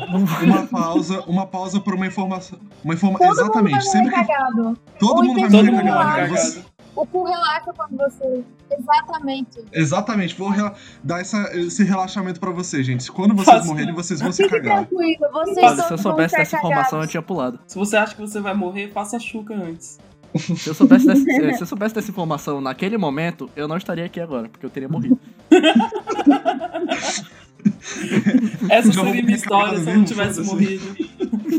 uma 0.44 0.66
pausa, 0.68 1.22
uma 1.28 1.46
pausa 1.46 1.80
pra 1.80 1.96
uma 1.96 2.08
informação. 2.08 2.58
Uma 2.84 2.94
informa... 2.96 3.20
Exatamente. 3.22 3.80
Todo 3.80 3.92
Sempre 3.92 4.04
mundo 4.04 4.12
vai 4.12 4.26
que 4.26 4.32
morrer 4.32 4.38
cagado. 4.38 4.78
todo 5.00 5.24
mundo 5.24 5.40
vai 5.40 5.50
então 5.50 5.60
Todo 5.60 5.72
morrer 5.72 5.84
mundo 5.84 5.94
vai 5.94 6.28
cagado. 6.28 6.66
O 7.02 7.06
cu 7.06 7.24
relaxa 7.24 7.72
quando 7.76 7.96
você. 7.98 8.44
Exatamente. 8.70 9.64
Exatamente. 9.72 10.36
Vou 10.36 10.50
rela- 10.50 10.74
dar 11.04 11.22
essa- 11.22 11.50
esse 11.58 11.84
relaxamento 11.84 12.40
pra 12.40 12.52
vocês, 12.52 12.86
gente. 12.86 13.10
Quando 13.12 13.34
vocês 13.34 13.58
Faça. 13.58 13.68
morrerem, 13.68 13.94
vocês 13.94 14.20
vão 14.20 14.32
se 14.34 14.44
Fique 14.44 14.56
cagar. 14.56 14.86
tranquilo, 14.86 15.32
vocês 15.32 15.58
Olha, 15.58 15.84
se 15.84 15.94
eu 15.94 15.98
soubesse 15.98 16.36
dessa 16.36 16.58
informação, 16.58 17.02
eu 17.02 17.08
tinha 17.08 17.22
pulado. 17.22 17.60
Se 17.66 17.78
você 17.78 17.96
acha 17.96 18.14
que 18.16 18.22
você 18.22 18.42
vai 18.42 18.54
morrer, 18.54 18.92
faça 18.92 19.16
a 19.16 19.20
chuca 19.20 19.54
antes. 19.54 19.98
Se 20.36 20.68
eu 20.70 20.74
soubesse 20.76 21.08
dessa, 21.08 21.24
se 21.58 21.64
eu 21.64 21.66
soubesse 21.66 21.96
dessa 21.96 22.12
informação 22.12 22.60
naquele 22.62 22.98
momento, 22.98 23.50
eu 23.56 23.68
não 23.68 23.78
estaria 23.78 24.06
aqui 24.06 24.20
agora, 24.20 24.50
porque 24.50 24.66
eu 24.66 24.70
teria 24.70 24.90
morrido. 24.90 25.18
Essa 28.70 28.92
Já 28.92 29.04
seria 29.04 29.24
minha 29.24 29.36
história 29.36 29.80
se 29.80 29.90
eu 29.90 29.96
não 29.96 30.04
tivesse 30.04 30.42
morrido. 30.42 30.96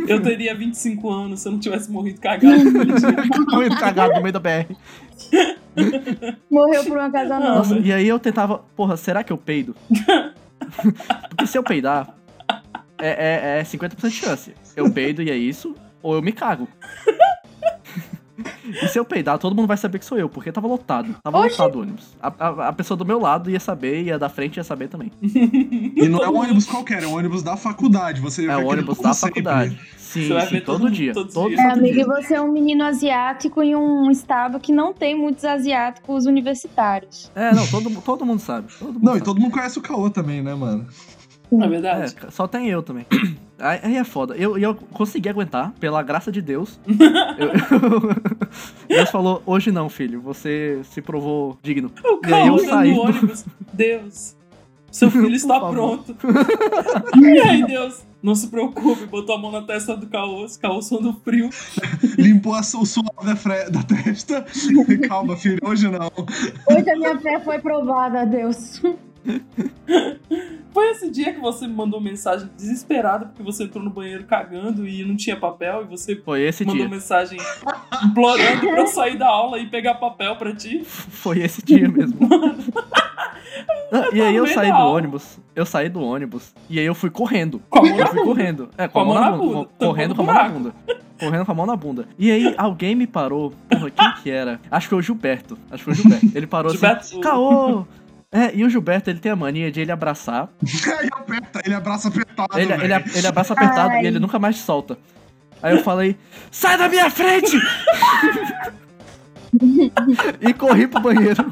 Eu 0.07 0.21
teria 0.23 0.55
25 0.55 1.11
anos 1.11 1.41
se 1.41 1.49
eu 1.49 1.53
não 1.53 1.59
tivesse 1.59 1.91
morrido 1.91 2.21
cagado. 2.21 2.65
Morrendo 3.51 3.77
cagado 3.77 4.15
no 4.15 4.21
meio 4.21 4.33
da 4.33 4.41
BR. 4.41 4.75
Morreu 6.51 6.85
por 6.85 6.99
uma 6.99 7.11
casa 7.11 7.39
Nossa, 7.39 7.75
nova. 7.75 7.87
e 7.87 7.93
aí 7.93 8.07
eu 8.07 8.19
tentava, 8.19 8.59
porra, 8.77 8.97
será 8.97 9.23
que 9.23 9.33
eu 9.33 9.39
peido? 9.39 9.75
Porque 11.31 11.47
se 11.47 11.57
eu 11.57 11.63
peidar, 11.63 12.15
é, 12.99 13.59
é, 13.59 13.61
é 13.61 13.63
50% 13.63 14.09
de 14.09 14.11
chance. 14.11 14.55
Eu 14.77 14.91
peido 14.91 15.23
e 15.23 15.31
é 15.31 15.37
isso, 15.37 15.75
ou 16.03 16.15
eu 16.15 16.23
me 16.23 16.33
cago. 16.33 16.69
E 18.83 18.89
se 18.89 18.99
eu 18.99 19.05
peidar, 19.05 19.39
todo 19.39 19.55
mundo 19.55 19.67
vai 19.67 19.77
saber 19.77 19.99
que 19.99 20.05
sou 20.05 20.19
eu, 20.19 20.29
porque 20.29 20.51
tava 20.53 20.67
lotado. 20.67 21.15
Tava 21.23 21.39
Oxi. 21.39 21.51
lotado 21.51 21.77
o 21.77 21.83
ônibus. 21.83 22.17
A, 22.23 22.33
a- 22.39 22.69
a 22.69 22.73
pessoa 22.73 22.97
do 22.97 23.05
meu 23.05 23.19
lado 23.21 23.51
ia 23.51 23.61
saber, 23.61 24.03
e 24.05 24.13
a 24.13 24.19
da 24.19 24.29
frente 24.29 24.57
ia 24.57 24.65
saber 24.65 24.89
também. 24.89 25.11
E 25.23 26.09
não 26.09 26.23
é 26.23 26.29
um 26.29 26.37
ônibus 26.37 26.67
qualquer, 26.67 27.03
é 27.03 27.07
um 27.07 27.15
ônibus 27.17 27.43
da 27.43 27.57
faculdade. 27.57 28.21
Você 28.21 28.47
É 28.47 28.57
o 28.57 28.67
ônibus 28.67 28.99
da 28.99 29.13
sempre. 29.13 29.43
faculdade. 29.43 29.79
Sim, 29.97 30.27
Você 30.27 30.33
vai 30.35 30.47
sim, 30.47 30.55
ver 30.55 30.61
todo, 30.65 30.81
todo- 30.81 30.91
dia. 30.93 31.13
todo. 31.15 31.53
É, 31.55 31.73
amigo, 31.73 31.95
dia. 31.95 32.03
e 32.03 32.05
você 32.05 32.35
é 32.35 32.41
um 32.41 32.51
menino 32.51 32.85
asiático 32.85 33.63
em 33.63 33.77
um 33.77 34.11
estado 34.11 34.59
que 34.59 34.73
não 34.73 34.93
tem 34.93 35.17
muitos 35.17 35.45
asiáticos 35.45 36.27
universitários. 36.27 37.31
É, 37.35 37.55
não, 37.55 37.65
todo, 37.69 37.91
todo 38.03 38.27
mundo 38.27 38.41
sabe. 38.41 38.73
Todo 38.77 38.93
mundo 38.95 39.05
Não, 39.05 39.13
e 39.13 39.15
sabe. 39.19 39.25
todo 39.25 39.41
mundo 39.41 39.53
conhece 39.53 39.79
o 39.79 39.83
Caô 39.83 40.11
também, 40.11 40.43
né, 40.43 40.53
mano? 40.55 40.87
Não 41.51 41.65
é 41.65 41.69
verdade? 41.69 42.17
É, 42.27 42.31
só 42.31 42.47
tem 42.47 42.69
eu 42.69 42.83
também. 42.83 43.07
Aí 43.63 43.79
aí 43.83 43.97
é 43.99 44.05
foda. 44.05 44.35
Eu, 44.39 44.57
eu 44.57 44.75
consegui 44.75 45.29
aguentar, 45.29 45.73
pela 45.79 46.03
graça 46.03 46.33
de 46.33 46.41
Deus. 46.41 46.81
Eu- 47.37 47.51
Deus 48.89 49.11
falou, 49.11 49.43
hoje 49.45 49.71
não, 49.71 49.91
filho. 49.91 50.19
Você 50.23 50.81
se 50.85 51.03
provou 51.03 51.59
digno. 51.63 51.91
O 52.03 52.27
E 52.27 52.33
aí 52.33 52.47
eu 52.49 52.59
saí 52.59 52.95
no 52.95 53.03
ônibus. 53.03 53.45
Deus, 53.71 54.35
seu 54.91 55.11
filho 55.11 55.35
está 55.35 55.61
pronto. 55.61 56.17
e 57.23 57.39
aí, 57.41 57.63
Deus, 57.67 58.03
não 58.23 58.35
se 58.35 58.49
preocupe, 58.49 59.05
botou 59.05 59.35
a 59.35 59.39
mão 59.39 59.53
na 59.53 59.61
testa 59.63 59.95
do 59.95 60.07
Caô, 60.07 60.45
esse 60.47 60.59
Caô 60.59 60.81
suando 60.81 61.13
frio. 61.23 61.51
Limpou 62.19 62.55
a, 62.55 62.61
o 62.61 62.87
suor 62.87 63.05
da, 63.23 63.37
fre- 63.37 63.69
da 63.71 63.83
testa. 63.83 64.45
Calma, 65.07 65.37
filho, 65.37 65.59
hoje 65.63 65.87
não. 65.87 66.11
Hoje 66.75 66.91
a 66.91 66.97
minha 66.97 67.19
fé 67.21 67.39
foi 67.41 67.59
provada, 67.59 68.25
Deus. 68.25 68.81
Foi 70.73 70.91
esse 70.91 71.11
dia 71.11 71.33
que 71.33 71.41
você 71.41 71.67
me 71.67 71.75
mandou 71.75 72.01
mensagem 72.01 72.49
desesperada 72.57 73.27
porque 73.27 73.43
você 73.43 73.65
entrou 73.65 73.83
no 73.83 73.91
banheiro 73.91 74.25
cagando 74.25 74.87
e 74.87 75.05
não 75.05 75.17
tinha 75.17 75.37
papel 75.37 75.83
e 75.83 75.85
você 75.87 76.15
Foi 76.17 76.43
esse 76.43 76.65
mandou 76.65 76.81
dia. 76.83 76.89
mensagem 76.89 77.39
implorando 78.05 78.61
pra 78.61 78.81
eu 78.81 78.87
sair 78.87 79.19
da 79.19 79.27
aula 79.29 79.59
e 79.59 79.67
pegar 79.67 79.95
papel 79.95 80.37
pra 80.37 80.55
ti. 80.55 80.85
Foi 80.85 81.41
esse 81.41 81.63
dia 81.65 81.89
mesmo. 81.89 82.19
E 84.13 84.23
aí 84.23 84.37
eu 84.37 84.47
saí 84.47 84.69
do 84.69 84.75
aula. 84.77 84.97
ônibus. 84.99 85.39
Eu 85.55 85.67
saí 85.67 85.89
do 85.89 86.01
ônibus. 86.01 86.55
E 86.69 86.79
aí 86.79 86.87
eu 86.87 86.95
fui 86.95 87.11
correndo. 87.11 87.61
Com 87.69 87.81
a 87.81 87.83
mão 87.83 87.99
Eu 87.99 88.07
fui 88.07 88.19
bunda. 88.21 88.25
correndo. 88.25 88.69
É, 88.79 88.87
com 88.87 89.01
a 89.01 89.05
mão 89.05 89.15
na 89.21 89.33
bunda. 89.33 89.69
Correndo 89.79 90.15
com 90.15 90.23
a 90.23 90.25
mão 90.27 90.35
na 90.35 90.49
bunda. 90.49 90.75
Correndo 91.19 91.45
com 91.45 91.53
a 91.53 91.55
mão 91.55 91.67
na 91.67 91.77
bunda. 91.77 92.09
E 92.17 92.31
aí 92.31 92.55
alguém 92.57 92.95
me 92.95 93.07
parou. 93.09 93.53
Porra, 93.69 93.91
quem 93.91 94.13
que 94.23 94.31
era? 94.31 94.61
Acho 94.71 94.87
que 94.87 94.91
foi 94.91 94.99
o 94.99 95.03
Gilberto. 95.03 95.59
Acho 95.71 95.79
que 95.85 95.85
foi 95.85 95.93
o 95.93 95.97
Gilberto. 95.97 96.27
Ele 96.37 96.47
parou 96.47 96.71
Gilberto, 96.71 97.01
assim. 97.01 97.21
Caô! 97.21 97.85
É, 98.33 98.55
e 98.55 98.65
o 98.65 98.71
Gilberto, 98.71 99.11
ele 99.11 99.19
tem 99.19 99.33
a 99.33 99.37
mania 99.37 99.73
de 99.73 99.81
ele 99.81 99.91
abraçar. 99.91 100.49
Ele 100.63 101.11
aperta, 101.13 101.61
ele 101.65 101.75
abraça 101.75 102.09
apertado. 102.09 102.59
Ele, 102.59 102.73
ele, 102.73 102.95
ele 103.15 103.27
abraça 103.27 103.53
apertado 103.53 103.91
Ai. 103.91 104.03
e 104.03 104.07
ele 104.07 104.21
nunca 104.21 104.39
mais 104.39 104.57
solta. 104.57 104.97
Aí 105.63 105.77
eu 105.77 105.83
falei, 105.83 106.17
sai 106.51 106.79
da 106.79 106.89
minha 106.89 107.11
frente! 107.11 107.59
e 110.41 110.55
corri 110.55 110.87
pro 110.87 111.01
banheiro. 111.01 111.45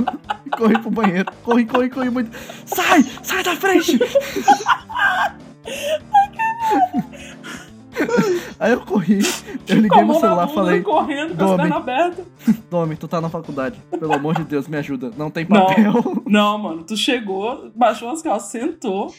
E 0.46 0.50
corri 0.50 0.78
pro 0.78 0.90
banheiro. 0.90 1.32
Corri, 1.42 1.66
corri, 1.66 1.90
corri 1.90 2.10
muito. 2.10 2.30
Sai! 2.64 3.02
Sai 3.22 3.42
da 3.42 3.56
frente! 3.56 3.98
Aí 8.58 8.72
eu 8.72 8.80
corri, 8.80 9.20
eu 9.68 9.76
liguei 9.76 10.04
meu 10.04 10.14
celular 10.14 10.46
bunda, 10.46 10.54
falei, 10.54 10.82
correndo 10.82 11.36
com 11.36 11.74
abertas. 11.74 12.26
Domi, 12.70 12.96
tu 12.96 13.06
tá 13.08 13.20
na 13.20 13.28
faculdade. 13.28 13.78
Pelo 13.90 14.12
amor 14.12 14.34
de 14.34 14.44
Deus, 14.44 14.66
me 14.68 14.76
ajuda. 14.76 15.10
Não 15.16 15.30
tem 15.30 15.46
Não. 15.48 15.66
papel. 15.66 16.22
Não, 16.26 16.58
mano, 16.58 16.82
tu 16.82 16.96
chegou, 16.96 17.70
baixou 17.74 18.10
as 18.10 18.22
calças, 18.22 18.50
sentou, 18.50 19.14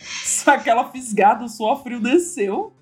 aquela 0.45 0.85
fisgada, 0.85 1.45
o 1.45 1.49
suor 1.49 1.81
frio 1.81 1.99
desceu, 1.99 2.73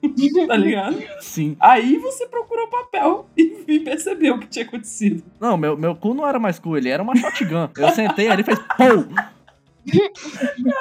tá 0.47 0.55
ligado? 0.55 0.97
Sim. 1.21 1.55
Aí 1.59 1.97
você 1.97 2.27
procurou 2.27 2.67
papel 2.67 3.27
e, 3.37 3.63
e 3.67 3.79
percebeu 3.79 4.35
o 4.35 4.39
que 4.39 4.47
tinha 4.47 4.65
acontecido. 4.65 5.23
Não, 5.39 5.57
meu, 5.57 5.77
meu 5.77 5.95
cu 5.95 6.13
não 6.13 6.27
era 6.27 6.39
mais 6.39 6.59
cu, 6.59 6.77
ele 6.77 6.89
era 6.89 7.03
uma 7.03 7.15
shotgun. 7.15 7.69
Eu 7.77 7.89
sentei 7.89 8.29
ali 8.29 8.41
e 8.41 8.45
fez 8.45 8.59
POU! 8.59 9.07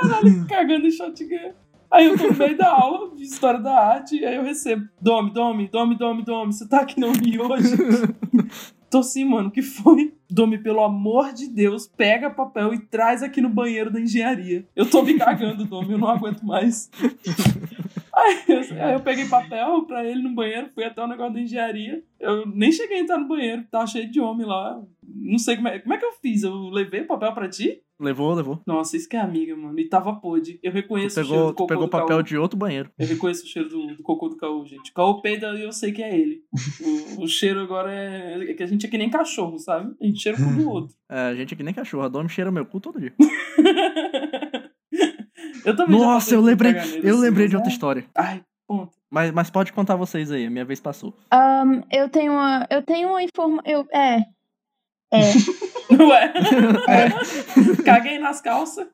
Caralho, 0.00 0.46
cagando 0.48 0.86
em 0.86 0.90
shotgun. 0.90 1.52
Aí 1.90 2.06
eu 2.06 2.18
tô 2.18 2.28
no 2.28 2.34
meio 2.34 2.56
da 2.56 2.70
aula 2.70 3.14
de 3.14 3.22
História 3.22 3.60
da 3.60 3.72
Arte, 3.72 4.16
e 4.16 4.24
aí 4.24 4.36
eu 4.36 4.42
recebo, 4.42 4.88
Domi, 5.00 5.32
Domi, 5.32 5.68
Domi, 5.68 5.96
Domi, 5.96 6.24
Domi, 6.24 6.52
você 6.52 6.66
tá 6.66 6.80
aqui 6.80 7.00
no 7.00 7.12
Rio 7.12 7.50
hoje? 7.50 7.76
Tô 8.88 9.02
sim, 9.02 9.24
mano, 9.24 9.48
o 9.48 9.50
que 9.50 9.62
foi? 9.62 10.14
Domi, 10.30 10.58
pelo 10.58 10.82
amor 10.82 11.32
de 11.32 11.48
Deus, 11.48 11.86
pega 11.88 12.30
papel 12.30 12.72
e 12.72 12.78
traz 12.78 13.22
aqui 13.22 13.40
no 13.40 13.48
banheiro 13.48 13.90
da 13.90 14.00
engenharia. 14.00 14.64
Eu 14.76 14.88
tô 14.88 15.02
me 15.02 15.14
cagando, 15.14 15.64
Domi, 15.64 15.92
eu 15.92 15.98
não 15.98 16.08
aguento 16.08 16.42
mais. 16.42 16.88
Aí 18.16 18.44
eu, 18.48 18.82
aí 18.82 18.94
eu 18.94 19.00
peguei 19.00 19.28
papel 19.28 19.84
pra 19.84 20.02
ele 20.02 20.22
no 20.22 20.34
banheiro, 20.34 20.70
fui 20.74 20.84
até 20.84 21.04
o 21.04 21.06
negócio 21.06 21.34
da 21.34 21.40
engenharia. 21.40 22.02
Eu 22.18 22.46
nem 22.46 22.72
cheguei 22.72 22.96
a 22.96 23.00
entrar 23.00 23.18
no 23.18 23.28
banheiro, 23.28 23.66
tava 23.70 23.86
cheio 23.86 24.10
de 24.10 24.18
homem 24.18 24.46
lá. 24.46 24.82
Não 25.02 25.38
sei 25.38 25.56
como 25.56 25.68
é, 25.68 25.78
como 25.78 25.92
é 25.92 25.98
que 25.98 26.04
eu 26.04 26.12
fiz. 26.12 26.42
Eu 26.42 26.70
levei 26.70 27.02
o 27.02 27.06
papel 27.06 27.32
pra 27.34 27.48
ti? 27.48 27.82
Levou, 27.98 28.34
levou. 28.34 28.60
Nossa, 28.66 28.96
isso 28.96 29.08
que 29.08 29.16
é 29.16 29.20
amiga, 29.20 29.56
mano. 29.56 29.78
E 29.78 29.88
tava 29.88 30.14
podre. 30.14 30.58
Eu 30.62 30.70
Tu 30.70 30.74
reconheço 30.74 31.20
o 31.20 31.24
cheiro 31.24 31.28
pegou, 31.28 31.46
do 31.46 31.52
tu 31.52 31.56
cocô 31.56 31.66
pegou 31.66 31.84
o 31.84 31.86
do 31.86 31.90
papel 31.90 32.22
de 32.22 32.36
outro 32.36 32.58
banheiro. 32.58 32.90
Eu 32.98 33.06
reconheço 33.06 33.44
o 33.44 33.46
cheiro 33.46 33.68
do, 33.68 33.96
do 33.96 34.02
cocô 34.02 34.28
do 34.28 34.36
Caô, 34.36 34.64
gente. 34.66 34.92
Caô 34.92 35.20
peida 35.22 35.54
e 35.54 35.62
eu 35.62 35.72
sei 35.72 35.92
que 35.92 36.02
é 36.02 36.18
ele. 36.18 36.42
O, 37.18 37.24
o 37.24 37.28
cheiro 37.28 37.60
agora 37.60 37.92
é... 37.92 38.50
é 38.50 38.54
que 38.54 38.62
a 38.62 38.66
gente 38.66 38.86
é 38.86 38.88
que 38.88 38.98
nem 38.98 39.08
cachorro, 39.08 39.58
sabe? 39.58 39.94
A 40.00 40.06
gente 40.06 40.20
cheira 40.20 40.38
um 40.38 40.56
do 40.56 40.68
outro. 40.70 40.94
É, 41.10 41.20
a 41.28 41.34
gente 41.34 41.54
é 41.54 41.56
que 41.56 41.62
nem 41.62 41.72
cachorro. 41.72 42.04
A 42.04 42.08
Domi 42.08 42.28
cheira 42.28 42.50
meu 42.50 42.66
cu 42.66 42.80
todo 42.80 43.00
dia. 43.00 43.14
eu 45.66 45.76
também 45.76 45.98
Nossa, 46.00 46.34
eu 46.34 46.40
lembrei, 46.40 46.72
eu 46.74 46.78
assim, 46.78 47.20
lembrei 47.20 47.48
de 47.48 47.56
outra 47.56 47.70
é- 47.70 47.72
história. 47.72 48.04
Ai, 48.14 48.42
ponto. 48.66 48.92
Mas, 49.10 49.30
mas 49.30 49.50
pode 49.50 49.72
contar 49.72 49.96
vocês 49.96 50.30
aí, 50.32 50.46
a 50.46 50.50
minha 50.50 50.64
vez 50.64 50.80
passou. 50.80 51.14
Ahn, 51.30 51.82
eu 51.92 52.08
tenho 52.08 52.32
uma. 52.32 52.66
Eu 52.70 52.82
tenho 52.82 53.08
uma 53.08 53.22
informação. 53.22 53.62
Eu, 53.64 53.86
é. 53.92 54.20
É. 55.12 55.20
Ué. 56.02 56.32
Caguei 57.84 58.18
nas 58.18 58.40
calças. 58.40 58.88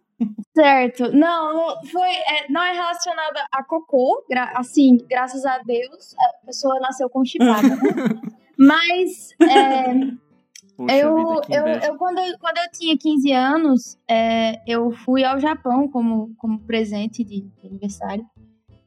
Certo. 0.55 1.11
Não, 1.13 1.55
não 1.55 1.87
foi, 1.87 2.09
é, 2.11 2.47
não 2.51 2.63
é 2.63 2.73
relacionada 2.73 3.45
a 3.51 3.65
cocô. 3.65 4.25
gra- 4.31 4.53
assim, 4.55 4.99
graças 5.09 5.45
a 5.47 5.59
Deus, 5.59 6.15
a 6.19 6.47
pessoa 6.47 6.79
nasceu 6.81 7.09
constipada, 7.09 7.69
né? 7.69 7.77
Mas 8.59 9.31
é, 9.41 10.13
Poxa 10.77 10.97
eu, 10.97 11.17
vida, 11.17 11.41
que 11.43 11.55
eu, 11.55 11.61
inveja. 11.61 11.87
eu, 11.87 11.97
quando, 11.97 12.19
eu, 12.19 12.39
quando 12.39 12.59
eu 12.59 12.71
tinha 12.73 12.97
15 12.97 13.33
anos, 13.33 13.99
é, 14.09 14.61
eu 14.67 14.91
fui 14.91 15.25
ao 15.25 15.39
Japão 15.39 15.89
como, 15.89 16.35
como 16.37 16.61
presente 16.61 17.23
de, 17.23 17.41
de 17.41 17.67
aniversário. 17.67 18.25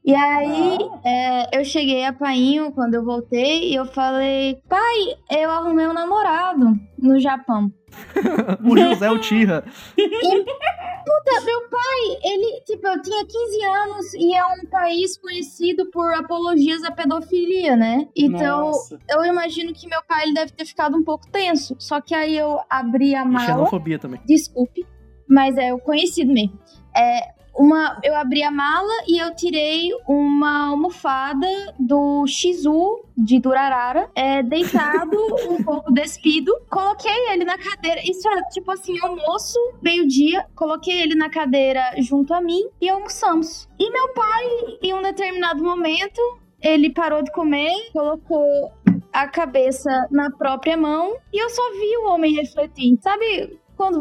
E 0.04 0.14
aí, 0.14 0.78
é, 1.04 1.60
eu 1.60 1.66
cheguei 1.66 2.06
a 2.06 2.14
Painho 2.14 2.72
quando 2.72 2.94
eu 2.94 3.04
voltei 3.04 3.72
e 3.72 3.76
eu 3.76 3.86
falei, 3.88 4.62
pai, 4.70 5.18
eu 5.32 5.50
arrumei 5.50 5.88
um 5.88 5.94
namorado 5.94 6.80
no 7.06 7.20
Japão. 7.20 7.72
O 8.70 8.76
José 8.78 9.10
Uchiha. 9.10 9.64
Puta, 9.96 11.42
meu 11.46 11.70
pai, 11.70 12.20
ele, 12.24 12.62
tipo, 12.66 12.88
eu 12.88 13.02
tinha 13.02 13.26
15 13.26 13.64
anos 13.64 14.14
e 14.16 14.34
é 14.36 14.46
um 14.46 14.66
país 14.70 15.18
conhecido 15.18 15.90
por 15.92 16.12
apologias 16.14 16.84
à 16.84 16.92
pedofilia, 16.92 17.76
né? 17.76 18.08
Então, 18.16 18.68
Nossa. 18.68 19.00
eu 19.10 19.24
imagino 19.26 19.72
que 19.74 19.88
meu 19.88 20.02
pai 20.08 20.24
ele 20.24 20.34
deve 20.34 20.52
ter 20.52 20.66
ficado 20.66 20.98
um 20.98 21.04
pouco 21.04 21.30
tenso. 21.32 21.76
Só 21.80 22.02
que 22.02 22.14
aí 22.16 22.36
eu 22.38 22.60
abri 22.70 23.16
a 23.16 23.24
E 23.24 23.28
mala. 23.28 23.46
xenofobia 23.46 24.00
também. 24.00 24.20
Desculpe, 24.26 24.86
mas 25.30 25.56
é 25.58 25.74
o 25.74 25.80
conhecido 25.80 26.34
mesmo. 26.34 26.60
É 26.96 27.35
uma, 27.58 28.00
eu 28.04 28.16
abri 28.16 28.44
a 28.44 28.52
mala 28.52 28.94
e 29.08 29.18
eu 29.18 29.34
tirei 29.34 29.92
uma 30.08 30.68
almofada 30.68 31.48
do 31.80 32.26
Shizu 32.28 33.04
de 33.18 33.40
Durarara, 33.40 34.10
é, 34.14 34.44
deitado, 34.44 35.18
um 35.50 35.64
pouco 35.64 35.92
despido. 35.92 36.52
Coloquei 36.70 37.30
ele 37.32 37.46
na 37.46 37.58
cadeira. 37.58 38.02
Isso 38.04 38.28
é 38.28 38.42
tipo 38.52 38.72
assim, 38.72 39.00
almoço, 39.02 39.58
meio-dia. 39.82 40.46
Coloquei 40.56 41.02
ele 41.02 41.16
na 41.16 41.30
cadeira 41.30 41.82
junto 42.00 42.34
a 42.34 42.42
mim 42.42 42.68
e 42.82 42.90
almoçamos. 42.90 43.70
E 43.80 43.90
meu 43.90 44.14
pai, 44.14 44.46
em 44.82 44.94
um 44.94 45.02
determinado 45.02 45.64
momento, 45.64 46.22
ele 46.62 46.90
parou 46.90 47.24
de 47.24 47.32
comer, 47.32 47.72
colocou 47.94 48.72
a 49.14 49.28
cabeça 49.28 49.90
na 50.12 50.30
própria 50.30 50.76
mão 50.76 51.16
e 51.32 51.42
eu 51.42 51.50
só 51.50 51.72
vi 51.72 51.98
o 51.98 52.10
homem 52.10 52.34
refletir. 52.34 52.98
Sabe 53.02 53.58
quando, 53.76 54.00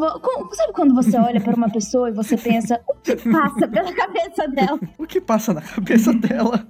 sabe 0.55 0.73
quando 0.73 0.95
você 0.95 1.17
olha 1.17 1.41
para 1.41 1.55
uma 1.55 1.69
pessoa 1.69 2.09
e 2.09 2.13
você 2.13 2.37
pensa 2.37 2.79
o 2.87 2.95
que 2.95 3.15
passa 3.15 3.67
pela 3.67 3.93
cabeça 3.93 4.47
dela? 4.47 4.79
O 4.97 5.05
que 5.05 5.21
passa 5.21 5.53
na 5.53 5.61
cabeça 5.61 6.13
dela? 6.13 6.65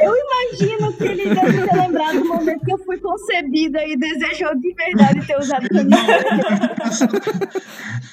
Imagino 0.00 0.92
que 0.94 1.04
ele 1.04 1.34
deve 1.34 1.66
ter 1.66 1.76
lembrado 1.76 2.20
do 2.20 2.24
momento 2.28 2.64
que 2.64 2.72
eu 2.72 2.78
fui 2.78 2.98
concebida 2.98 3.84
e 3.84 3.96
desejou 3.96 4.58
de 4.58 4.74
verdade 4.74 5.26
ter 5.26 5.38
usado 5.38 5.68
camisinha. 5.68 6.18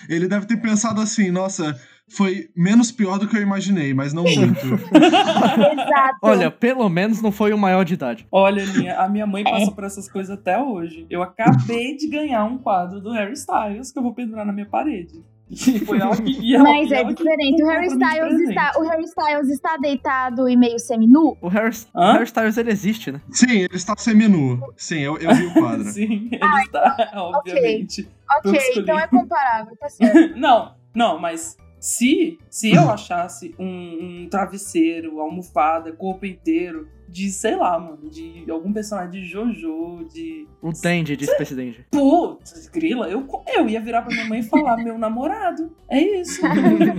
Ele 0.10 0.28
deve 0.28 0.46
ter 0.46 0.58
pensado 0.58 1.00
assim, 1.00 1.32
nossa, 1.32 1.80
foi 2.10 2.50
menos 2.56 2.92
pior 2.92 3.18
do 3.20 3.28
que 3.28 3.36
eu 3.38 3.42
imaginei, 3.42 3.94
mas 3.94 4.14
não 4.14 4.24
muito. 4.24 4.66
Exato. 4.96 6.18
Olha, 6.22 6.50
pelo 6.52 6.88
menos 6.90 7.22
não 7.22 7.32
foi 7.32 7.54
o 7.54 7.58
maior 7.58 7.84
de 7.84 7.94
idade. 7.96 8.28
Olha, 8.32 8.64
Linha, 8.64 9.00
a 9.00 9.10
minha 9.10 9.24
É. 9.24 9.28
mãe 9.28 9.44
passa 9.44 9.72
por 9.72 9.84
essas 9.84 10.10
coisas 10.10 10.38
até 10.38 10.58
hoje. 10.62 11.06
Eu 11.10 11.22
acabei 11.22 11.96
de 11.98 12.08
ganhar 12.08 12.44
um 12.46 12.58
quadro 12.58 13.02
do 13.02 13.12
Harry 13.12 13.34
Styles 13.34 13.92
que 13.92 14.00
eu 14.00 14.04
vou 14.04 14.14
pendurar 14.14 14.46
na 14.46 14.54
minha 14.54 14.66
parede. 14.66 15.24
Que. 15.50 15.82
Ela, 15.90 16.64
Mas 16.64 16.92
é 16.92 17.04
diferente. 17.06 17.64
O 17.64 17.68
Harry 17.68 17.88
Styles 17.88 18.40
está, 18.50 18.72
o 18.78 18.82
Harry 18.90 19.04
Styles 19.06 19.48
está 19.50 19.78
deitado 19.78 20.50
e 20.50 20.58
meio 20.58 20.78
seminu. 20.78 21.38
O 21.42 21.48
Harry, 21.48 21.74
Hã? 21.96 22.14
Harry 22.14 22.26
Styles, 22.26 22.58
ele 22.58 22.70
existe, 22.72 23.12
né? 23.14 23.22
Sim, 23.32 23.52
ele 23.60 23.76
está 23.76 23.96
seminu. 23.98 24.60
Sim, 24.76 25.00
eu, 25.00 25.18
eu 25.18 25.34
vi 25.34 25.46
o 25.46 25.54
quadro. 25.54 25.84
Sim, 25.92 26.30
ele 26.34 26.62
está, 26.66 27.12
obviamente. 27.16 28.10
Ok, 28.40 28.52
escolhi. 28.58 28.80
então 28.82 29.00
é 29.00 29.08
comparável, 29.08 29.74
tá 29.80 29.88
certo. 29.88 30.38
Não, 30.38 30.74
não, 30.94 31.18
mas 31.18 31.56
se, 31.80 32.40
se 32.50 32.72
eu 32.72 32.90
achasse 32.90 33.54
um, 33.60 34.24
um 34.24 34.30
travesseiro, 34.30 35.20
almofada, 35.20 35.92
corpo 35.92 36.26
inteiro, 36.26 36.88
de, 37.08 37.32
sei 37.32 37.56
lá, 37.56 37.80
mano, 37.80 38.10
de 38.10 38.46
algum 38.50 38.74
personagem 38.74 39.22
de 39.22 39.28
Jojo, 39.28 40.06
de. 40.12 40.48
O 40.62 40.72
Dandy 40.72 41.16
de 41.16 41.26
Space 41.26 41.56
Dandy. 41.56 41.86
Putz, 41.90 42.68
grila, 42.68 43.10
eu, 43.10 43.26
eu 43.48 43.70
ia 43.70 43.80
virar 43.80 44.02
pra 44.02 44.14
minha 44.14 44.28
mãe 44.28 44.40
e 44.40 44.44
falar, 44.44 44.78
meu 44.84 44.98
namorado. 44.98 45.72
É 45.90 46.00
isso. 46.00 46.42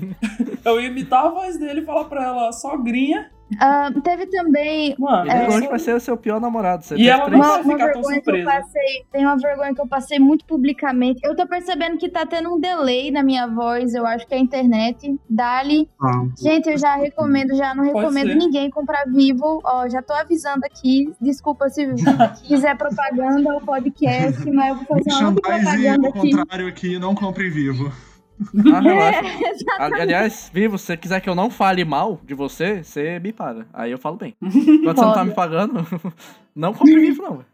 eu 0.64 0.81
ia 0.81 0.89
imitar 0.89 1.26
a 1.26 1.31
voz 1.31 1.59
dele 1.59 1.81
e 1.81 1.85
falar 1.85 2.05
pra 2.05 2.24
ela, 2.24 2.53
sogrinha. 2.53 3.31
Ah, 3.61 3.90
teve 4.05 4.26
também 4.26 4.94
Mano, 4.99 5.30
É, 5.30 5.49
hoje 5.49 5.66
vai 5.68 5.78
ser 5.78 5.94
o 5.94 6.01
seu 6.01 6.16
pior 6.16 6.40
namorado. 6.40 6.84
Você 6.84 6.96
E 6.96 7.09
ela 7.09 7.24
três. 7.26 7.38
não 7.40 7.46
uma, 7.46 7.55
vai 7.57 7.62
uma 7.64 7.72
ficar 7.74 7.92
tão 7.92 8.03
vergonha 8.03 8.20
que 8.20 8.30
eu 8.30 8.34
surpresa. 8.36 8.61
passei. 8.62 9.05
Tem 9.11 9.24
uma 9.24 9.36
vergonha 9.36 9.74
que 9.74 9.80
eu 9.80 9.86
passei 9.88 10.18
muito 10.18 10.44
publicamente. 10.44 11.20
Eu 11.24 11.34
tô 11.34 11.46
percebendo 11.46 11.96
que 11.99 12.09
tá 12.09 12.26
tendo 12.26 12.55
um 12.55 12.61
delay 12.61 13.11
na 13.11 13.22
minha 13.22 13.46
voz. 13.46 13.94
Eu 13.94 14.07
acho 14.07 14.26
que 14.26 14.34
é 14.34 14.36
a 14.36 14.40
internet. 14.40 15.18
Dali. 15.28 15.88
Ah, 16.01 16.24
Gente, 16.40 16.68
eu 16.68 16.78
já 16.78 16.96
recomendo, 16.96 17.55
já 17.57 17.74
não 17.74 17.84
recomendo 17.84 18.28
ser. 18.28 18.34
ninguém 18.36 18.70
comprar 18.70 19.05
vivo. 19.07 19.61
Ó, 19.64 19.88
já 19.88 20.03
tô 20.03 20.12
avisando 20.12 20.64
aqui. 20.66 21.12
Desculpa 21.20 21.68
se 21.68 21.86
quiser 22.46 22.76
propaganda 22.76 23.55
ou 23.55 23.61
podcast, 23.61 24.51
mas 24.51 24.68
eu 24.70 24.74
vou 24.84 24.84
fazer 25.05 25.22
uma 25.24 25.32
propaganda 25.34 26.07
ao 26.09 26.11
aqui. 26.11 26.30
contrário 26.30 26.68
aqui, 26.68 26.99
não 26.99 27.14
compre 27.14 27.49
vivo. 27.51 27.90
Ah, 28.72 28.80
relaxa. 28.80 29.20
É, 29.26 29.82
Ali- 29.82 30.01
Aliás, 30.01 30.51
Vivo, 30.53 30.78
se 30.78 30.86
você 30.86 30.97
quiser 30.97 31.20
que 31.20 31.28
eu 31.28 31.34
não 31.34 31.51
fale 31.51 31.84
mal 31.84 32.20
de 32.24 32.34
você, 32.34 32.82
você 32.84 33.18
me 33.18 33.32
paga. 33.32 33.66
Aí 33.72 33.91
eu 33.91 33.99
falo 33.99 34.16
bem. 34.16 34.34
Quando 34.41 34.97
você 34.97 35.05
não 35.05 35.12
tá 35.12 35.24
me 35.24 35.32
pagando, 35.32 35.84
não 36.55 36.72
compre 36.72 36.99
vivo, 37.01 37.22
não. 37.22 37.45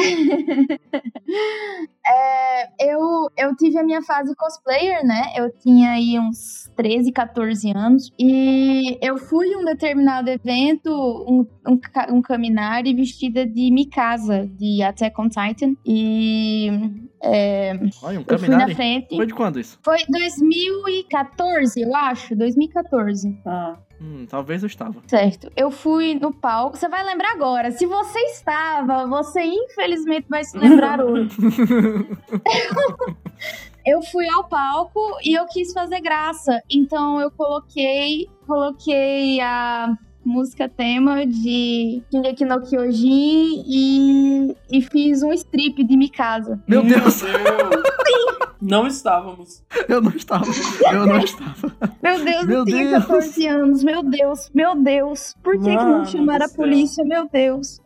É, 2.06 2.92
eu, 2.92 3.30
eu 3.36 3.54
tive 3.54 3.78
a 3.78 3.84
minha 3.84 4.02
fase 4.02 4.34
cosplayer, 4.34 5.04
né? 5.06 5.32
Eu 5.36 5.50
tinha 5.50 5.92
aí 5.92 6.18
uns 6.18 6.70
13, 6.76 7.12
14 7.12 7.70
anos. 7.76 8.10
E 8.18 8.98
eu 9.00 9.16
fui 9.16 9.54
um 9.54 9.64
determinado 9.64 10.28
evento, 10.28 10.90
um, 10.90 11.46
um, 11.68 11.78
um 12.16 12.22
caminhar 12.22 12.82
vestida 12.82 13.46
de 13.46 13.70
Mikasa, 13.70 14.48
de 14.58 14.82
Attack 14.82 15.20
on 15.20 15.28
Titan. 15.28 15.76
E 15.86 16.68
é, 17.22 17.78
Olha, 18.02 18.20
um 18.20 18.24
eu 18.26 18.38
fui 18.38 18.48
na 18.48 18.74
frente. 18.74 19.14
Foi 19.14 19.26
de 19.26 19.34
quando 19.34 19.60
isso? 19.60 19.78
Foi 19.82 19.98
2014, 20.08 21.80
eu 21.80 21.94
acho. 21.94 22.34
2014. 22.34 23.38
Ah, 23.46 23.76
Hum, 24.00 24.26
talvez 24.28 24.62
eu 24.62 24.66
estava. 24.66 25.02
Certo. 25.06 25.50
Eu 25.54 25.70
fui 25.70 26.14
no 26.14 26.32
palco. 26.32 26.76
Você 26.76 26.88
vai 26.88 27.04
lembrar 27.04 27.32
agora. 27.32 27.70
Se 27.70 27.84
você 27.84 28.18
estava, 28.18 29.06
você 29.06 29.42
infelizmente 29.42 30.26
vai 30.28 30.42
se 30.42 30.56
lembrar 30.56 31.00
hoje. 31.04 31.36
eu 33.84 34.00
fui 34.02 34.28
ao 34.28 34.44
palco 34.48 35.00
e 35.22 35.34
eu 35.34 35.46
quis 35.46 35.72
fazer 35.72 36.00
graça. 36.00 36.62
Então 36.70 37.20
eu 37.20 37.30
coloquei, 37.30 38.26
coloquei 38.46 39.40
a 39.40 39.94
música 40.24 40.68
tema 40.68 41.26
de 41.26 42.02
Shingeki 42.10 42.44
no 42.44 42.60
Kyojin 42.60 43.64
e, 43.66 44.56
e 44.70 44.82
fiz 44.82 45.22
um 45.22 45.32
strip 45.32 45.82
de 45.82 45.96
Mikasa. 45.96 46.62
Meu 46.68 46.82
Deus, 46.82 47.22
Não 48.60 48.86
estávamos. 48.86 49.62
eu 49.88 50.00
não 50.02 50.10
estava. 50.10 50.44
Eu 50.92 51.06
não 51.06 51.18
estava. 51.18 51.76
Meu 52.02 52.24
Deus, 52.24 52.46
Meu 52.46 52.58
eu 52.58 52.64
tinha 52.66 52.90
Deus. 52.90 53.04
14 53.06 53.46
anos. 53.46 53.82
Meu 53.82 54.02
Deus, 54.02 54.50
meu 54.54 54.74
Deus. 54.76 55.34
Por 55.42 55.54
que, 55.54 55.64
que 55.70 55.74
não 55.76 55.90
Mano 55.92 56.06
chamaram 56.06 56.46
a 56.46 56.48
polícia? 56.48 57.02
Meu 57.04 57.28
Deus. 57.28 57.80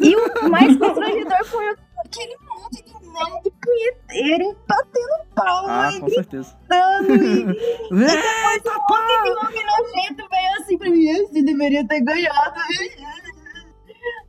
E 0.00 0.16
o 0.16 0.48
mais 0.48 0.76
constrangedor 0.78 1.44
foi 1.44 1.64
aquele 2.06 2.36
monte 2.48 2.82
de 2.84 2.93
nerd 3.14 3.52
punheteiro 3.62 4.56
batendo 4.68 5.34
palma 5.34 5.86
Ah, 5.88 5.92
e 5.92 6.00
com 6.00 6.08
certeza. 6.10 6.56
gritando. 6.68 7.14
E 7.14 8.04
É, 8.04 8.58
depois 8.60 8.62
um 8.66 8.78
monte 8.90 9.22
de 9.22 9.30
homem 9.30 9.64
nojento 9.66 10.28
veio 10.30 10.52
assim 10.60 10.78
pra 10.78 10.90
mim. 10.90 11.26
Você 11.26 11.42
deveria 11.42 11.86
ter 11.86 12.00
ganhado. 12.02 12.60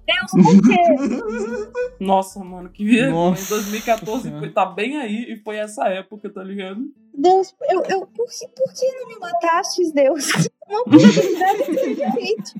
Deus, 0.07 0.31
por 0.31 0.61
quê? 0.61 1.95
Nossa, 1.99 2.39
mano, 2.43 2.69
que 2.69 2.85
vergonha. 2.85 3.31
Nossa 3.31 3.55
2014 3.55 4.21
Senhora. 4.23 4.39
foi, 4.39 4.51
tá 4.51 4.65
bem 4.65 4.97
aí 4.97 5.33
e 5.33 5.37
foi 5.43 5.57
essa 5.57 5.87
época, 5.87 6.29
tá 6.31 6.43
ligado? 6.43 6.79
Deus, 7.13 7.55
eu, 7.71 7.81
eu, 7.89 8.05
por, 8.05 8.27
que, 8.27 8.47
por 8.49 8.71
que 8.73 8.91
não 8.99 9.07
me 9.07 9.17
matastes, 9.19 9.91
Deus? 9.91 10.29
Uma 10.69 10.81
oportunidade 10.81 11.71
inteligente. 11.71 12.53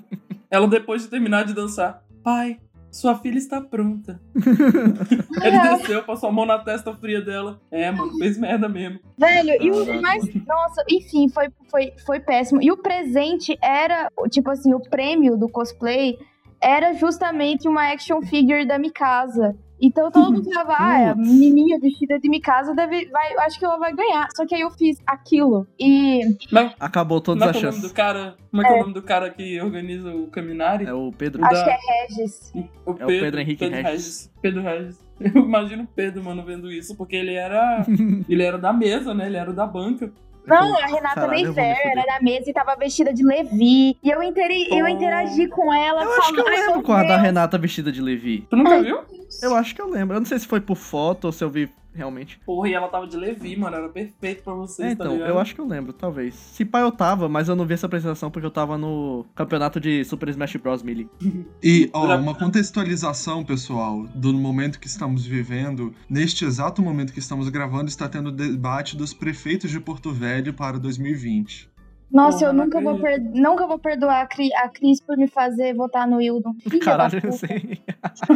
Ela, 0.49 0.67
depois 0.67 1.03
de 1.03 1.07
terminar 1.09 1.45
de 1.45 1.53
dançar, 1.53 2.03
pai, 2.23 2.59
sua 2.95 3.13
filha 3.15 3.37
está 3.37 3.59
pronta. 3.59 4.21
Ele 5.43 5.59
desceu, 5.59 6.01
passou 6.03 6.29
a 6.29 6.31
mão 6.31 6.45
na 6.45 6.59
testa 6.59 6.95
fria 6.95 7.19
dela. 7.21 7.59
É, 7.69 7.91
mano, 7.91 8.17
fez 8.17 8.37
merda 8.37 8.69
mesmo. 8.69 8.99
Velho, 9.17 9.61
e 9.61 9.69
o 9.69 10.01
mais. 10.01 10.23
Nossa, 10.45 10.81
enfim, 10.89 11.27
foi, 11.27 11.49
foi, 11.69 11.93
foi 12.05 12.19
péssimo. 12.21 12.61
E 12.63 12.71
o 12.71 12.77
presente 12.77 13.57
era, 13.61 14.09
tipo 14.29 14.49
assim, 14.49 14.73
o 14.73 14.79
prêmio 14.79 15.35
do 15.35 15.49
cosplay 15.49 16.17
era 16.61 16.93
justamente 16.93 17.67
uma 17.67 17.91
action 17.91 18.21
figure 18.21 18.65
da 18.65 18.79
Mikasa. 18.79 19.53
Então 19.81 20.09
todo 20.09 20.31
mundo 20.31 20.49
tava, 20.49 20.73
ah, 20.73 21.11
a 21.11 21.15
menininha 21.15 21.77
vestida 21.79 22.17
de 22.19 22.29
Mikasa 22.29 22.73
deve, 22.73 23.07
vai, 23.09 23.33
eu 23.33 23.39
acho 23.41 23.59
que 23.59 23.65
ela 23.65 23.77
vai 23.77 23.93
ganhar. 23.93 24.27
Só 24.35 24.45
que 24.45 24.55
aí 24.55 24.61
eu 24.61 24.71
fiz 24.71 24.97
aquilo. 25.05 25.67
E 25.79 26.21
Mas 26.51 26.73
Acabou 26.79 27.19
todas 27.19 27.39
como 27.43 27.49
é 27.49 27.51
as 27.51 27.57
é 27.57 27.61
nome 27.65 27.73
chances. 27.75 27.89
do 27.91 27.93
cara? 27.95 28.35
Como 28.49 28.61
é 28.63 28.65
que 28.67 28.71
é 28.71 28.75
o 28.75 28.79
nome 28.81 28.93
do 28.93 29.01
cara 29.01 29.29
que 29.29 29.61
organiza 29.61 30.13
o 30.15 30.27
Caminari? 30.27 30.85
É 30.85 30.93
o 30.93 31.11
Pedro. 31.11 31.43
Acho 31.45 31.53
da- 31.53 31.63
que 31.65 31.69
é 31.71 31.77
Regis. 32.07 32.53
O 32.85 32.91
É 32.99 33.03
o 33.03 33.07
Pedro 33.07 33.39
Henrique 33.41 33.69
Pedro 33.69 33.81
Regis. 33.89 34.31
Pedro 34.41 34.61
Regis. 34.61 35.05
Eu 35.19 35.41
imagino 35.43 35.83
o 35.83 35.87
Pedro, 35.87 36.23
mano, 36.23 36.43
vendo 36.43 36.71
isso, 36.71 36.95
porque 36.95 37.15
ele 37.15 37.33
era. 37.33 37.85
ele 38.29 38.43
era 38.43 38.57
da 38.57 38.71
mesa, 38.73 39.13
né? 39.13 39.27
Ele 39.27 39.37
era 39.37 39.51
da 39.53 39.65
banca. 39.65 40.11
Não, 40.47 40.77
a 40.77 40.85
Renata 40.85 41.21
eu 41.21 41.27
Mayfair 41.27 41.75
era 41.83 42.03
da 42.05 42.19
mesa 42.21 42.47
e 42.47 42.53
tava 42.53 42.75
vestida 42.75 43.11
de 43.11 43.23
Levi. 43.25 43.97
E 44.03 44.09
eu, 44.11 44.21
interi 44.21 44.67
eu 44.69 44.85
Oh. 44.85 44.87
interagi 44.87 45.47
com 45.47 45.73
ela 45.73 46.03
Eu 46.03 46.11
acho 46.19 46.33
que 46.35 46.39
eu 46.39 46.43
falando, 46.43 46.55
"Ai, 46.59 46.67
lembro 46.67 46.83
com 46.83 46.93
a 46.93 47.01
da 47.01 47.07
Deus." 47.09 47.21
Renata 47.23 47.57
vestida 47.57 47.91
de 47.91 47.99
Levi. 47.99 48.45
Tu 48.47 48.55
nunca 48.55 48.79
viu? 48.79 48.99
Eu 49.41 49.55
acho 49.55 49.73
que 49.75 49.81
eu 49.81 49.89
lembro. 49.89 50.15
Eu 50.15 50.19
não 50.19 50.25
sei 50.27 50.39
se 50.39 50.47
foi 50.47 50.59
por 50.61 50.75
foto 50.75 51.25
ou 51.25 51.31
se 51.31 51.43
eu 51.43 51.49
vi 51.49 51.69
realmente. 51.93 52.37
Porra, 52.45 52.67
e 52.67 52.73
ela 52.73 52.89
tava 52.89 53.07
de 53.07 53.15
Levi, 53.15 53.55
mano. 53.55 53.75
Era 53.77 53.87
perfeito 53.87 54.43
pra 54.43 54.53
vocês, 54.53 54.91
É, 54.91 54.95
tá 54.95 55.03
então, 55.05 55.13
ligado? 55.13 55.29
eu 55.29 55.39
acho 55.39 55.55
que 55.55 55.61
eu 55.61 55.65
lembro, 55.67 55.93
talvez. 55.93 56.35
Se 56.35 56.65
pá, 56.65 56.81
eu 56.81 56.91
tava, 56.91 57.29
mas 57.29 57.47
eu 57.47 57.55
não 57.55 57.65
vi 57.65 57.73
essa 57.73 57.85
apresentação 57.85 58.29
porque 58.29 58.45
eu 58.45 58.51
tava 58.51 58.77
no 58.77 59.25
campeonato 59.33 59.79
de 59.79 60.03
Super 60.03 60.27
Smash 60.29 60.57
Bros. 60.57 60.83
Melee. 60.83 61.07
E, 61.63 61.89
ó, 61.93 62.15
uma 62.17 62.35
contextualização, 62.35 63.43
pessoal, 63.43 64.03
do 64.13 64.33
momento 64.33 64.79
que 64.79 64.87
estamos 64.87 65.25
vivendo. 65.25 65.93
Neste 66.09 66.43
exato 66.45 66.81
momento 66.81 67.13
que 67.13 67.19
estamos 67.19 67.47
gravando, 67.49 67.87
está 67.89 68.07
tendo 68.09 68.27
o 68.27 68.31
debate 68.31 68.95
dos 68.97 69.13
prefeitos 69.13 69.71
de 69.71 69.79
Porto 69.79 70.11
Velho 70.11 70.53
para 70.53 70.77
2020. 70.77 71.69
Nossa, 72.11 72.39
Porra, 72.39 72.49
eu 72.51 72.53
nunca 72.53 72.79
vou, 72.81 72.99
per- 72.99 73.21
nunca 73.21 73.67
vou 73.67 73.79
perdoar 73.79 74.21
a, 74.21 74.25
Cri- 74.27 74.53
a 74.55 74.69
Cris 74.69 75.01
por 75.01 75.17
me 75.17 75.27
fazer 75.27 75.73
votar 75.73 76.07
no 76.07 76.17
Wildon. 76.17 76.53
Filha 76.69 76.79
Caralho, 76.83 77.19
eu 77.23 77.31
sei. 77.31 77.79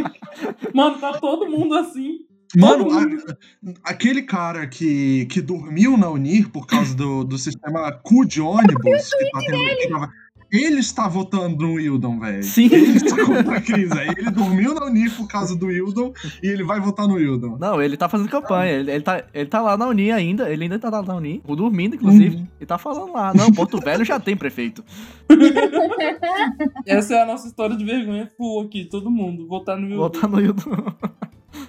Mano, 0.74 0.98
tá 0.98 1.12
todo 1.18 1.48
mundo 1.48 1.74
assim. 1.74 2.20
Mano, 2.56 2.88
a- 2.90 3.90
aquele 3.90 4.22
cara 4.22 4.66
que, 4.66 5.26
que 5.26 5.40
dormiu 5.40 5.96
na 5.96 6.10
Unir 6.10 6.48
por 6.50 6.66
causa 6.66 6.94
do, 6.96 7.22
do 7.24 7.38
sistema 7.38 7.92
Q 7.92 8.26
de 8.26 8.40
ônibus 8.40 9.08
que 9.14 9.30
tá 9.30 9.38
tendo. 9.46 9.76
que 9.78 9.88
tava- 9.88 10.12
ele 10.52 10.80
está 10.80 11.06
votando 11.08 11.66
no 11.66 11.74
Wildon, 11.74 12.18
velho. 12.18 12.42
Sim. 12.42 12.68
Ele 12.72 12.96
está 12.96 13.24
contra 13.24 13.56
a 13.56 13.60
Cris. 13.60 13.92
Aí 13.92 14.08
ele 14.16 14.30
dormiu 14.30 14.74
na 14.74 14.86
Unir 14.86 15.14
por 15.16 15.28
causa 15.28 15.56
do 15.56 15.66
Wildon 15.66 16.12
e 16.42 16.48
ele 16.48 16.64
vai 16.64 16.80
votar 16.80 17.06
no 17.06 17.14
Wildon. 17.14 17.56
Não, 17.58 17.80
ele 17.80 17.96
tá 17.96 18.08
fazendo 18.08 18.28
campanha. 18.28 18.72
Ele, 18.72 18.90
ele, 18.90 19.02
tá, 19.02 19.24
ele 19.32 19.48
tá 19.48 19.60
lá 19.60 19.76
na 19.76 19.86
Uni 19.86 20.10
ainda. 20.10 20.50
Ele 20.50 20.64
ainda 20.64 20.78
tá 20.78 20.90
lá 20.90 21.02
na 21.02 21.14
Uni. 21.14 21.42
Dormindo, 21.46 21.96
inclusive. 21.96 22.36
Uhum. 22.36 22.46
E 22.60 22.66
tá 22.66 22.78
falando 22.78 23.12
lá. 23.12 23.32
Não, 23.34 23.52
Porto 23.52 23.78
Velho 23.78 24.04
já 24.04 24.18
tem 24.18 24.36
prefeito. 24.36 24.84
Essa 26.86 27.14
é 27.14 27.22
a 27.22 27.26
nossa 27.26 27.46
história 27.46 27.76
de 27.76 27.84
vergonha 27.84 28.30
full 28.36 28.62
aqui, 28.62 28.84
todo 28.84 29.10
mundo. 29.10 29.46
Votar 29.46 29.76
no 29.76 29.82
YouTube. 29.82 29.98
Voltar 29.98 30.28
no 30.28 30.40
YouTube. 30.40 30.82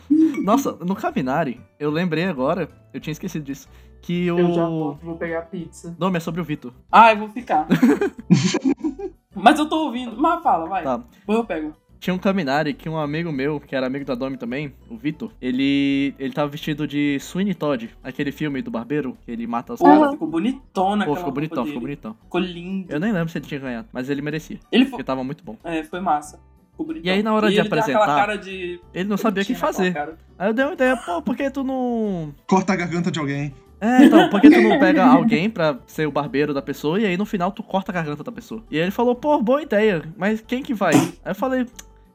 Nossa, 0.43 0.73
no 0.73 0.95
Caminari, 0.95 1.59
eu 1.79 1.89
lembrei 1.89 2.25
agora, 2.25 2.69
eu 2.93 2.99
tinha 2.99 3.11
esquecido 3.11 3.43
disso, 3.43 3.67
que 4.01 4.31
o 4.31 4.39
Eu 4.39 4.53
já 4.53 4.65
volto, 4.65 5.05
vou 5.05 5.15
pegar 5.15 5.41
pizza. 5.43 5.95
nome 5.99 6.17
é 6.17 6.19
sobre 6.19 6.41
o 6.41 6.43
Vitor. 6.43 6.73
Ah, 6.91 7.11
eu 7.13 7.19
vou 7.19 7.29
ficar. 7.29 7.67
Mas 9.35 9.57
eu 9.59 9.67
tô 9.67 9.85
ouvindo. 9.85 10.15
Mas 10.19 10.43
fala, 10.43 10.67
vai. 10.67 10.83
Tá. 10.83 10.97
Depois 10.97 11.37
eu 11.37 11.45
pego. 11.45 11.73
Tinha 11.99 12.13
um 12.15 12.17
Caminari 12.17 12.73
que 12.73 12.89
um 12.89 12.97
amigo 12.97 13.31
meu, 13.31 13.59
que 13.59 13.75
era 13.75 13.85
amigo 13.85 14.03
da 14.03 14.15
Domi 14.15 14.35
também, 14.35 14.73
o 14.89 14.97
Vitor, 14.97 15.31
ele 15.39 16.15
ele 16.17 16.33
tava 16.33 16.49
vestido 16.49 16.87
de 16.87 17.19
Sweeney 17.19 17.53
Todd, 17.53 17.91
aquele 18.03 18.31
filme 18.31 18.59
do 18.63 18.71
barbeiro, 18.71 19.15
que 19.23 19.29
ele 19.29 19.45
mata 19.45 19.73
os 19.73 19.79
Pô, 19.79 19.85
caras. 19.85 20.11
ficou 20.13 20.27
bonitona 20.27 21.05
Pô, 21.05 21.15
ficou 21.15 21.31
bonitão, 21.31 21.57
dele. 21.63 21.67
ficou 21.67 21.81
bonitão. 21.81 22.15
Ficou 22.23 22.41
lindo. 22.41 22.91
Eu 22.91 22.99
nem 22.99 23.11
lembro 23.13 23.29
se 23.29 23.37
ele 23.37 23.45
tinha 23.45 23.59
ganhado, 23.59 23.87
mas 23.93 24.09
ele 24.09 24.19
merecia, 24.23 24.57
Ele 24.71 24.85
foi... 24.85 24.91
porque 24.91 25.03
tava 25.03 25.23
muito 25.23 25.43
bom. 25.43 25.55
É, 25.63 25.83
foi 25.83 25.99
massa. 25.99 26.39
Ficou 26.71 26.87
bonitão. 26.87 27.07
E 27.07 27.13
aí, 27.15 27.21
na 27.21 27.35
hora 27.35 27.49
E 27.49 27.51
de 27.53 27.59
ele 27.59 27.67
apresentar, 27.67 27.99
aquela 27.99 28.15
cara 28.19 28.35
de... 28.35 28.79
Ele 28.95 29.07
não 29.07 29.17
sabia 29.17 29.43
o 29.43 29.45
que 29.45 29.53
fazer. 29.53 29.95
Aí 30.39 30.49
eu 30.49 30.53
dei 30.55 30.65
uma 30.65 30.73
ideia, 30.73 30.97
pô, 30.97 31.21
por 31.21 31.35
que 31.37 31.51
tu 31.51 31.63
não 31.63 32.33
Corta 32.47 32.73
a 32.73 32.75
garganta 32.75 33.11
de 33.11 33.19
alguém. 33.19 33.53
É, 33.81 34.05
então, 34.05 34.29
por 34.29 34.39
que 34.39 34.49
tu 34.49 34.61
não 34.61 34.79
pega 34.79 35.03
alguém 35.03 35.49
pra 35.49 35.79
ser 35.87 36.07
o 36.07 36.11
barbeiro 36.11 36.53
da 36.53 36.61
pessoa 36.61 36.99
e 36.99 37.05
aí 37.05 37.17
no 37.17 37.25
final 37.25 37.51
tu 37.51 37.63
corta 37.63 37.91
a 37.91 37.95
garganta 37.95 38.23
da 38.23 38.31
pessoa? 38.31 38.63
E 38.69 38.77
aí 38.77 38.83
ele 38.83 38.91
falou, 38.91 39.15
pô, 39.15 39.41
boa 39.41 39.61
ideia, 39.61 40.03
mas 40.15 40.39
quem 40.39 40.61
que 40.61 40.73
vai? 40.73 40.93
Aí 40.93 41.31
eu 41.31 41.35
falei, 41.35 41.65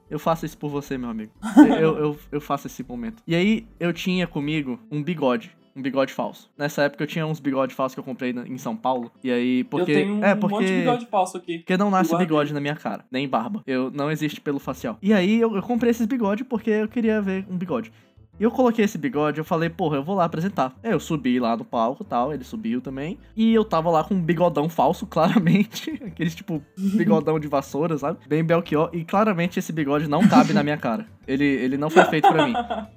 eu 0.09 0.19
faço 0.19 0.47
isso 0.47 0.57
por 0.57 0.71
você, 0.71 0.97
meu 0.97 1.11
amigo. 1.11 1.33
Eu, 1.59 1.99
eu, 1.99 2.19
eu 2.33 2.41
faço 2.41 2.69
esse 2.69 2.85
momento. 2.85 3.23
E 3.27 3.35
aí 3.35 3.67
eu 3.81 3.93
tinha 3.93 4.27
comigo 4.27 4.79
um 4.91 5.03
bigode. 5.03 5.51
Um 5.75 5.83
bigode 5.83 6.11
falso. 6.11 6.51
Nessa 6.57 6.85
época 6.85 7.05
eu 7.05 7.07
tinha 7.07 7.27
uns 7.27 7.39
bigode 7.39 7.75
falsos 7.75 7.95
que 7.95 8.01
eu 8.01 8.05
comprei 8.05 8.31
em 8.31 8.57
São 8.57 8.75
Paulo. 8.75 9.11
E 9.23 9.31
aí, 9.31 9.65
porque. 9.65 9.93
eu 9.93 9.95
tenho 9.95 10.15
um 10.15 10.25
é, 10.25 10.35
monte 10.35 10.41
de 10.41 10.49
porque. 10.49 10.79
bigode 10.79 11.07
falso 11.07 11.37
aqui. 11.37 11.59
Porque 11.59 11.77
não 11.77 11.91
nasce 11.91 12.15
a 12.15 12.19
bigode 12.19 12.55
na 12.55 12.61
minha 12.61 12.75
cara, 12.75 13.05
nem 13.11 13.29
barba. 13.29 13.63
Eu 13.67 13.91
não 13.91 14.11
existe 14.11 14.41
pelo 14.41 14.59
facial. 14.59 14.97
E 15.03 15.13
aí 15.13 15.39
eu, 15.39 15.55
eu 15.55 15.63
comprei 15.63 15.91
esses 15.91 16.07
bigode 16.07 16.45
porque 16.45 16.71
eu 16.71 16.89
queria 16.89 17.21
ver 17.21 17.45
um 17.51 17.59
bigode. 17.59 17.93
E 18.39 18.43
eu 18.45 18.51
coloquei 18.51 18.85
esse 18.85 18.99
bigode, 18.99 19.39
eu 19.39 19.45
falei, 19.45 19.69
porra, 19.71 19.97
eu 19.97 20.03
vou 20.05 20.15
lá 20.15 20.25
apresentar. 20.25 20.75
Aí 20.83 20.91
Eu 20.93 21.01
subi 21.01 21.41
lá 21.41 21.57
no 21.57 21.65
palco 21.65 22.05
tal, 22.05 22.33
ele 22.35 22.45
subiu 22.45 22.81
também. 22.81 23.19
E 23.35 23.55
eu 23.55 23.65
tava 23.65 23.91
lá 23.91 24.05
com 24.05 24.15
um 24.15 24.21
bigodão 24.21 24.69
falso, 24.69 25.07
claramente. 25.09 25.91
Aqueles 26.05 26.35
tipo 26.35 26.63
bigodão 26.77 27.39
de 27.41 27.49
vassoura, 27.49 27.97
sabe? 27.97 28.19
Bem 28.29 28.45
Belchior. 28.45 28.91
E 28.93 29.05
claramente 29.05 29.59
esse 29.59 29.73
bigode 29.73 30.09
não 30.09 30.27
cabe 30.29 30.53
na 30.53 30.63
minha 30.63 30.77
cara. 30.77 31.07
Ele, 31.27 31.45
ele 31.45 31.77
não 31.79 31.89
foi 31.91 32.05
feito 32.05 32.29
pra 32.29 32.47
mim. 32.47 32.55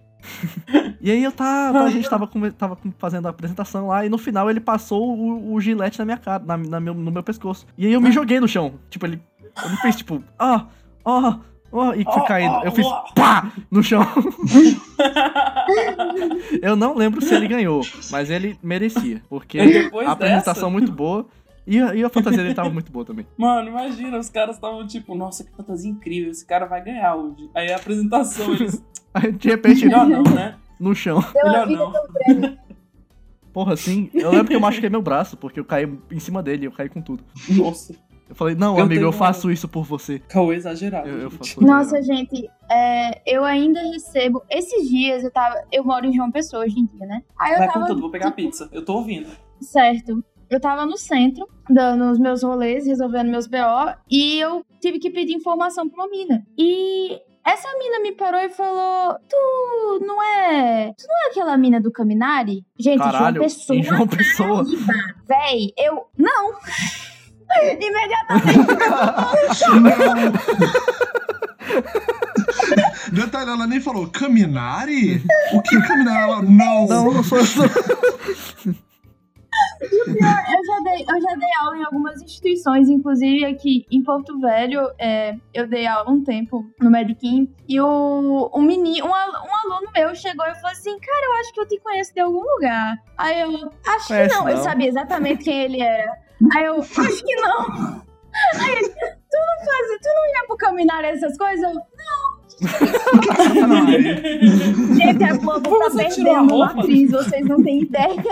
E 1.01 1.09
aí 1.09 1.23
eu 1.23 1.31
tava, 1.31 1.79
a 1.83 1.89
gente 1.89 2.09
tava, 2.09 2.27
come- 2.27 2.51
tava 2.51 2.75
com- 2.75 2.91
fazendo 2.97 3.25
a 3.27 3.29
apresentação 3.29 3.87
lá, 3.87 4.05
e 4.05 4.09
no 4.09 4.17
final 4.17 4.49
ele 4.49 4.59
passou 4.59 5.17
o, 5.17 5.53
o 5.53 5.61
gilete 5.61 5.97
na 5.97 6.03
minha 6.03 6.17
cara, 6.17 6.43
na, 6.45 6.57
na 6.57 6.79
meu, 6.79 6.93
no 6.93 7.09
meu 7.09 7.23
pescoço. 7.23 7.65
E 7.77 7.85
aí 7.85 7.93
eu 7.93 8.01
me 8.01 8.11
joguei 8.11 8.37
no 8.39 8.47
chão. 8.47 8.73
Tipo, 8.89 9.05
ele. 9.05 9.21
Ele 9.65 9.75
fez 9.77 9.95
tipo, 9.95 10.21
ó, 10.37 10.65
ó, 11.05 11.37
ó, 11.71 11.93
e 11.93 12.03
fui 12.03 12.21
Ó, 12.21 12.25
caindo. 12.25 12.53
ó, 12.53 12.63
Eu 12.63 12.71
fiz 12.71 12.85
ó. 12.85 13.03
pá 13.15 13.51
no 13.69 13.83
chão. 13.83 14.01
Eu 16.61 16.75
não 16.75 16.95
lembro 16.95 17.21
se 17.21 17.33
ele 17.33 17.47
ganhou, 17.47 17.81
mas 18.11 18.29
ele 18.29 18.57
merecia. 18.61 19.21
Porque 19.29 19.63
depois 19.65 20.07
a 20.07 20.11
apresentação 20.11 20.53
dessa? 20.63 20.69
muito 20.69 20.91
boa. 20.91 21.25
E 21.67 21.79
a, 21.79 21.93
e 21.93 22.03
a 22.03 22.09
fantasia 22.09 22.41
dele 22.41 22.55
tava 22.55 22.69
muito 22.71 22.91
boa 22.91 23.05
também. 23.05 23.27
Mano, 23.37 23.69
imagina, 23.69 24.17
os 24.17 24.29
caras 24.29 24.55
estavam 24.55 24.87
tipo, 24.87 25.13
nossa, 25.13 25.43
que 25.43 25.51
fantasia 25.55 25.91
incrível, 25.91 26.31
esse 26.31 26.43
cara 26.45 26.65
vai 26.65 26.83
ganhar 26.83 27.15
hoje. 27.15 27.47
Aí 27.53 27.71
a 27.71 27.75
apresentação, 27.75 28.53
eles. 28.53 28.83
Aí, 29.13 29.31
de 29.31 29.49
repente, 29.49 29.85
Melhor 29.85 30.07
não, 30.07 30.23
né? 30.23 30.55
no 30.79 30.95
chão. 30.95 31.23
Melhor 31.43 31.67
não. 31.67 32.57
Porra, 33.53 33.73
assim. 33.73 34.09
Eu 34.13 34.31
lembro 34.31 34.47
que 34.47 34.55
eu 34.55 34.59
machuquei 34.59 34.89
meu 34.89 35.01
braço, 35.01 35.37
porque 35.37 35.59
eu 35.59 35.65
caí 35.65 35.91
em 36.11 36.19
cima 36.19 36.41
dele, 36.41 36.65
eu 36.67 36.71
caí 36.71 36.89
com 36.89 37.01
tudo. 37.01 37.23
Nossa, 37.49 37.95
Eu 38.29 38.35
falei, 38.35 38.53
não, 38.53 38.77
Eu 38.77 38.83
amigo, 38.85 39.01
eu 39.01 39.07
uma- 39.07 39.13
faço 39.17 39.49
isso 39.49 39.67
por 39.67 39.83
você. 39.83 40.19
Cauê 40.19 40.55
exagerado. 40.55 41.09
Eu, 41.09 41.17
eu 41.21 41.29
gente. 41.31 41.59
Nossa, 41.61 41.99
gente, 42.03 42.47
é, 42.69 43.21
eu 43.25 43.43
ainda 43.43 43.81
recebo. 43.81 44.43
Esses 44.49 44.87
dias 44.87 45.23
eu 45.23 45.31
tava. 45.31 45.55
Eu 45.71 45.83
moro 45.83 46.05
em 46.05 46.13
João 46.13 46.31
Pessoa 46.31 46.63
hoje 46.63 46.79
em 46.79 46.85
dia, 46.85 47.07
né? 47.07 47.23
Aí 47.39 47.53
eu 47.53 47.57
Vai 47.57 47.67
tava. 47.67 47.79
com 47.81 47.85
tudo, 47.87 48.01
vou 48.01 48.11
pegar 48.11 48.29
pizza. 48.31 48.69
Eu 48.71 48.85
tô 48.85 48.93
ouvindo. 48.97 49.27
Certo. 49.59 50.23
Eu 50.47 50.59
tava 50.59 50.85
no 50.85 50.95
centro, 50.97 51.47
dando 51.69 52.11
os 52.11 52.19
meus 52.19 52.41
rolês, 52.43 52.85
resolvendo 52.87 53.29
meus 53.29 53.45
BO, 53.47 53.57
e 54.09 54.39
eu 54.39 54.63
tive 54.81 54.97
que 54.99 55.09
pedir 55.11 55.33
informação 55.33 55.87
pra 55.89 56.03
uma 56.03 56.09
mina. 56.09 56.43
E 56.57 57.19
essa 57.45 57.67
mina 57.79 57.99
me 57.99 58.11
parou 58.13 58.39
e 58.39 58.49
falou: 58.49 59.15
Tu 59.27 60.05
não 60.05 60.21
é. 60.23 60.91
Tu 60.97 61.05
não 61.07 61.15
é 61.25 61.29
aquela 61.31 61.57
mina 61.57 61.81
do 61.81 61.91
Caminari? 61.91 62.63
Gente, 62.79 62.99
Caralho, 62.99 63.35
João 63.37 63.43
Pessoa. 63.43 63.81
João 63.83 64.07
Pessoa. 64.07 64.63
Véi, 65.27 65.71
eu. 65.77 66.05
Não! 66.17 66.53
Imediatamente. 67.79 68.75
Detalhe, 73.11 73.49
ela 73.49 73.67
nem 73.67 73.81
falou 73.81 74.07
Caminari? 74.07 75.23
O 75.53 75.61
que 75.61 75.79
Caminari? 75.81 76.31
Ela, 76.31 76.41
não. 76.41 76.87
Não, 76.87 77.13
não 77.13 77.23
eu. 79.81 79.89
Eu 80.09 80.65
já, 80.65 80.79
dei, 80.83 81.01
eu 81.07 81.21
já 81.21 81.35
dei 81.35 81.49
aula 81.61 81.77
em 81.77 81.83
algumas 81.83 82.21
instituições, 82.21 82.89
inclusive 82.89 83.45
aqui 83.45 83.85
em 83.91 84.03
Porto 84.03 84.39
Velho, 84.39 84.81
é, 84.99 85.35
eu 85.53 85.67
dei 85.67 85.85
aula 85.87 86.09
um 86.11 86.23
tempo 86.23 86.65
no 86.79 86.89
Medicam, 86.91 87.47
e 87.67 87.79
o, 87.79 88.49
um 88.53 88.61
menino, 88.61 89.07
um, 89.07 89.13
al- 89.13 89.43
um 89.45 89.73
aluno 89.73 89.91
meu 89.95 90.13
chegou 90.15 90.45
e 90.45 90.55
falou 90.55 90.71
assim, 90.71 90.97
cara, 90.99 91.25
eu 91.25 91.33
acho 91.39 91.53
que 91.53 91.59
eu 91.61 91.67
te 91.67 91.79
conheço 91.79 92.13
de 92.13 92.19
algum 92.19 92.41
lugar. 92.55 92.97
Aí 93.17 93.41
eu, 93.41 93.71
acho 93.87 94.07
Conhece 94.07 94.29
que 94.29 94.35
não, 94.35 94.49
eu 94.49 94.55
não. 94.57 94.63
sabia 94.63 94.87
exatamente 94.89 95.43
quem 95.43 95.61
ele 95.61 95.81
era. 95.81 96.11
Aí 96.55 96.65
eu, 96.65 96.75
acho 96.79 97.23
que 97.23 97.35
não. 97.35 97.59
Aí 98.61 98.71
ele, 98.71 98.89
tu 98.89 99.37
não 99.37 99.65
faz, 99.65 99.99
tu 100.01 100.09
não 100.13 100.27
ia 100.33 100.47
pro 100.47 100.57
caminhar 100.57 101.03
essas 101.05 101.37
coisas? 101.37 101.63
Eu, 101.71 101.81
Caminari. 103.35 104.03
gente, 104.95 105.23
a 105.23 105.33
Globo 105.37 105.79
tá 105.79 105.89
Você 105.89 106.05
tirou 106.09 106.33
a 106.33 106.39
perdendo 106.39 106.55
uma 106.55 106.65
atriz, 106.71 107.11
vocês 107.11 107.45
não 107.45 107.63
têm 107.63 107.81
ideia. 107.83 108.23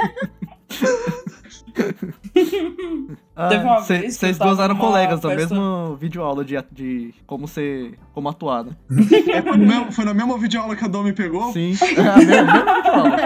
Ah, 3.36 3.50
Teve 3.50 3.64
uma 3.64 3.82
cê- 3.82 4.00
vez 4.00 4.18
que 4.18 4.26
eu 4.26 4.30
Vocês 4.30 4.38
duas 4.40 4.60
eram 4.60 4.76
colegas 4.78 5.20
da 5.20 5.30
festa- 5.30 5.54
mesma 5.56 5.96
videoaula 5.96 6.44
de, 6.44 6.56
de 6.72 7.14
como 7.28 7.48
ser. 7.48 7.98
como 8.14 8.30
atuar, 8.30 8.64
né? 8.64 8.72
É, 9.32 9.42
foi, 9.44 9.58
no 9.58 9.68
mesmo- 9.68 9.92
foi 9.92 10.06
na 10.06 10.14
mesma 10.14 10.38
videoaula 10.40 10.76
que 10.76 10.84
a 10.84 10.88
Dom 10.88 11.04
me 11.04 11.14
pegou? 11.14 11.52
Sim. 11.54 11.74
É 11.96 12.02
a 12.02 12.18
mesma, 12.18 12.54
mesma 12.54 12.76
videoaula. 12.76 13.18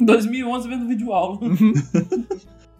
2011 0.00 0.68
vendo 0.68 0.88
vídeo 0.88 1.12
aula. 1.12 1.38
Uhum. 1.42 1.72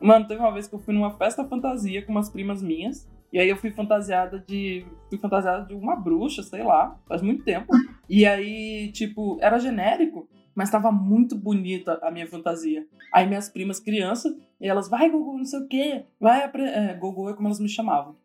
Mano, 0.00 0.26
teve 0.26 0.40
uma 0.40 0.52
vez 0.52 0.66
que 0.66 0.74
eu 0.74 0.78
fui 0.80 0.94
numa 0.94 1.10
festa 1.12 1.44
fantasia 1.44 2.02
com 2.04 2.12
umas 2.12 2.28
primas 2.30 2.62
minhas. 2.62 3.06
E 3.32 3.38
aí 3.38 3.48
eu 3.48 3.56
fui 3.56 3.70
fantasiada 3.70 4.42
de. 4.46 4.84
Fui 5.08 5.18
fantasiada 5.18 5.64
de 5.66 5.74
uma 5.74 5.96
bruxa, 5.96 6.42
sei 6.42 6.62
lá, 6.62 6.96
faz 7.08 7.22
muito 7.22 7.42
tempo. 7.44 7.72
E 8.08 8.26
aí, 8.26 8.90
tipo, 8.92 9.38
era 9.40 9.58
genérico, 9.58 10.28
mas 10.54 10.70
tava 10.70 10.92
muito 10.92 11.36
bonita 11.36 11.98
a 12.02 12.10
minha 12.10 12.26
fantasia. 12.26 12.86
Aí 13.12 13.26
minhas 13.26 13.48
primas 13.48 13.80
crianças, 13.80 14.34
elas, 14.60 14.88
vai, 14.88 15.10
Gogo, 15.10 15.36
não 15.36 15.44
sei 15.44 15.60
o 15.60 15.68
quê. 15.68 16.04
Vai, 16.20 16.50
é, 16.54 16.94
Gogo 16.94 17.30
é 17.30 17.34
como 17.34 17.48
elas 17.48 17.60
me 17.60 17.68
chamavam. 17.68 18.16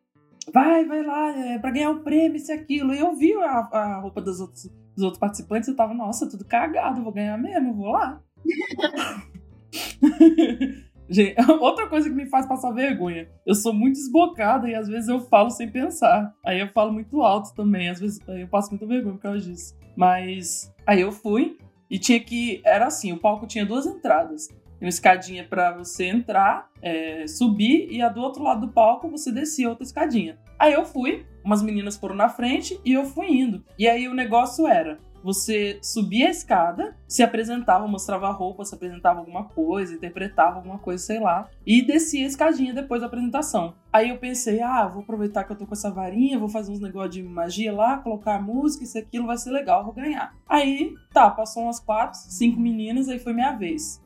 Vai, 0.53 0.85
vai 0.85 1.03
lá, 1.03 1.37
é, 1.37 1.59
pra 1.59 1.71
ganhar 1.71 1.91
o 1.91 2.01
prêmio, 2.01 2.37
isso 2.37 2.51
e 2.51 2.55
aquilo. 2.55 2.93
E 2.93 2.99
eu 2.99 3.15
vi 3.15 3.33
a, 3.33 3.67
a 3.71 3.99
roupa 3.99 4.21
dos 4.21 4.39
outros, 4.39 4.69
dos 4.95 5.03
outros 5.03 5.19
participantes 5.19 5.67
e 5.67 5.71
eu 5.71 5.75
tava, 5.75 5.93
nossa, 5.93 6.29
tudo 6.29 6.45
cagado, 6.45 7.03
vou 7.03 7.11
ganhar 7.11 7.37
mesmo, 7.37 7.73
vou 7.73 7.91
lá. 7.91 8.21
Gente, 11.09 11.35
outra 11.59 11.87
coisa 11.87 12.09
que 12.09 12.15
me 12.15 12.25
faz 12.25 12.45
passar 12.45 12.71
vergonha. 12.71 13.29
Eu 13.45 13.55
sou 13.55 13.73
muito 13.73 13.95
desbocada 13.95 14.69
e 14.69 14.75
às 14.75 14.87
vezes 14.87 15.09
eu 15.09 15.21
falo 15.21 15.49
sem 15.49 15.69
pensar. 15.69 16.33
Aí 16.45 16.59
eu 16.59 16.67
falo 16.69 16.91
muito 16.91 17.21
alto 17.21 17.53
também. 17.53 17.89
Às 17.89 17.99
vezes 17.99 18.19
eu 18.27 18.47
passo 18.47 18.69
muita 18.69 18.85
vergonha 18.85 19.15
por 19.15 19.21
causa 19.21 19.39
disso. 19.39 19.75
Mas 19.95 20.73
aí 20.85 21.01
eu 21.01 21.11
fui 21.11 21.57
e 21.89 21.97
tinha 21.99 22.19
que. 22.19 22.61
Era 22.63 22.87
assim: 22.87 23.11
o 23.11 23.17
palco 23.17 23.47
tinha 23.47 23.65
duas 23.65 23.85
entradas. 23.85 24.49
Uma 24.79 24.89
escadinha 24.89 25.43
pra 25.43 25.75
você 25.75 26.05
entrar, 26.05 26.69
é, 26.83 27.25
subir, 27.25 27.87
e 27.89 27.99
a 27.99 28.09
do 28.09 28.21
outro 28.21 28.43
lado 28.43 28.67
do 28.67 28.71
palco 28.71 29.09
você 29.09 29.31
descia 29.31 29.67
outra 29.67 29.83
escadinha. 29.83 30.37
Aí 30.59 30.73
eu 30.73 30.85
fui, 30.85 31.25
umas 31.43 31.63
meninas 31.63 31.97
foram 31.97 32.13
na 32.13 32.29
frente 32.29 32.79
e 32.85 32.93
eu 32.93 33.03
fui 33.03 33.27
indo. 33.27 33.63
E 33.77 33.87
aí 33.87 34.07
o 34.07 34.13
negócio 34.13 34.67
era: 34.67 34.99
você 35.23 35.79
subia 35.81 36.27
a 36.27 36.31
escada, 36.31 36.95
se 37.07 37.23
apresentava, 37.23 37.87
mostrava 37.87 38.27
a 38.27 38.31
roupa, 38.31 38.63
se 38.63 38.73
apresentava 38.73 39.19
alguma 39.19 39.45
coisa, 39.45 39.93
interpretava 39.93 40.57
alguma 40.57 40.77
coisa, 40.79 41.03
sei 41.03 41.19
lá, 41.19 41.49
e 41.65 41.81
descia 41.81 42.23
a 42.23 42.27
escadinha 42.27 42.73
depois 42.73 43.01
da 43.01 43.07
apresentação. 43.07 43.73
Aí 43.91 44.09
eu 44.09 44.17
pensei, 44.17 44.61
ah, 44.61 44.87
vou 44.87 45.03
aproveitar 45.03 45.43
que 45.43 45.51
eu 45.51 45.57
tô 45.57 45.65
com 45.65 45.73
essa 45.73 45.91
varinha, 45.91 46.39
vou 46.39 46.49
fazer 46.49 46.71
uns 46.71 46.79
negócios 46.79 47.15
de 47.15 47.23
magia 47.23 47.73
lá, 47.73 47.97
colocar 47.97 48.41
música, 48.41 48.83
isso 48.83 48.97
aquilo 48.97 49.27
vai 49.27 49.37
ser 49.37 49.51
legal, 49.51 49.83
vou 49.83 49.93
ganhar. 49.93 50.35
Aí, 50.47 50.93
tá, 51.11 51.29
passou 51.29 51.63
umas 51.63 51.79
quatro, 51.79 52.19
cinco 52.19 52.59
meninas, 52.59 53.09
aí 53.09 53.19
foi 53.19 53.33
minha 53.33 53.51
vez. 53.51 54.01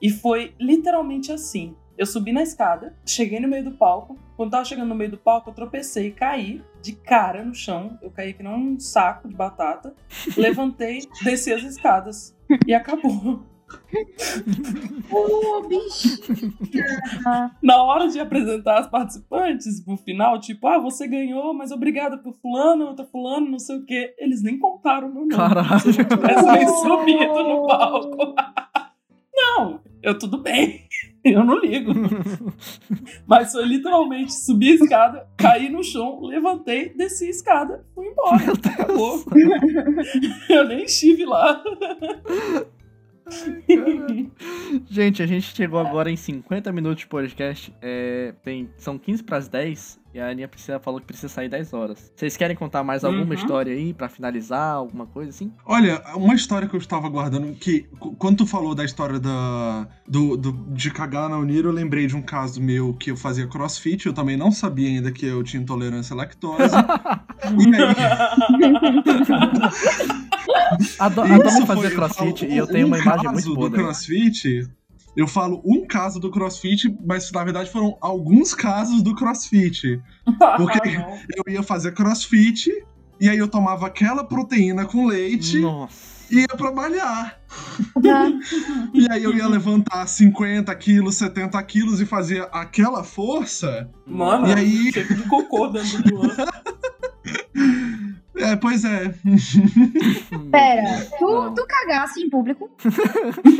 E 0.00 0.10
foi 0.10 0.54
literalmente 0.58 1.32
assim. 1.32 1.74
Eu 1.96 2.06
subi 2.06 2.30
na 2.30 2.42
escada, 2.42 2.94
cheguei 3.04 3.40
no 3.40 3.48
meio 3.48 3.64
do 3.64 3.72
palco. 3.72 4.16
Quando 4.36 4.52
tava 4.52 4.64
chegando 4.64 4.88
no 4.88 4.94
meio 4.94 5.10
do 5.10 5.18
palco, 5.18 5.50
eu 5.50 5.54
tropecei 5.54 6.06
e 6.06 6.12
caí 6.12 6.62
de 6.88 6.96
cara 6.96 7.44
no 7.44 7.54
chão. 7.54 7.98
Eu 8.00 8.10
caí 8.10 8.32
que 8.32 8.42
nem 8.42 8.52
um 8.52 8.80
saco 8.80 9.28
de 9.28 9.34
batata. 9.34 9.94
Levantei, 10.36 11.00
desci 11.22 11.52
as 11.52 11.62
escadas. 11.62 12.34
E 12.66 12.72
acabou. 12.72 13.42
Ô, 15.10 15.68
bicho. 15.68 16.18
Na 17.62 17.82
hora 17.82 18.08
de 18.08 18.18
apresentar 18.18 18.78
as 18.78 18.86
participantes, 18.86 19.84
no 19.84 19.98
final, 19.98 20.40
tipo, 20.40 20.66
ah, 20.66 20.78
você 20.78 21.06
ganhou, 21.06 21.52
mas 21.52 21.70
obrigada 21.70 22.16
por 22.16 22.32
fulano, 22.40 22.86
outra 22.86 23.04
fulano, 23.04 23.50
não 23.50 23.58
sei 23.58 23.76
o 23.76 23.84
quê. 23.84 24.14
Eles 24.16 24.42
nem 24.42 24.58
contaram 24.58 25.12
meu 25.12 25.26
nome. 25.26 25.36
Caralho. 25.36 25.80
Se 25.80 26.00
eu 26.00 26.06
não 26.08 26.16
tivesse 26.16 26.52
nem 26.52 26.68
subido 26.68 27.42
no 27.42 27.66
palco. 27.66 28.34
Não, 29.38 29.80
eu 30.02 30.18
tudo 30.18 30.38
bem. 30.38 30.86
Eu 31.24 31.44
não 31.44 31.58
ligo. 31.58 31.92
Mas 33.26 33.52
foi 33.52 33.64
literalmente 33.66 34.32
subir 34.32 34.72
a 34.72 34.84
escada, 34.84 35.28
caí 35.36 35.68
no 35.68 35.82
chão, 35.82 36.20
levantei, 36.22 36.94
desci 36.94 37.26
a 37.26 37.30
escada, 37.30 37.84
fui 37.94 38.06
embora. 38.06 38.52
Acabou. 38.52 39.24
Eu 40.48 40.66
nem 40.66 40.84
estive 40.84 41.26
lá. 41.26 41.62
Gente, 44.88 45.22
a 45.22 45.26
gente 45.26 45.54
chegou 45.54 45.78
agora 45.78 46.10
em 46.10 46.16
50 46.16 46.70
minutos 46.72 47.00
de 47.00 47.06
podcast. 47.06 47.74
É, 47.80 48.34
tem, 48.42 48.68
são 48.76 48.98
15 48.98 49.22
para 49.22 49.38
as 49.38 49.48
10 49.48 49.98
e 50.14 50.20
a 50.20 50.28
Aninha 50.30 50.48
precisa, 50.48 50.78
falou 50.80 51.00
que 51.00 51.06
precisa 51.06 51.28
sair 51.28 51.48
10 51.48 51.72
horas. 51.72 52.12
Vocês 52.16 52.36
querem 52.36 52.56
contar 52.56 52.82
mais 52.82 53.04
alguma 53.04 53.24
Uhum. 53.26 53.32
história 53.34 53.72
aí 53.72 53.92
pra 53.94 54.08
finalizar? 54.08 54.74
Alguma 54.76 55.06
coisa 55.06 55.30
assim? 55.30 55.52
Olha, 55.64 56.02
uma 56.14 56.34
história 56.34 56.66
que 56.68 56.74
eu 56.74 56.78
estava 56.80 57.08
guardando, 57.08 57.52
que 57.54 57.82
qu- 57.98 58.14
quando 58.16 58.38
tu 58.38 58.46
falou 58.46 58.74
da 58.74 58.84
história 58.84 59.18
da, 59.20 59.86
do, 60.06 60.36
do- 60.36 60.52
de 60.74 60.90
cagar 60.90 61.28
na 61.28 61.38
Unir, 61.38 61.64
eu 61.64 61.72
lembrei 61.72 62.06
de 62.06 62.16
um 62.16 62.22
caso 62.22 62.60
meu 62.60 62.94
que 62.94 63.10
eu 63.10 63.16
fazia 63.16 63.46
crossfit, 63.46 64.06
eu 64.06 64.12
também 64.14 64.36
não 64.36 64.50
sabia 64.50 64.88
ainda 64.88 65.12
que 65.12 65.26
eu 65.26 65.42
tinha 65.42 65.62
intolerância 65.62 66.14
à 66.14 66.16
lactose. 66.16 66.58
e 67.58 67.74
aí, 67.74 67.94
Adoro, 70.98 71.32
adoro 71.34 71.50
foi- 71.50 71.66
fazer 71.66 71.94
crossfit 71.94 72.40
falo 72.40 72.52
e 72.52 72.56
eu 72.56 72.66
tenho 72.66 72.86
um 72.86 72.88
uma 72.90 72.98
imagem 72.98 73.22
caso 73.24 73.32
muito 73.32 73.54
boa 73.54 73.70
do 73.70 73.76
crossfit. 73.76 74.68
Eu 75.16 75.26
falo 75.26 75.60
um 75.64 75.86
caso 75.86 76.20
do 76.20 76.30
crossfit, 76.30 76.94
mas 77.04 77.30
na 77.32 77.42
verdade 77.44 77.70
foram 77.70 77.96
alguns 78.00 78.54
casos 78.54 79.02
do 79.02 79.14
crossfit. 79.14 80.00
Porque- 80.56 80.96
Ah. 80.96 81.18
Eu 81.36 81.52
ia 81.52 81.62
fazer 81.62 81.92
crossfit, 81.92 82.70
e 83.20 83.28
aí 83.28 83.38
eu 83.38 83.48
tomava 83.48 83.86
aquela 83.86 84.22
proteína 84.24 84.84
com 84.84 85.06
leite 85.06 85.58
Nossa. 85.58 85.96
e 86.30 86.40
ia 86.40 86.48
pra 86.48 86.70
malhar. 86.70 87.38
E 88.94 89.10
aí 89.10 89.24
eu 89.24 89.34
ia 89.34 89.48
levantar 89.48 90.06
50 90.06 90.72
quilos, 90.76 91.16
70 91.16 91.60
quilos 91.64 92.00
e 92.00 92.06
fazia 92.06 92.44
aquela 92.44 93.02
força. 93.02 93.88
Mano, 94.06 94.46
E 94.48 94.52
aí- 94.52 94.92
cheio 94.92 95.16
de 95.16 95.22
cocô 95.24 95.66
dentro 95.68 96.02
do 96.02 96.22
ano. 96.22 96.34
É, 98.40 98.54
pois 98.54 98.84
é. 98.84 99.12
Pera, 100.52 101.00
tu, 101.18 101.54
tu 101.56 101.66
cagasse 101.66 102.20
em 102.20 102.30
público? 102.30 102.70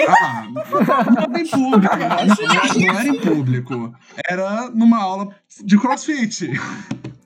Ah, 0.09 0.47
não 0.53 1.23
era 1.25 1.41
em 1.41 1.47
público. 1.49 1.97
Não, 1.99 2.87
não 2.87 2.99
era 3.01 3.09
em 3.09 3.21
público. 3.21 3.95
Era 4.25 4.71
numa 4.71 4.99
aula 5.03 5.35
de 5.65 5.77
crossfit. 5.79 6.51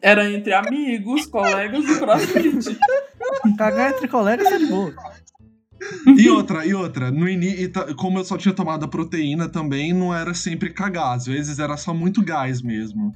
Era 0.00 0.30
entre 0.32 0.54
amigos, 0.54 1.26
colegas 1.26 1.84
do 1.84 1.98
crossfit. 1.98 2.78
Cagar 3.58 3.90
entre 3.92 4.08
colegas 4.08 4.46
é 4.50 4.56
de 4.58 4.66
boa. 4.66 4.94
E 6.16 6.30
outra, 6.30 6.64
e 6.64 6.72
outra, 6.72 7.10
no 7.10 7.28
ini, 7.28 7.64
e 7.64 7.68
ta- 7.68 7.92
como 7.94 8.18
eu 8.18 8.24
só 8.24 8.38
tinha 8.38 8.54
tomado 8.54 8.84
a 8.84 8.88
proteína 8.88 9.46
também, 9.48 9.92
não 9.92 10.14
era 10.14 10.32
sempre 10.32 10.70
cagar, 10.70 11.16
às 11.16 11.26
vezes 11.26 11.58
era 11.58 11.76
só 11.76 11.92
muito 11.92 12.22
gás 12.24 12.62
mesmo. 12.62 13.14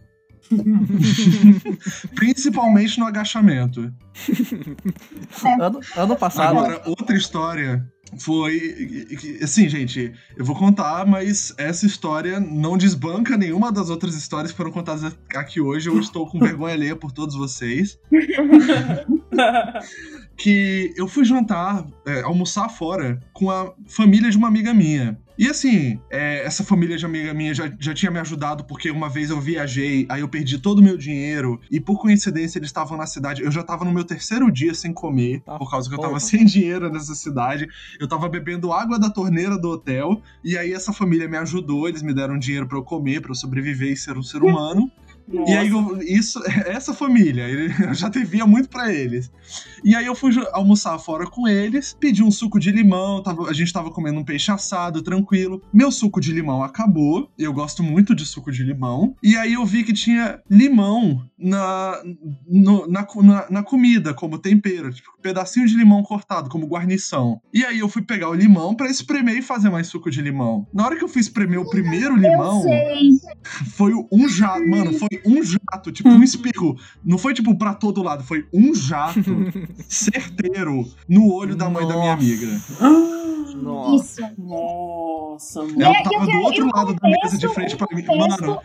Principalmente 2.14 2.98
no 2.98 3.06
agachamento. 3.06 3.92
Ano, 5.60 5.80
ano 5.96 6.16
passado. 6.16 6.58
Agora, 6.58 6.82
outra 6.86 7.16
história 7.16 7.86
foi. 8.18 9.06
Assim, 9.42 9.68
gente, 9.68 10.12
eu 10.36 10.44
vou 10.44 10.56
contar, 10.56 11.06
mas 11.06 11.54
essa 11.58 11.86
história 11.86 12.38
não 12.38 12.78
desbanca 12.78 13.36
nenhuma 13.36 13.72
das 13.72 13.90
outras 13.90 14.14
histórias 14.14 14.52
que 14.52 14.56
foram 14.56 14.70
contadas 14.70 15.16
aqui 15.34 15.60
hoje. 15.60 15.88
Eu 15.88 15.98
estou 15.98 16.28
com 16.28 16.38
vergonha 16.38 16.74
alheia 16.74 16.96
por 16.96 17.12
todos 17.12 17.34
vocês. 17.34 17.98
que 20.36 20.92
eu 20.96 21.08
fui 21.08 21.24
jantar, 21.24 21.84
é, 22.06 22.22
almoçar 22.22 22.68
fora 22.68 23.18
com 23.32 23.50
a 23.50 23.72
família 23.86 24.30
de 24.30 24.36
uma 24.36 24.48
amiga 24.48 24.72
minha. 24.72 25.18
E 25.38 25.46
assim, 25.48 26.00
é, 26.10 26.44
essa 26.46 26.64
família 26.64 26.96
de 26.96 27.04
amiga 27.04 27.34
minha 27.34 27.52
já, 27.52 27.70
já 27.78 27.92
tinha 27.92 28.10
me 28.10 28.18
ajudado 28.18 28.64
porque 28.64 28.90
uma 28.90 29.08
vez 29.08 29.28
eu 29.28 29.38
viajei, 29.40 30.06
aí 30.08 30.22
eu 30.22 30.28
perdi 30.28 30.58
todo 30.58 30.78
o 30.78 30.82
meu 30.82 30.96
dinheiro 30.96 31.60
e 31.70 31.78
por 31.78 32.00
coincidência 32.00 32.58
eles 32.58 32.68
estavam 32.68 32.96
na 32.96 33.06
cidade. 33.06 33.42
Eu 33.42 33.50
já 33.52 33.62
tava 33.62 33.84
no 33.84 33.92
meu 33.92 34.02
terceiro 34.04 34.50
dia 34.50 34.72
sem 34.74 34.92
comer, 34.94 35.42
Tá 35.42 35.58
por 35.58 35.70
causa 35.70 35.88
que 35.88 35.94
eu 35.94 35.98
porra. 35.98 36.08
tava 36.08 36.20
sem 36.20 36.42
dinheiro 36.46 36.90
nessa 36.90 37.14
cidade. 37.14 37.68
Eu 38.00 38.08
tava 38.08 38.28
bebendo 38.28 38.72
água 38.72 38.98
da 38.98 39.10
torneira 39.10 39.58
do 39.58 39.68
hotel 39.68 40.22
e 40.42 40.56
aí 40.56 40.72
essa 40.72 40.92
família 40.92 41.28
me 41.28 41.36
ajudou, 41.36 41.86
eles 41.88 42.02
me 42.02 42.14
deram 42.14 42.38
dinheiro 42.38 42.66
pra 42.66 42.78
eu 42.78 42.82
comer, 42.82 43.20
pra 43.20 43.30
eu 43.30 43.34
sobreviver 43.34 43.92
e 43.92 43.96
ser 43.96 44.16
um 44.16 44.22
ser 44.22 44.40
humano. 44.42 44.90
E 45.28 45.52
aí, 45.56 45.68
eu- 45.68 46.00
isso, 46.02 46.40
essa 46.66 46.94
família, 46.94 47.48
eu 47.90 47.94
já 47.94 48.08
devia 48.08 48.46
muito 48.46 48.68
pra 48.68 48.92
eles. 48.92 49.30
E 49.84 49.94
aí 49.94 50.06
eu 50.06 50.14
fui 50.14 50.32
almoçar 50.52 50.98
fora 50.98 51.26
com 51.26 51.46
eles, 51.46 51.96
pedi 51.98 52.22
um 52.22 52.30
suco 52.30 52.58
de 52.58 52.70
limão, 52.72 53.22
tava- 53.22 53.48
a 53.48 53.52
gente 53.52 53.72
tava 53.72 53.90
comendo 53.90 54.18
um 54.20 54.24
peixe 54.24 54.50
assado, 54.50 55.02
tranquilo. 55.02 55.62
Meu 55.72 55.90
suco 55.90 56.20
de 56.20 56.32
limão 56.32 56.62
acabou, 56.62 57.30
eu 57.38 57.52
gosto 57.52 57.82
muito 57.82 58.14
de 58.14 58.24
suco 58.24 58.50
de 58.50 58.62
limão. 58.62 59.14
E 59.22 59.36
aí 59.36 59.52
eu 59.54 59.64
vi 59.66 59.84
que 59.84 59.92
tinha 59.92 60.40
limão 60.50 61.22
na, 61.38 62.00
no- 62.48 62.86
na, 62.86 63.06
na, 63.22 63.46
na 63.50 63.62
comida, 63.62 64.14
como 64.14 64.38
tempero, 64.38 64.92
tipo, 64.92 65.10
um 65.18 65.22
pedacinho 65.22 65.66
de 65.66 65.76
limão 65.76 66.02
cortado, 66.02 66.48
como 66.50 66.66
guarnição. 66.66 67.40
E 67.52 67.64
aí 67.64 67.78
eu 67.78 67.88
fui 67.88 68.02
pegar 68.02 68.28
o 68.30 68.34
limão 68.34 68.74
pra 68.74 68.88
espremer 68.90 69.36
e 69.36 69.42
fazer 69.42 69.70
mais 69.70 69.86
suco 69.88 70.10
de 70.10 70.20
limão. 70.22 70.66
Na 70.72 70.84
hora 70.84 70.96
que 70.96 71.04
eu 71.04 71.08
fui 71.08 71.20
espremer 71.20 71.60
o 71.60 71.68
primeiro 71.68 72.16
limão, 72.16 72.62
foi 73.76 73.92
um 74.12 74.28
jato, 74.28 74.66
mano, 74.66 74.92
foi 74.94 75.08
um 75.24 75.42
jato, 75.42 75.92
tipo 75.92 76.08
um 76.08 76.22
espirro. 76.22 76.76
Não 77.04 77.18
foi 77.18 77.34
tipo 77.34 77.56
pra 77.56 77.74
todo 77.74 78.02
lado, 78.02 78.24
foi 78.24 78.46
um 78.52 78.74
jato 78.74 79.20
certeiro 79.88 80.84
no 81.08 81.32
olho 81.32 81.56
da 81.56 81.68
mãe 81.70 81.86
da 81.86 81.94
minha 81.96 82.16
Nossa. 82.16 82.24
amiga. 82.24 82.60
Nossa. 83.62 84.22
Isso. 84.22 84.34
Nossa, 84.38 85.62
mano. 85.62 85.82
Ela 85.82 86.02
tava 86.02 86.26
do 86.26 86.38
outro 86.38 86.70
lado 86.74 86.94
da 86.94 87.08
mesa 87.08 87.38
de 87.38 87.48
frente 87.48 87.76
pra 87.76 87.86
mim. 87.94 88.04
Mano, 88.04 88.60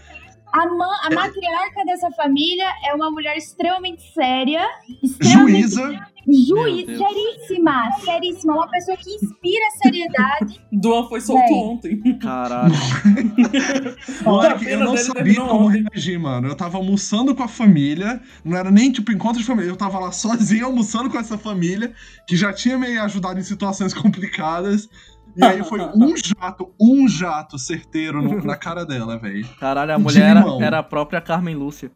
A, 0.54 0.66
ma- 0.68 0.99
a 1.04 1.10
matriarca 1.14 1.86
dessa 1.86 2.12
família 2.12 2.66
é 2.86 2.93
uma 2.93 3.10
mulher 3.10 3.38
extremamente 3.38 4.02
séria, 4.14 4.68
extremamente 5.02 5.62
juíza. 5.62 5.99
juiz, 6.28 6.86
seríssima, 6.97 7.89
seríssima, 8.04 8.54
uma 8.56 8.70
pessoa 8.70 8.97
que 8.97 9.10
inspira 9.12 9.66
seriedade. 9.82 10.62
Duan 10.72 11.08
foi 11.08 11.22
solto 11.22 11.54
ontem. 11.54 12.02
Caralho. 12.20 12.74
Moleque, 14.24 14.68
a 14.68 14.70
eu 14.72 14.80
não 14.80 14.97
sabia 14.97 15.36
como 15.41 15.68
ontem. 15.68 15.86
reagir, 15.91 16.20
mano. 16.20 16.47
Eu 16.47 16.56
tava 16.56 16.78
almoçando 16.78 17.34
com 17.36 17.43
a 17.43 17.47
família, 17.47 18.22
não 18.43 18.58
era 18.58 18.70
nem 18.72 18.91
tipo 18.91 19.12
encontro 19.12 19.39
de 19.39 19.45
família, 19.45 19.70
eu 19.70 19.76
tava 19.78 19.99
lá 19.99 20.12
sozinho 20.12 20.66
almoçando 20.66 21.10
com 21.10 21.18
essa 21.18 21.38
família, 21.38 21.93
que 22.28 22.36
já 22.36 22.52
tinha 22.54 22.78
me 22.78 22.97
ajudado 22.97 23.39
em 23.39 23.43
situações 23.43 23.93
complicadas. 23.95 24.89
E 25.36 25.44
aí 25.46 25.64
foi 25.64 25.80
um 25.82 26.14
jato, 26.18 26.74
um 26.80 27.08
jato 27.08 27.58
certeiro 27.58 28.22
no- 28.22 28.44
na 28.44 28.56
cara 28.56 28.86
dela, 28.86 29.18
velho. 29.18 29.48
Caralho, 29.60 29.94
a 29.94 29.98
De 29.98 30.04
mulher 30.04 30.36
era, 30.38 30.46
era 30.66 30.80
a 30.80 30.84
própria 30.84 31.22
Carmen 31.22 31.56
Lúcia. 31.56 31.92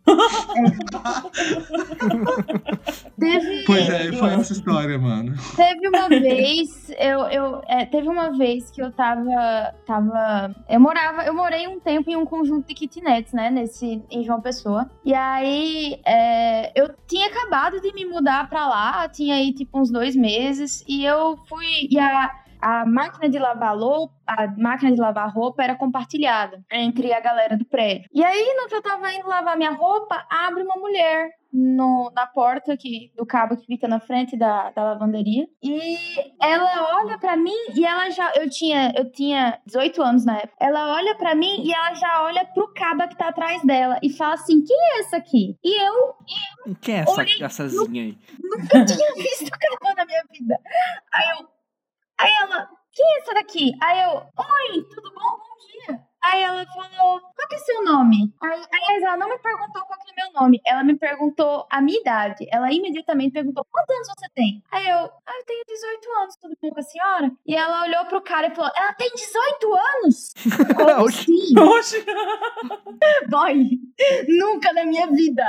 Teve, 3.19 3.63
Pois 3.65 3.89
é, 3.89 4.11
foi 4.13 4.33
essa 4.33 4.53
história, 4.53 4.97
mano. 4.97 5.33
teve 5.55 5.87
uma 5.87 6.07
vez, 6.09 6.89
eu, 6.97 7.19
eu 7.27 7.61
é, 7.67 7.85
teve 7.85 8.07
uma 8.07 8.31
vez 8.37 8.69
que 8.71 8.81
eu 8.81 8.91
tava, 8.91 9.73
tava, 9.85 10.53
eu 10.69 10.79
morava, 10.79 11.23
eu 11.23 11.33
morei 11.33 11.67
um 11.67 11.79
tempo 11.79 12.09
em 12.09 12.15
um 12.15 12.25
conjunto 12.25 12.67
de 12.67 12.73
kitnets, 12.73 13.31
né, 13.33 13.49
nesse 13.49 14.03
em 14.11 14.23
João 14.23 14.41
Pessoa. 14.41 14.89
E 15.03 15.13
aí 15.13 15.99
é, 16.05 16.71
eu 16.79 16.89
tinha 17.07 17.27
acabado 17.27 17.79
de 17.81 17.93
me 17.93 18.05
mudar 18.05 18.49
pra 18.49 18.67
lá, 18.67 19.07
tinha 19.09 19.35
aí 19.35 19.53
tipo 19.53 19.79
uns 19.79 19.89
dois 19.91 20.15
meses 20.15 20.83
e 20.87 21.05
eu 21.05 21.37
fui 21.47 21.87
e 21.89 21.97
a 21.99 22.31
a 22.67 22.83
máquina 22.85 23.29
de 23.29 23.37
lavar 23.37 23.75
louça, 23.77 24.11
a 24.27 24.47
máquina 24.57 24.91
de 24.91 24.99
lavar 24.99 25.31
roupa 25.31 25.63
era 25.63 25.75
compartilhada 25.75 26.63
entre 26.71 27.13
a 27.13 27.19
galera 27.19 27.55
do 27.55 27.63
prédio. 27.65 28.09
E 28.11 28.23
aí, 28.23 28.55
no 28.59 28.67
que 28.67 28.73
eu 28.73 28.81
tava 28.81 29.13
indo 29.13 29.27
lavar 29.27 29.55
minha 29.55 29.69
roupa, 29.71 30.25
abre 30.31 30.63
uma 30.63 30.75
mulher 30.75 31.29
no- 31.53 32.11
na 32.15 32.25
porta 32.25 32.75
que, 32.75 33.11
do 33.15 33.23
cabo 33.25 33.55
que 33.55 33.65
fica 33.67 33.87
na 33.87 33.99
frente 33.99 34.35
da, 34.35 34.71
da 34.71 34.83
lavanderia. 34.83 35.45
E 35.63 35.95
ela 36.41 36.95
olha 36.97 37.19
pra 37.19 37.37
mim 37.37 37.53
e 37.75 37.85
ela 37.85 38.09
já. 38.09 38.31
Eu 38.35 38.49
tinha, 38.49 38.91
eu 38.97 39.11
tinha 39.11 39.59
18 39.67 40.01
anos 40.01 40.25
na 40.25 40.37
época. 40.37 40.55
Ela 40.59 40.95
olha 40.95 41.15
pra 41.15 41.35
mim 41.35 41.61
e 41.63 41.71
ela 41.71 41.93
já 41.93 42.23
olha 42.23 42.45
pro 42.45 42.73
cabo 42.73 43.07
que 43.07 43.15
tá 43.15 43.27
atrás 43.29 43.61
dela 43.63 43.99
e 44.01 44.09
fala 44.09 44.33
assim: 44.33 44.63
quem 44.63 44.75
é 44.75 44.99
essa 45.01 45.17
aqui? 45.17 45.55
E 45.63 45.81
eu 45.87 46.15
Quem 46.81 46.95
é 46.95 46.99
essa, 47.01 47.21
Olhei 47.21 47.43
essazinha 47.43 48.01
aí? 48.03 48.17
nunca 48.43 48.83
tinha 48.85 49.13
visto 49.15 49.49
cabo 49.51 49.95
na 49.95 50.03
minha 50.05 50.23
vida. 50.31 50.57
Aí 51.13 51.29
eu. 51.39 51.54
Aí 52.25 52.33
ela, 52.41 52.67
quem 52.91 53.05
é 53.05 53.19
essa 53.19 53.33
daqui? 53.35 53.71
Aí 53.83 54.01
eu, 54.01 54.13
oi, 54.15 54.83
tudo 54.89 55.13
bom? 55.13 55.37
Bom 55.37 55.57
dia. 55.93 55.99
Aí 56.25 56.41
ela 56.41 56.65
falou, 56.65 57.21
qual 57.21 57.47
que 57.47 57.55
é 57.55 57.59
seu 57.59 57.83
nome? 57.83 58.33
Aí, 58.41 58.63
aliás, 58.73 59.03
ela 59.03 59.17
não 59.17 59.29
me 59.29 59.37
perguntou 59.37 59.83
qual 59.85 59.99
que 59.99 60.11
é 60.11 60.23
meu 60.25 60.33
nome. 60.33 60.59
Ela 60.65 60.83
me 60.83 60.97
perguntou 60.97 61.67
a 61.69 61.79
minha 61.81 61.99
idade. 61.99 62.47
Ela 62.51 62.71
imediatamente 62.71 63.33
perguntou, 63.33 63.63
quantos 63.71 63.95
anos 63.95 64.07
você 64.17 64.27
tem? 64.33 64.63
Aí 64.71 64.87
eu, 64.87 64.97
ah, 64.97 65.37
eu 65.39 65.45
tenho 65.45 65.63
18 65.67 66.09
anos, 66.21 66.35
tudo 66.37 66.57
bem 66.59 66.71
com 66.71 66.79
a 66.79 66.83
senhora? 66.83 67.31
E 67.45 67.55
ela 67.55 67.83
olhou 67.83 68.05
pro 68.05 68.21
cara 68.21 68.47
e 68.47 68.55
falou, 68.55 68.71
ela 68.75 68.93
tem 68.93 69.11
18 69.13 69.73
anos? 69.75 70.33
Como 70.75 71.03
Oxi. 71.05 71.31
assim? 71.31 71.59
Oxe. 71.59 72.05
Boy, 73.29 73.79
nunca 74.27 74.73
na 74.73 74.83
minha 74.83 75.05
vida. 75.07 75.43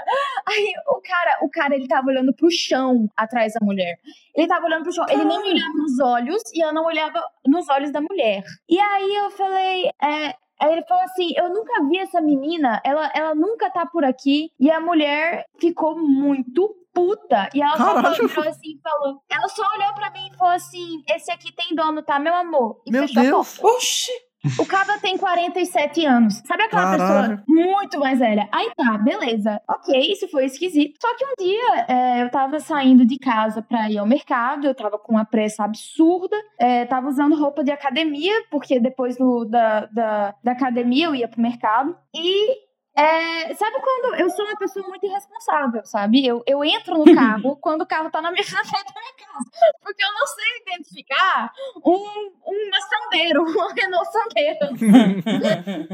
Aí 0.47 0.73
o 0.89 1.01
cara, 1.01 1.39
o 1.41 1.49
cara, 1.49 1.75
ele 1.75 1.89
tava 1.89 2.09
olhando 2.09 2.35
pro 2.35 2.51
chão 2.51 3.09
atrás 3.17 3.55
da 3.55 3.65
mulher. 3.65 3.99
Ele 4.35 4.47
tava 4.47 4.67
olhando 4.67 4.83
pro 4.83 4.93
chão, 4.93 5.07
ele 5.09 5.25
nem 5.25 5.41
me 5.41 5.53
olhava 5.53 5.73
nos 5.73 5.99
olhos 6.01 6.43
e 6.53 6.63
eu 6.63 6.75
não 6.75 6.85
olhava 6.85 7.23
nos 7.47 7.67
olhos 7.71 7.91
da 7.91 8.03
mulher. 8.03 8.43
E 8.69 8.79
aí 8.79 9.15
eu 9.17 9.31
falei, 9.31 9.91
é, 10.03 10.35
Aí 10.61 10.73
ele 10.73 10.85
falou 10.87 11.05
assim: 11.05 11.33
Eu 11.37 11.49
nunca 11.51 11.85
vi 11.89 11.99
essa 11.99 12.21
menina, 12.21 12.81
ela, 12.85 13.11
ela 13.15 13.35
nunca 13.35 13.71
tá 13.71 13.87
por 13.87 14.05
aqui. 14.05 14.51
E 14.59 14.71
a 14.71 14.81
mulher 14.81 15.45
ficou 15.59 15.99
muito 15.99 16.75
puta. 16.93 17.49
E 17.55 17.61
ela 17.61 17.77
só 17.77 17.95
Caralho. 17.95 18.29
falou, 18.29 18.51
assim 18.51 18.71
e 18.71 18.81
falou: 18.83 19.21
Ela 19.29 19.49
só 19.49 19.63
olhou 19.77 19.95
pra 19.95 20.11
mim 20.11 20.29
e 20.33 20.37
falou 20.37 20.55
assim: 20.55 21.03
Esse 21.09 21.31
aqui 21.31 21.53
tem 21.55 21.75
dono, 21.75 22.03
tá, 22.03 22.19
meu 22.19 22.35
amor? 22.35 22.81
E 22.87 22.91
Meu 22.91 23.07
Deus. 23.07 23.63
Oxi. 23.63 24.11
O 24.59 24.67
cara 24.67 24.99
tem 25.01 25.17
47 25.19 26.05
anos. 26.07 26.43
Sabe 26.47 26.63
aquela 26.65 26.97
Caralho. 26.97 27.37
pessoa 27.39 27.45
muito 27.49 27.99
mais 27.99 28.19
velha? 28.19 28.49
Aí 28.53 28.71
tá, 28.77 28.97
beleza. 28.99 29.61
Ok, 29.69 29.99
isso 30.13 30.29
foi 30.29 30.45
esquisito. 30.45 30.95
Só 31.01 31.15
que 31.17 31.25
um 31.25 31.35
dia 31.39 31.85
é, 31.89 32.23
eu 32.23 32.31
tava 32.31 32.61
saindo 32.61 33.05
de 33.05 33.19
casa 33.19 33.61
pra 33.63 33.91
ir 33.91 33.99
ao 33.99 34.07
mercado, 34.07 34.67
eu 34.67 34.75
tava 34.75 34.99
com 34.99 35.13
uma 35.15 35.25
pressa 35.25 35.65
absurda, 35.65 36.37
é, 36.61 36.85
tava 36.85 37.09
usando 37.09 37.35
roupa 37.37 37.65
de 37.65 37.71
academia, 37.73 38.33
porque 38.51 38.79
depois 38.79 39.17
do- 39.17 39.45
da, 39.45 39.87
da, 39.87 40.35
da 40.45 40.53
academia 40.53 41.07
eu 41.07 41.15
ia 41.15 41.27
pro 41.29 41.41
mercado. 41.41 41.97
E. 42.15 42.66
é, 42.97 43.55
sabe 43.55 43.77
quando 43.79 44.15
eu 44.15 44.31
sou 44.31 44.47
uma 44.47 44.57
pessoa 44.57 44.89
muito 44.89 45.05
irresponsável, 45.05 45.85
sabe? 45.85 46.27
Eu, 46.27 46.43
eu 46.47 46.65
entro 46.65 46.97
no 46.97 47.05
carro 47.15 47.57
quando 47.57 47.83
o 47.83 47.87
carro 47.87 48.11
tá 48.11 48.23
na 48.23 48.33
minha 48.33 48.43
frente 48.45 48.71
da 48.71 49.01
minha 49.01 49.15
casa. 49.19 49.51
Porque 49.83 50.03
eu 50.03 50.13
não 50.13 50.27
sei 50.27 50.45
identificar 50.63 51.53
um, 51.85 52.33
um 52.47 52.71
maçandeiro, 52.71 53.43
um 53.45 53.75
Renault 53.75 54.11
Sandero. 54.11 54.67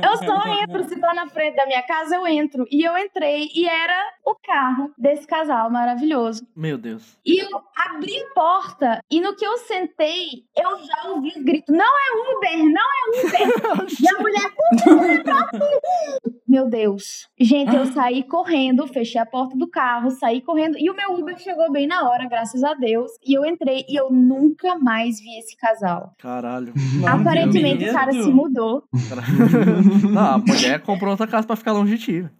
Eu 0.00 0.16
só 0.18 0.62
entro, 0.62 0.84
se 0.84 1.00
tá 1.00 1.12
na 1.12 1.26
frente 1.28 1.56
da 1.56 1.66
minha 1.66 1.82
casa, 1.82 2.14
eu 2.14 2.26
entro. 2.26 2.66
E 2.70 2.86
eu 2.86 2.96
entrei 2.96 3.50
e 3.52 3.68
era 3.68 4.12
o 4.24 4.36
carro 4.36 4.92
desse 4.96 5.26
casal 5.26 5.70
maravilhoso. 5.70 6.46
Meu 6.54 6.78
Deus. 6.78 7.18
E 7.26 7.40
eu 7.40 7.60
abri 7.76 8.16
a 8.22 8.34
porta 8.34 9.04
e 9.10 9.20
no 9.20 9.34
que 9.34 9.44
eu 9.44 9.58
sentei, 9.58 10.44
eu 10.56 10.78
já 10.84 11.08
ouvi 11.08 11.32
os 11.36 11.42
gritos: 11.42 11.74
não 11.74 11.84
é 11.84 12.36
Uber, 12.36 12.58
não 12.70 12.82
é 12.82 13.10
Uber. 13.18 13.40
e 14.00 14.08
a 14.08 14.20
mulher, 14.20 14.52
meu 16.46 16.68
Deus. 16.68 16.91
Gente, 17.38 17.74
eu 17.74 17.86
saí 17.86 18.22
correndo, 18.22 18.86
fechei 18.86 19.20
a 19.20 19.26
porta 19.26 19.56
do 19.56 19.68
carro, 19.68 20.10
saí 20.10 20.40
correndo 20.40 20.76
e 20.78 20.90
o 20.90 20.94
meu 20.94 21.12
Uber 21.12 21.38
chegou 21.38 21.70
bem 21.70 21.86
na 21.86 22.08
hora, 22.08 22.28
graças 22.28 22.62
a 22.62 22.74
Deus. 22.74 23.10
E 23.26 23.36
eu 23.36 23.44
entrei 23.44 23.84
e 23.88 23.98
eu 23.98 24.10
nunca 24.10 24.78
mais 24.78 25.20
vi 25.20 25.38
esse 25.38 25.56
casal. 25.56 26.14
Caralho. 26.18 26.72
Mano, 27.00 27.20
Aparentemente 27.20 27.88
o 27.88 27.92
cara 27.92 28.12
se 28.12 28.30
mudou. 28.30 28.84
Não, 30.12 30.34
a 30.34 30.38
mulher 30.38 30.80
comprou 30.82 31.10
outra 31.10 31.26
casa 31.26 31.46
pra 31.46 31.56
ficar 31.56 31.72
longe 31.72 31.96
de 31.96 32.04
ti. 32.04 32.30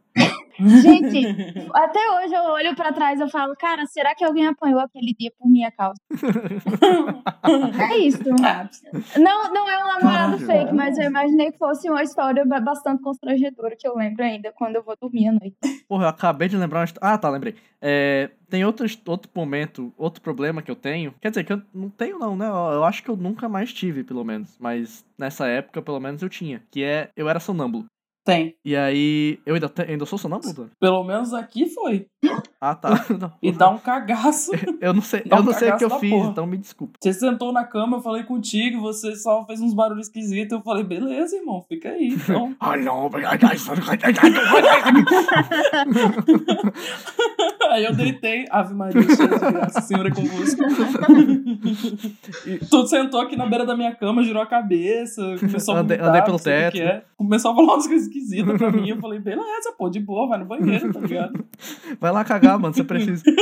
Gente, 0.59 1.27
até 1.75 2.01
hoje 2.13 2.35
eu 2.35 2.43
olho 2.43 2.75
pra 2.75 2.93
trás 2.93 3.21
e 3.21 3.31
falo, 3.31 3.55
cara, 3.57 3.87
será 3.87 4.15
que 4.15 4.25
alguém 4.25 4.47
apanhou 4.47 4.81
aquele 4.81 5.15
dia 5.19 5.33
por 5.39 5.49
minha 5.49 5.71
causa? 5.71 5.99
é 7.93 7.99
isso. 7.99 8.23
Não, 9.19 9.53
não 9.53 9.71
é 9.71 9.85
um 9.85 9.87
namorado 9.87 10.39
Caralho. 10.39 10.47
fake, 10.47 10.75
mas 10.75 10.99
eu 10.99 11.05
imaginei 11.05 11.51
que 11.53 11.59
fosse 11.59 11.89
uma 11.89 12.03
história 12.03 12.45
ba- 12.45 12.61
bastante 12.61 13.03
constrangedora 13.03 13.77
que 13.79 13.87
eu 13.87 13.95
lembro 13.97 14.23
ainda 14.23 14.53
quando 14.53 14.77
eu 14.77 14.83
vou 14.83 14.97
dormir 15.01 15.29
à 15.29 15.33
noite. 15.33 15.57
Porra, 15.89 16.05
eu 16.05 16.09
acabei 16.09 16.49
de 16.49 16.57
lembrar 16.57 16.81
uma 16.81 16.85
história. 16.85 17.15
Ah, 17.15 17.19
tá, 17.19 17.29
lembrei. 17.29 17.55
É, 17.81 18.31
tem 18.49 18.65
outro, 18.65 18.87
outro 19.07 19.31
momento, 19.35 19.93
outro 19.97 20.23
problema 20.23 20.63
que 20.63 20.71
eu 20.71 20.77
tenho. 20.77 21.15
Quer 21.21 21.31
dizer, 21.31 21.45
que 21.45 21.53
eu 21.53 21.63
não 21.75 21.91
tenho, 21.91 22.19
não, 22.19 22.37
né? 22.37 22.47
Eu 22.47 22.85
acho 22.85 23.03
que 23.03 23.09
eu 23.09 23.17
nunca 23.17 23.49
mais 23.49 23.73
tive, 23.73 24.05
pelo 24.05 24.25
menos. 24.25 24.57
Mas 24.59 25.05
nessa 25.19 25.47
época, 25.47 25.83
pelo 25.83 26.01
menos, 26.01 26.23
eu 26.23 26.29
tinha. 26.29 26.63
Que 26.71 26.83
é, 26.83 27.11
eu 27.17 27.29
era 27.29 27.41
sonâmbulo. 27.41 27.87
Tem. 28.25 28.57
E 28.65 28.77
aí. 28.77 29.39
Eu 29.45 29.55
ainda, 29.55 29.69
te- 29.69 29.83
ainda 29.83 30.07
sou 30.07 30.19
sonâmbulo? 30.19 30.71
Pelo 30.79 31.03
menos 31.05 31.33
aqui 31.35 31.67
foi. 31.69 32.07
Ah, 32.65 32.77
tá. 32.77 32.91
Não. 33.19 33.33
E 33.43 33.51
dá 33.51 33.69
um 33.69 33.77
cagaço. 33.79 34.53
Eu 34.81 34.95
não 34.95 35.03
sei, 35.03 35.23
Dá 35.27 35.37
eu 35.39 35.43
um 35.43 35.47
não 35.47 35.53
sei 35.53 35.71
o 35.71 35.77
que 35.77 35.85
eu 35.85 35.91
fiz, 35.99 36.11
porra. 36.11 36.31
então 36.31 36.47
me 36.47 36.57
desculpa. 36.57 36.97
Você 37.01 37.13
sentou 37.13 37.53
na 37.53 37.65
cama, 37.65 37.97
eu 37.97 38.01
falei 38.03 38.23
contigo, 38.23 38.81
você 38.81 39.17
só 39.17 39.45
fez 39.47 39.61
uns 39.61 39.75
barulhos 39.75 40.07
esquisitos. 40.07 40.53
Eu 40.53 40.63
falei, 40.63 40.85
beleza, 40.85 41.35
irmão, 41.37 41.65
fica 41.69 41.89
aí. 41.91 42.09
Então, 42.15 42.55
aí 47.71 47.85
eu 47.85 47.95
deitei. 47.95 48.47
Ave 48.51 48.75
Maria, 48.75 49.03
cheia 49.03 49.29
de 49.29 49.39
graça, 49.39 49.81
Senhor 49.81 50.07
é 50.07 50.11
convosco. 50.11 50.63
E 52.47 52.59
tu 52.71 52.87
sentou 52.87 53.21
aqui 53.21 53.37
na 53.37 53.47
beira 53.47 53.65
da 53.65 53.77
minha 53.77 53.95
cama, 53.95 54.23
girou 54.23 54.43
a 54.43 54.47
cabeça, 54.47 55.23
começou 55.41 55.75
a 55.77 55.81
Andei- 55.81 55.97
vomitar, 55.97 56.09
andei 56.11 56.23
pelo 56.23 56.39
teto. 56.39 56.73
que 56.75 56.81
é. 56.83 57.03
Começou 57.17 57.53
a 57.53 57.55
falar 57.55 57.75
umas 57.75 57.87
coisas 57.87 58.07
esquisitas 58.09 58.57
pra 58.59 58.71
mim. 58.71 58.89
Eu 58.89 58.99
falei, 59.01 59.19
beleza, 59.21 59.73
pô, 59.79 59.89
de 59.89 60.01
boa, 60.01 60.29
vai 60.29 60.39
no 60.39 60.45
banheiro, 60.45 60.93
tá 60.93 61.01
ligado? 61.01 61.45
Vai 62.01 62.11
lá 62.13 62.25
cagar, 62.25 62.52
mano, 62.59 62.75
você 62.75 62.85
precisa. 62.85 63.23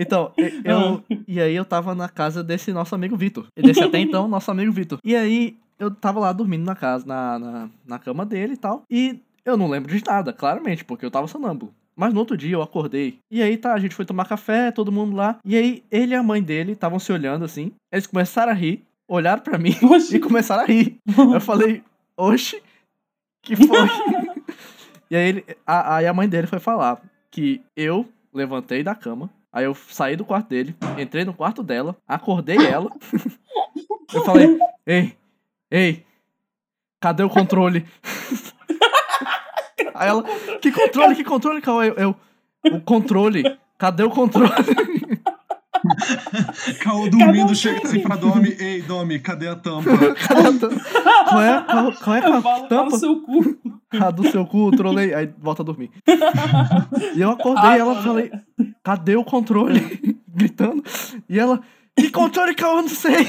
Então, 0.00 0.32
eu. 0.64 1.02
Ah. 1.10 1.16
E 1.26 1.40
aí 1.40 1.56
eu 1.56 1.64
tava 1.64 1.92
na 1.92 2.08
casa 2.08 2.44
desse 2.44 2.72
nosso 2.72 2.94
amigo 2.94 3.16
Vitor. 3.16 3.48
E 3.56 3.62
desse 3.62 3.82
até 3.82 3.98
então, 3.98 4.28
nosso 4.28 4.48
amigo 4.48 4.70
Vitor. 4.70 5.00
E 5.02 5.16
aí 5.16 5.56
eu 5.76 5.90
tava 5.90 6.20
lá 6.20 6.32
dormindo 6.32 6.64
na 6.64 6.76
casa, 6.76 7.04
na, 7.04 7.36
na, 7.36 7.70
na 7.84 7.98
cama 7.98 8.24
dele 8.24 8.54
e 8.54 8.56
tal. 8.56 8.84
E 8.88 9.18
eu 9.44 9.56
não 9.56 9.68
lembro 9.68 9.92
de 9.92 10.04
nada, 10.04 10.32
claramente, 10.32 10.84
porque 10.84 11.04
eu 11.04 11.10
tava 11.10 11.26
sonâmbulo. 11.26 11.74
Mas 11.96 12.14
no 12.14 12.20
outro 12.20 12.36
dia 12.36 12.54
eu 12.54 12.62
acordei. 12.62 13.18
E 13.28 13.42
aí 13.42 13.56
tá, 13.56 13.74
a 13.74 13.78
gente 13.80 13.94
foi 13.94 14.04
tomar 14.04 14.28
café, 14.28 14.70
todo 14.70 14.92
mundo 14.92 15.16
lá. 15.16 15.38
E 15.44 15.56
aí 15.56 15.82
ele 15.90 16.12
e 16.12 16.16
a 16.16 16.22
mãe 16.22 16.40
dele 16.40 16.72
estavam 16.72 17.00
se 17.00 17.12
olhando 17.12 17.44
assim. 17.44 17.72
Eles 17.92 18.06
começaram 18.06 18.52
a 18.52 18.54
rir, 18.54 18.84
olharam 19.08 19.42
pra 19.42 19.58
mim 19.58 19.74
Oxi. 19.82 20.14
e 20.16 20.20
começaram 20.20 20.62
a 20.62 20.66
rir. 20.66 20.96
Eu 21.34 21.40
falei, 21.40 21.82
oxe, 22.16 22.62
que 23.42 23.56
foi? 23.56 23.78
e 25.10 25.16
aí, 25.16 25.28
ele, 25.28 25.44
a, 25.66 25.96
aí 25.96 26.06
a 26.06 26.14
mãe 26.14 26.28
dele 26.28 26.46
foi 26.46 26.60
falar 26.60 27.02
que 27.32 27.60
eu 27.76 28.06
levantei 28.38 28.82
da 28.82 28.94
cama, 28.94 29.30
aí 29.52 29.64
eu 29.64 29.74
saí 29.74 30.16
do 30.16 30.24
quarto 30.24 30.48
dele, 30.48 30.74
entrei 30.96 31.24
no 31.24 31.34
quarto 31.34 31.62
dela, 31.62 31.96
acordei 32.06 32.56
ela. 32.66 32.90
eu 34.14 34.24
falei, 34.24 34.58
ei, 34.86 35.16
ei, 35.70 36.06
cadê 37.00 37.22
o 37.22 37.28
controle? 37.28 37.84
Aí 39.94 40.08
ela, 40.08 40.22
que 40.62 40.70
controle, 40.70 41.16
que 41.16 41.24
controle, 41.24 41.60
Cauê? 41.60 41.88
Eu, 41.88 41.94
eu, 41.94 42.16
o 42.72 42.80
controle, 42.80 43.42
cadê 43.76 44.04
o 44.04 44.10
controle? 44.10 44.52
Caô 46.74 47.08
dormindo, 47.08 47.54
chega 47.54 47.80
assim 47.86 48.00
pra 48.00 48.16
Domi. 48.16 48.54
Ei, 48.58 48.82
Domi, 48.82 49.18
cadê 49.18 49.48
a 49.48 49.56
tampa? 49.56 49.90
Cadê 50.14 50.48
a 50.48 50.52
tampa? 50.52 50.80
Qual 51.28 51.42
é, 51.42 51.62
qual, 51.64 51.92
qual 51.92 52.16
é 52.16 52.18
a 52.18 52.22
falo, 52.22 52.42
fala 52.42 52.68
tampa? 52.68 52.96
o 52.96 52.98
seu 52.98 53.20
cu. 53.20 53.58
A 54.00 54.10
do 54.10 54.30
seu 54.30 54.44
cu, 54.46 54.70
trolei, 54.72 55.14
aí 55.14 55.30
volta 55.38 55.62
a 55.62 55.64
dormir. 55.64 55.90
E 57.14 57.20
eu 57.20 57.30
acordei, 57.30 57.70
Ah, 57.70 57.78
ela 57.78 57.94
mano. 57.94 58.02
falei, 58.06 58.30
cadê 58.82 59.16
o 59.16 59.24
controle? 59.24 59.80
Gritando. 60.28 60.84
E 61.28 61.38
ela, 61.38 61.60
que 61.96 62.10
controle 62.10 62.54
que 62.54 62.62
eu 62.64 62.76
não 62.82 62.88
sei? 62.88 63.14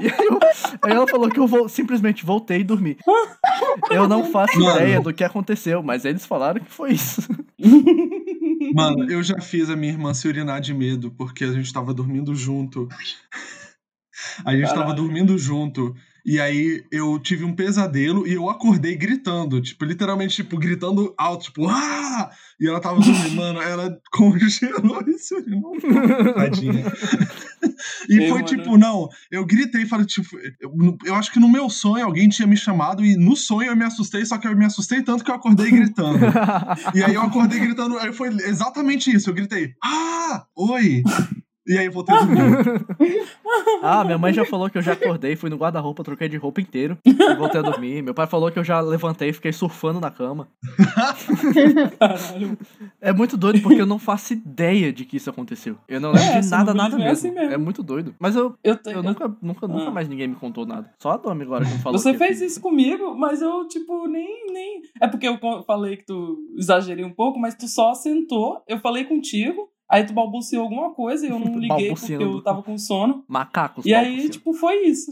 E 0.00 0.06
aí, 0.06 0.26
eu- 0.26 0.38
aí 0.82 0.92
ela 0.92 1.06
falou 1.06 1.28
que 1.28 1.38
eu 1.38 1.46
vou, 1.46 1.68
simplesmente 1.68 2.24
voltei 2.24 2.60
e 2.60 2.64
dormi. 2.64 2.96
Eu 3.90 4.08
não 4.08 4.24
faço 4.24 4.58
Mano. 4.58 4.74
ideia 4.76 5.00
do 5.02 5.12
que 5.12 5.22
aconteceu, 5.22 5.82
mas 5.82 6.04
eles 6.06 6.24
falaram 6.24 6.60
que 6.60 6.70
foi 6.70 6.92
isso. 6.92 7.20
Mano, 8.76 9.10
eu 9.10 9.22
já 9.22 9.40
fiz 9.40 9.70
a 9.70 9.76
minha 9.76 9.90
irmã 9.90 10.12
se 10.12 10.28
urinar 10.28 10.60
de 10.60 10.74
medo, 10.74 11.10
porque 11.10 11.44
a 11.44 11.52
gente 11.52 11.72
tava 11.72 11.94
dormindo 11.94 12.34
junto. 12.34 12.86
A 14.44 14.52
gente 14.52 14.68
tava 14.68 14.80
Caralho. 14.80 14.96
dormindo 14.96 15.38
junto. 15.38 15.94
E 16.26 16.38
aí 16.38 16.84
eu 16.92 17.18
tive 17.18 17.42
um 17.44 17.54
pesadelo 17.54 18.26
e 18.26 18.34
eu 18.34 18.50
acordei 18.50 18.94
gritando. 18.94 19.62
Tipo, 19.62 19.82
literalmente, 19.86 20.36
tipo, 20.36 20.58
gritando 20.58 21.14
alto, 21.16 21.44
tipo, 21.44 21.66
ah! 21.68 22.30
E 22.60 22.68
ela 22.68 22.78
tava 22.78 23.00
dormindo, 23.00 23.34
mano, 23.34 23.62
ela 23.62 23.98
congelou 24.12 25.02
e 25.06 25.18
se 25.18 25.34
urinou. 25.34 25.72
Tadinha. 26.34 26.84
E 28.08 28.28
foi 28.28 28.42
mano. 28.42 28.44
tipo, 28.44 28.78
não, 28.78 29.08
eu 29.30 29.44
gritei 29.44 29.82
e 29.82 29.86
falei, 29.86 30.06
tipo, 30.06 30.36
eu, 30.60 30.96
eu 31.04 31.14
acho 31.14 31.32
que 31.32 31.40
no 31.40 31.48
meu 31.48 31.68
sonho 31.68 32.04
alguém 32.04 32.28
tinha 32.28 32.46
me 32.46 32.56
chamado 32.56 33.04
e 33.04 33.16
no 33.16 33.36
sonho 33.36 33.70
eu 33.70 33.76
me 33.76 33.84
assustei, 33.84 34.24
só 34.24 34.38
que 34.38 34.46
eu 34.46 34.56
me 34.56 34.64
assustei 34.64 35.02
tanto 35.02 35.24
que 35.24 35.30
eu 35.30 35.34
acordei 35.34 35.70
gritando. 35.70 36.18
E 36.94 37.02
aí 37.02 37.14
eu 37.14 37.22
acordei 37.22 37.58
gritando, 37.58 37.98
aí 37.98 38.12
foi 38.12 38.28
exatamente 38.28 39.14
isso. 39.14 39.30
Eu 39.30 39.34
gritei, 39.34 39.72
ah, 39.82 40.44
oi. 40.56 41.02
E 41.68 41.76
aí 41.78 41.86
eu 41.86 41.92
voltei 41.92 42.14
a 42.14 42.20
dormir. 42.24 43.24
Ah, 43.82 44.04
minha 44.04 44.18
mãe 44.18 44.32
já 44.32 44.44
falou 44.44 44.70
que 44.70 44.78
eu 44.78 44.82
já 44.82 44.92
acordei, 44.92 45.34
fui 45.36 45.50
no 45.50 45.56
guarda-roupa, 45.56 46.04
troquei 46.04 46.28
de 46.28 46.36
roupa 46.36 46.60
inteiro 46.60 46.96
e 47.04 47.12
voltei 47.34 47.60
a 47.60 47.62
dormir. 47.62 48.02
Meu 48.02 48.14
pai 48.14 48.26
falou 48.26 48.50
que 48.50 48.58
eu 48.58 48.64
já 48.64 48.80
levantei 48.80 49.30
e 49.30 49.32
fiquei 49.32 49.52
surfando 49.52 49.98
na 50.00 50.10
cama. 50.10 50.48
Caralho. 51.98 52.58
É 53.00 53.12
muito 53.12 53.36
doido 53.36 53.60
porque 53.62 53.80
eu 53.80 53.86
não 53.86 53.98
faço 53.98 54.32
ideia 54.32 54.92
de 54.92 55.04
que 55.04 55.16
isso 55.16 55.30
aconteceu. 55.30 55.76
Eu 55.88 56.00
não 56.00 56.12
lembro 56.12 56.28
É, 56.28 56.40
de 56.40 56.48
nada, 56.50 56.74
nada 56.74 56.94
é 56.94 56.98
mesmo. 56.98 57.10
assim 57.12 57.30
mesmo. 57.30 57.52
É 57.52 57.56
muito 57.56 57.82
doido. 57.82 58.14
Mas 58.18 58.36
eu, 58.36 58.54
Eu, 58.62 58.78
eu 58.86 59.02
nunca, 59.02 59.28
nunca, 59.42 59.66
nunca 59.68 59.88
Ah. 59.88 59.90
mais 59.90 60.08
ninguém 60.08 60.28
me 60.28 60.36
contou 60.36 60.66
nada. 60.66 60.90
Só 61.00 61.10
a 61.12 61.16
Domi 61.16 61.42
agora 61.42 61.64
que 61.64 61.72
me 61.72 61.78
falou. 61.78 61.98
Você 61.98 62.12
que 62.12 62.18
fez 62.18 62.40
eu- 62.40 62.46
isso 62.46 62.60
comigo, 62.60 63.14
mas 63.16 63.42
eu, 63.42 63.66
tipo, 63.68 64.06
nem, 64.08 64.46
nem. 64.52 64.82
É 65.00 65.06
porque 65.08 65.26
eu 65.28 65.38
falei 65.66 65.96
que 65.96 66.06
tu 66.06 66.36
exagerei 66.56 67.04
um 67.04 67.12
pouco, 67.12 67.38
mas 67.38 67.54
tu 67.54 67.66
só 67.68 67.94
sentou, 67.94 68.62
eu 68.68 68.78
falei 68.78 69.04
contigo, 69.04 69.68
aí 69.88 70.04
tu 70.04 70.12
balbuciou 70.12 70.62
alguma 70.62 70.92
coisa 70.94 71.26
e 71.26 71.30
eu 71.30 71.38
não 71.38 71.56
liguei 71.58 71.90
porque 71.94 72.12
eu 72.14 72.42
tava 72.42 72.62
com 72.62 72.76
sono. 72.78 73.24
Macacos. 73.28 73.84
E 73.86 73.94
aí, 73.94 74.28
tipo, 74.28 74.52
foi 74.52 74.86
isso. 74.86 75.10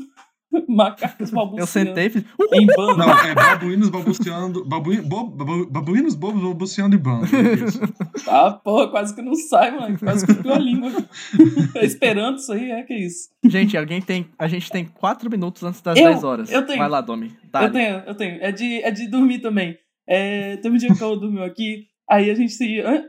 Macacos 0.69 1.31
balbuciando. 1.33 1.61
eu 1.63 1.67
sentei 1.67 2.07
e 2.07 2.11
fiz. 2.11 2.25
Em 2.53 2.67
bando. 2.67 2.99
Não, 2.99 3.11
é 3.11 3.35
babuínos 3.35 3.89
balbuciando. 3.89 4.65
Babuí, 4.65 5.01
bo, 5.01 5.25
babu- 5.27 5.69
babuínos 5.69 6.15
bobos 6.15 6.41
balbuciando 6.41 6.95
e 6.95 6.99
bando. 6.99 7.27
é 7.35 7.55
isso. 7.65 7.81
Ah, 8.29 8.53
porra, 8.53 8.89
quase 8.89 9.13
que 9.15 9.21
não 9.23 9.35
sai, 9.35 9.73
mano. 9.77 9.99
Quase 9.99 10.25
que 10.25 10.49
a 10.49 10.59
língua. 10.59 10.91
Esperando 11.83 12.37
isso 12.39 12.53
aí, 12.53 12.71
é 12.71 12.83
que 12.85 12.95
isso. 12.95 13.31
Gente, 13.45 13.77
alguém 13.77 14.01
tem. 14.01 14.29
A 14.39 14.47
gente 14.47 14.71
tem 14.71 14.85
quatro 14.85 15.29
minutos 15.29 15.63
antes 15.65 15.81
das 15.81 15.99
Eu- 15.99 16.05
10 16.05 16.23
horas. 16.25 16.53
eu 16.53 16.65
tenho. 16.65 16.79
Vai 16.79 16.89
lá, 16.89 17.01
Domi. 17.01 17.29
Eu 17.43 17.51
Dá. 17.51 17.71
tenho, 17.71 17.97
eu 18.07 18.15
tenho. 18.15 18.39
É 18.43 18.53
de, 18.53 18.83
é 18.83 18.91
de 18.93 19.09
dormir 19.09 19.41
também. 19.41 19.77
É, 20.07 20.57
teve 20.59 20.75
um 20.75 20.79
dia 20.79 20.89
que 20.89 20.95
o 20.95 20.99
Cauê 20.99 21.19
dormiu 21.19 21.43
aqui, 21.43 21.87
aí 22.09 22.31
a 22.31 22.35
gente, 22.35 22.57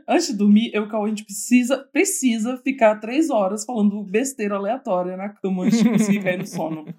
antes 0.08 0.28
de 0.28 0.36
dormir, 0.36 0.70
eu 0.74 0.82
e 0.82 0.86
o 0.86 0.88
Cauê, 0.88 1.06
a 1.06 1.08
gente 1.08 1.24
precisa, 1.24 1.78
precisa 1.92 2.56
ficar 2.58 2.96
três 3.00 3.30
horas 3.30 3.64
falando 3.64 4.02
besteira 4.02 4.56
aleatória 4.56 5.16
na 5.16 5.28
cama 5.28 5.64
antes 5.64 5.82
de 5.82 5.88
conseguir 5.88 6.22
cair 6.22 6.38
no 6.38 6.46
sono. 6.46 6.84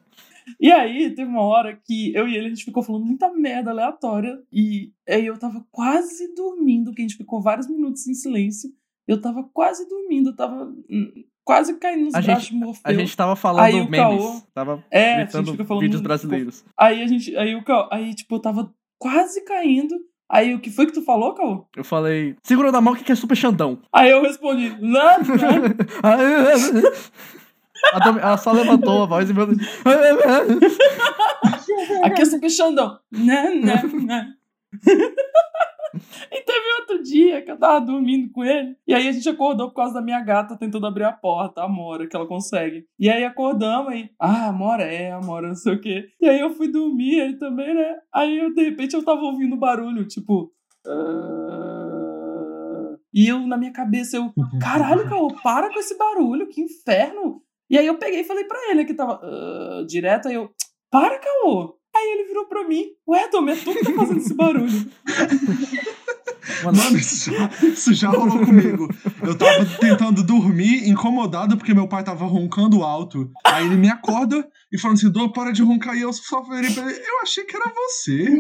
E 0.61 0.71
aí, 0.71 1.09
teve 1.13 1.29
uma 1.29 1.41
hora 1.41 1.75
que 1.75 2.15
eu 2.15 2.25
e 2.25 2.33
ele, 2.37 2.45
a 2.45 2.49
gente 2.49 2.63
ficou 2.63 2.81
falando 2.81 3.03
muita 3.03 3.29
merda 3.33 3.69
aleatória, 3.69 4.41
e 4.49 4.93
aí 5.07 5.25
eu 5.25 5.37
tava 5.37 5.61
quase 5.69 6.33
dormindo, 6.33 6.93
que 6.93 7.01
a 7.01 7.05
gente 7.05 7.17
ficou 7.17 7.41
vários 7.41 7.67
minutos 7.69 8.07
em 8.07 8.13
silêncio, 8.13 8.69
eu 9.05 9.19
tava 9.19 9.43
quase 9.53 9.85
dormindo, 9.89 10.29
eu 10.29 10.35
tava 10.37 10.73
hum, 10.89 11.11
quase 11.43 11.77
caindo 11.77 12.05
nos 12.05 12.15
A 12.15 12.21
braços 12.21 12.43
gente- 12.45 12.53
de 12.53 12.59
Morfeu. 12.65 12.81
A 12.85 12.93
gente 12.93 13.17
tava 13.17 13.35
falando 13.35 13.65
Aí 13.65 13.73
memes. 13.73 13.97
Caô- 13.97 14.41
Tava 14.53 14.83
é, 14.89 15.15
a 15.15 15.25
gente 15.25 15.51
gritando 15.51 15.79
vídeos 15.81 16.01
brasileiros. 16.01 16.63
Aí 16.77 17.03
a 17.03 17.07
gente. 17.07 17.35
Aí 17.35 17.53
o 17.53 17.63
Cal, 17.65 17.89
aí, 17.91 18.13
tipo, 18.15 18.35
eu 18.35 18.39
tava 18.39 18.73
quase 18.97 19.43
caindo. 19.43 19.95
Aí 20.29 20.53
o 20.53 20.59
que 20.59 20.69
foi 20.69 20.85
que 20.85 20.91
tu 20.93 21.01
falou, 21.03 21.33
Cal? 21.33 21.69
Eu 21.75 21.83
falei, 21.85 22.35
segura 22.43 22.71
na 22.71 22.81
mão 22.81 22.93
que 22.93 23.09
é 23.11 23.15
super 23.15 23.35
Xandão. 23.35 23.79
Aí 23.93 24.09
eu 24.11 24.21
respondi. 24.21 24.75
A 27.93 27.99
Domi- 27.99 28.19
ela 28.19 28.37
só 28.37 28.51
levantou 28.51 29.03
a 29.03 29.05
voz 29.05 29.29
e 29.29 29.33
falou. 29.33 29.55
Aqui 32.03 32.21
é 32.23 32.25
super 32.25 32.49
Xandão. 32.49 32.99
Né, 33.11 33.51
né, 33.51 33.83
né. 34.03 34.27
E 36.31 36.41
teve 36.41 36.65
outro 36.81 37.03
dia 37.03 37.41
que 37.41 37.51
eu 37.51 37.57
tava 37.57 37.85
dormindo 37.85 38.31
com 38.31 38.43
ele. 38.43 38.75
E 38.87 38.93
aí 38.93 39.07
a 39.07 39.11
gente 39.11 39.27
acordou 39.29 39.69
por 39.69 39.75
causa 39.75 39.95
da 39.95 40.01
minha 40.01 40.19
gata 40.21 40.57
tentando 40.57 40.85
abrir 40.87 41.03
a 41.05 41.11
porta, 41.11 41.61
a 41.61 41.65
Amora, 41.65 42.07
que 42.07 42.15
ela 42.15 42.27
consegue. 42.27 42.85
E 42.99 43.09
aí 43.09 43.23
acordamos 43.23 43.91
aí. 43.93 44.09
Ah, 44.19 44.47
Amora 44.47 44.83
é, 44.83 45.11
Amora, 45.11 45.47
não 45.47 45.55
sei 45.55 45.73
o 45.73 45.81
quê. 45.81 46.05
E 46.21 46.27
aí 46.27 46.39
eu 46.39 46.51
fui 46.51 46.71
dormir, 46.71 47.19
ele 47.19 47.37
também, 47.37 47.73
né? 47.73 47.95
Aí 48.13 48.37
eu, 48.37 48.53
de 48.53 48.63
repente 48.63 48.95
eu 48.95 49.03
tava 49.03 49.21
ouvindo 49.21 49.55
barulho, 49.57 50.07
tipo. 50.07 50.51
"Ah". 50.87 52.95
E 53.13 53.27
eu, 53.27 53.39
na 53.47 53.57
minha 53.57 53.71
cabeça, 53.73 54.17
eu. 54.17 54.31
Caralho, 54.61 55.05
Caô, 55.09 55.27
para 55.41 55.71
com 55.73 55.79
esse 55.79 55.97
barulho, 55.97 56.47
que 56.49 56.61
inferno. 56.61 57.41
E 57.69 57.77
aí 57.77 57.85
eu 57.85 57.97
peguei 57.97 58.21
e 58.21 58.25
falei 58.25 58.43
pra 58.45 58.59
ele 58.71 58.85
que 58.85 58.93
tava 58.93 59.19
"Ah", 59.23 59.83
direto, 59.87 60.27
aí 60.27 60.35
eu. 60.35 60.49
Para, 60.91 61.19
Caô. 61.19 61.76
Aí 61.97 62.11
ele 62.11 62.27
virou 62.27 62.45
pra 62.45 62.67
mim, 62.67 62.85
ué, 63.07 63.27
Tom, 63.27 63.49
é 63.49 63.55
tu 63.55 63.73
que 63.73 63.83
tá 63.83 63.91
fazendo 63.93 64.19
esse 64.19 64.33
barulho. 64.35 64.91
Mano, 66.63 66.97
isso 66.97 67.31
já, 67.31 67.49
isso 67.63 67.93
já 67.93 68.09
rolou 68.09 68.45
comigo. 68.45 68.87
Eu 69.21 69.35
tava 69.35 69.65
tentando 69.79 70.23
dormir, 70.23 70.87
incomodado, 70.87 71.57
porque 71.57 71.73
meu 71.73 71.87
pai 71.87 72.03
tava 72.03 72.25
roncando 72.25 72.83
alto. 72.83 73.29
Aí 73.43 73.65
ele 73.65 73.75
me 73.75 73.89
acorda 73.89 74.47
e 74.71 74.79
falando 74.79 74.97
assim: 74.97 75.11
Dô, 75.11 75.31
para 75.31 75.51
de 75.51 75.63
roncar. 75.63 75.95
E 75.97 76.01
eu 76.01 76.13
só 76.13 76.43
falei 76.45 76.71
pra 76.71 76.83
ele: 76.83 76.99
Eu 76.99 77.21
achei 77.21 77.43
que 77.43 77.55
era 77.55 77.73
você. 77.73 78.39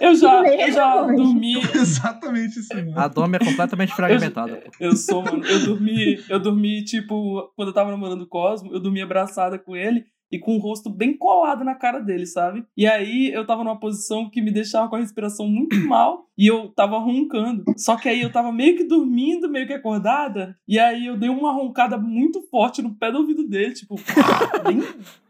Eu 0.00 0.14
já, 0.14 0.42
eu 0.42 0.72
já 0.72 1.02
dormi. 1.02 1.54
Exatamente 1.74 2.58
isso. 2.58 2.74
mesmo. 2.74 2.98
a 2.98 3.08
Domi 3.08 3.36
é 3.36 3.38
completamente 3.38 3.94
fragmentada. 3.94 4.56
pô. 4.56 4.70
Eu 4.80 4.96
sou, 4.96 5.22
mano. 5.22 5.44
Eu 5.46 5.64
dormi, 5.64 6.22
eu 6.28 6.40
dormi, 6.40 6.84
tipo, 6.84 7.50
quando 7.56 7.68
eu 7.68 7.74
tava 7.74 7.90
namorando 7.90 8.22
o 8.22 8.28
Cosmo, 8.28 8.72
eu 8.72 8.80
dormi 8.80 9.00
abraçada 9.00 9.58
com 9.58 9.76
ele 9.76 10.04
e 10.32 10.38
com 10.38 10.56
o 10.56 10.58
rosto 10.58 10.88
bem 10.88 11.14
colado 11.14 11.62
na 11.62 11.74
cara 11.74 12.00
dele, 12.00 12.24
sabe? 12.24 12.64
E 12.74 12.86
aí 12.86 13.30
eu 13.32 13.46
tava 13.46 13.62
numa 13.62 13.78
posição 13.78 14.30
que 14.30 14.40
me 14.40 14.50
deixava 14.50 14.88
com 14.88 14.96
a 14.96 15.00
respiração 15.00 15.46
muito 15.46 15.76
mal 15.86 16.26
e 16.36 16.46
eu 16.46 16.68
tava 16.68 16.98
roncando. 16.98 17.64
Só 17.76 17.96
que 17.96 18.08
aí 18.08 18.22
eu 18.22 18.32
tava 18.32 18.50
meio 18.50 18.76
que 18.76 18.84
dormindo, 18.84 19.50
meio 19.50 19.66
que 19.66 19.74
acordada, 19.74 20.56
e 20.66 20.78
aí 20.78 21.06
eu 21.06 21.18
dei 21.18 21.28
uma 21.28 21.52
roncada 21.52 21.98
muito 21.98 22.40
forte 22.48 22.80
no 22.80 22.94
pé 22.94 23.12
do 23.12 23.18
ouvido 23.18 23.46
dele, 23.46 23.74
tipo, 23.74 23.96
bem, 24.64 24.82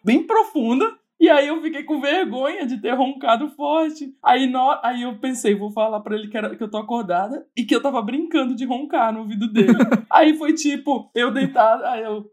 bem 0.05 0.23
profunda. 0.27 0.97
E 1.23 1.31
aí 1.31 1.47
eu 1.47 1.63
fiquei 1.63 1.85
com 1.85 2.01
vergonha 2.01 2.67
de 2.67 2.79
ter 2.79 2.95
roncado 2.95 3.49
forte. 3.51 4.13
Aí, 4.21 4.49
no, 4.49 4.77
aí 4.83 5.03
eu 5.03 5.21
pensei, 5.21 5.55
vou 5.55 5.71
falar 5.71 6.01
pra 6.01 6.17
ele 6.17 6.27
que, 6.27 6.37
era, 6.37 6.57
que 6.57 6.61
eu 6.61 6.69
tô 6.69 6.79
acordada 6.79 7.47
e 7.57 7.63
que 7.63 7.73
eu 7.73 7.81
tava 7.81 8.03
brincando 8.03 8.57
de 8.57 8.65
roncar 8.65 9.13
no 9.13 9.21
ouvido 9.21 9.47
dele. 9.47 9.73
aí 10.11 10.37
foi 10.37 10.53
tipo, 10.53 11.13
eu 11.15 11.31
deitado, 11.31 11.85
aí 11.85 12.03
eu. 12.03 12.25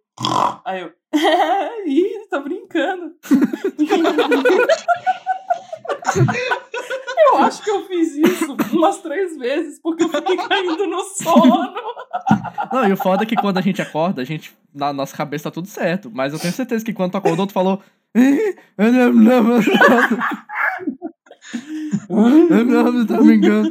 Aí 0.66 0.82
eu. 0.82 0.92
Ih, 1.88 2.28
tá 2.30 2.40
brincando. 2.40 3.16
eu 7.32 7.38
acho 7.38 7.64
que 7.64 7.70
eu 7.70 7.88
fiz 7.88 8.16
isso 8.16 8.56
umas 8.74 9.02
três 9.02 9.38
vezes, 9.38 9.80
porque 9.82 10.04
eu 10.04 10.10
fiquei 10.10 10.38
caindo 10.38 10.88
no 10.88 11.04
sono. 11.04 11.74
Não, 12.72 12.88
e 12.88 12.94
o 12.94 12.98
foda 12.98 13.24
é 13.24 13.26
que 13.26 13.36
quando 13.36 13.58
a 13.58 13.62
gente 13.62 13.82
acorda, 13.82 14.22
a 14.22 14.26
gente. 14.26 14.56
Na 14.74 14.94
nossa 14.94 15.18
cabeça 15.18 15.46
tá 15.46 15.52
tudo 15.52 15.68
certo. 15.68 16.12
Mas 16.14 16.32
eu 16.32 16.40
tenho 16.40 16.54
certeza 16.54 16.86
que 16.86 16.94
quando 16.94 17.12
tu 17.12 17.18
acordou, 17.18 17.48
tu 17.48 17.54
falou. 17.54 17.82
Tá 23.08 23.22
brincando. 23.22 23.70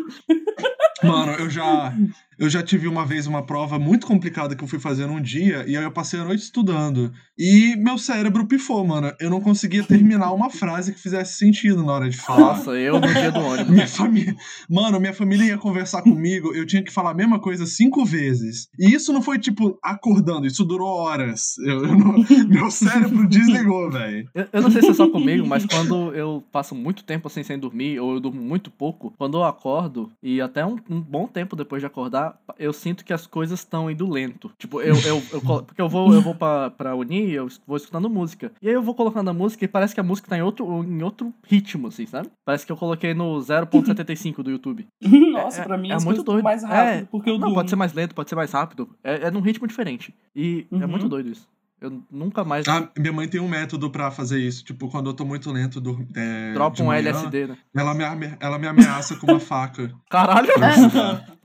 Mano, 1.02 1.32
eu 1.32 1.50
já. 1.50 1.92
Eu 2.38 2.48
já 2.48 2.62
tive 2.62 2.86
uma 2.88 3.04
vez 3.04 3.26
uma 3.26 3.44
prova 3.44 3.78
muito 3.78 4.06
complicada 4.06 4.54
que 4.54 4.62
eu 4.62 4.68
fui 4.68 4.78
fazer 4.78 5.06
num 5.06 5.20
dia, 5.20 5.64
e 5.66 5.76
aí 5.76 5.84
eu 5.84 5.90
passei 5.90 6.20
a 6.20 6.24
noite 6.24 6.42
estudando. 6.42 7.12
E 7.36 7.76
meu 7.76 7.98
cérebro 7.98 8.46
pifou, 8.46 8.84
mano. 8.86 9.12
Eu 9.20 9.30
não 9.30 9.40
conseguia 9.40 9.82
terminar 9.84 10.32
uma 10.32 10.50
frase 10.50 10.92
que 10.92 11.00
fizesse 11.00 11.38
sentido 11.38 11.82
na 11.84 11.92
hora 11.92 12.08
de 12.10 12.16
falar. 12.16 12.40
Nossa, 12.40 12.70
eu 12.72 13.00
no 13.00 13.06
dia 13.12 13.30
do 13.32 13.40
ônibus. 13.40 13.70
Minha 13.72 13.86
família. 13.88 14.34
Mano, 14.68 15.00
minha 15.00 15.14
família 15.14 15.44
ia 15.46 15.58
conversar 15.58 16.02
comigo, 16.02 16.52
eu 16.54 16.66
tinha 16.66 16.82
que 16.82 16.92
falar 16.92 17.10
a 17.10 17.14
mesma 17.14 17.38
coisa 17.40 17.66
cinco 17.66 18.04
vezes. 18.04 18.68
E 18.78 18.92
isso 18.94 19.12
não 19.12 19.22
foi, 19.22 19.38
tipo, 19.38 19.78
acordando, 19.82 20.46
isso 20.46 20.64
durou 20.64 20.88
horas. 20.88 21.56
Eu, 21.64 21.84
eu 21.84 21.96
não- 21.98 22.24
meu 22.48 22.70
cérebro 22.70 23.28
desligou, 23.28 23.90
velho. 23.90 24.28
Eu, 24.34 24.46
eu 24.52 24.62
não 24.62 24.70
sei 24.70 24.82
se 24.82 24.90
é 24.90 24.94
só 24.94 25.08
comigo, 25.08 25.46
mas 25.46 25.64
quando 25.66 26.12
eu 26.14 26.42
passo 26.52 26.74
muito 26.74 27.04
tempo 27.04 27.28
assim 27.28 27.42
sem 27.42 27.58
dormir, 27.58 27.98
ou 28.00 28.14
eu 28.14 28.20
durmo 28.20 28.40
muito 28.40 28.70
pouco, 28.70 29.12
quando 29.16 29.38
eu 29.38 29.44
acordo, 29.44 30.10
e 30.22 30.40
até 30.40 30.64
um, 30.64 30.76
um 30.90 31.00
bom 31.00 31.26
tempo 31.26 31.56
depois 31.56 31.80
de 31.82 31.86
acordar, 31.86 32.27
eu 32.58 32.72
sinto 32.72 33.04
que 33.04 33.12
as 33.12 33.26
coisas 33.26 33.60
estão 33.60 33.90
indo 33.90 34.08
lento. 34.10 34.50
Tipo, 34.58 34.80
eu, 34.80 34.94
eu, 35.04 35.22
eu 35.32 35.40
porque 35.62 35.80
eu 35.80 35.88
vou, 35.88 36.12
eu 36.14 36.20
vou 36.22 36.34
pra, 36.34 36.70
pra 36.70 36.94
Uni, 36.96 37.30
eu 37.32 37.48
vou 37.66 37.76
escutando 37.76 38.08
música. 38.10 38.50
E 38.62 38.68
aí 38.68 38.74
eu 38.74 38.82
vou 38.82 38.94
colocando 38.94 39.28
a 39.28 39.32
música 39.32 39.64
e 39.64 39.68
parece 39.68 39.94
que 39.94 40.00
a 40.00 40.02
música 40.02 40.28
tá 40.28 40.36
em 40.38 40.42
outro, 40.42 40.84
em 40.84 41.02
outro 41.02 41.32
ritmo, 41.46 41.88
assim, 41.88 42.06
sabe? 42.06 42.28
Parece 42.44 42.64
que 42.66 42.72
eu 42.72 42.76
coloquei 42.76 43.14
no 43.14 43.38
0.75 43.38 44.42
do 44.42 44.50
YouTube. 44.50 44.86
Nossa, 45.32 45.60
É- 45.60 45.64
pra 45.64 45.78
mim 45.78 45.90
é 45.90 45.94
as 45.94 46.04
muito 46.04 46.22
doido. 46.22 46.44
mais 46.44 46.62
rápido, 46.62 47.02
É, 47.04 47.08
porque 47.10 47.30
eu 47.30 47.34
Não, 47.34 47.40
durmo. 47.40 47.54
pode 47.54 47.70
ser 47.70 47.76
mais 47.76 47.92
lento, 47.92 48.14
pode 48.14 48.28
ser 48.28 48.36
mais 48.36 48.52
rápido. 48.52 48.88
É, 49.04 49.26
é 49.26 49.30
num 49.30 49.40
ritmo 49.40 49.66
diferente. 49.66 50.14
E 50.34 50.66
é 50.70 50.74
Uhum. 50.74 50.88
muito 50.88 51.08
doido 51.08 51.28
isso. 51.30 51.48
Eu 51.80 52.02
nunca 52.10 52.42
mais 52.42 52.66
Ah, 52.66 52.88
minha 52.98 53.12
mãe 53.12 53.28
tem 53.28 53.40
um 53.40 53.46
método 53.46 53.88
pra 53.88 54.10
fazer 54.10 54.40
isso. 54.40 54.64
Tipo, 54.64 54.88
quando 54.88 55.10
eu 55.10 55.14
tô 55.14 55.24
muito 55.24 55.48
lento, 55.52 55.80
dur- 55.80 56.04
é, 56.16 56.52
dropo 56.52 56.74
de 56.76 56.82
um 56.82 56.86
manhã, 56.86 56.98
LSD, 56.98 57.46
né? 57.46 57.56
Ela 57.72 57.94
me, 57.94 58.02
ela 58.40 58.58
me 58.58 58.66
ameaça 58.66 59.14
com 59.14 59.28
uma 59.30 59.38
faca. 59.38 59.92
Caralho! 60.10 60.48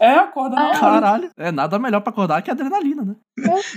É, 0.00 0.10
acorda 0.14 0.56
na 0.56 0.68
hora. 0.68 0.78
Caralho! 0.78 1.30
É 1.36 1.52
nada 1.52 1.78
melhor 1.78 2.00
pra 2.00 2.10
acordar 2.10 2.42
que 2.42 2.50
adrenalina, 2.50 3.04
né? 3.04 3.14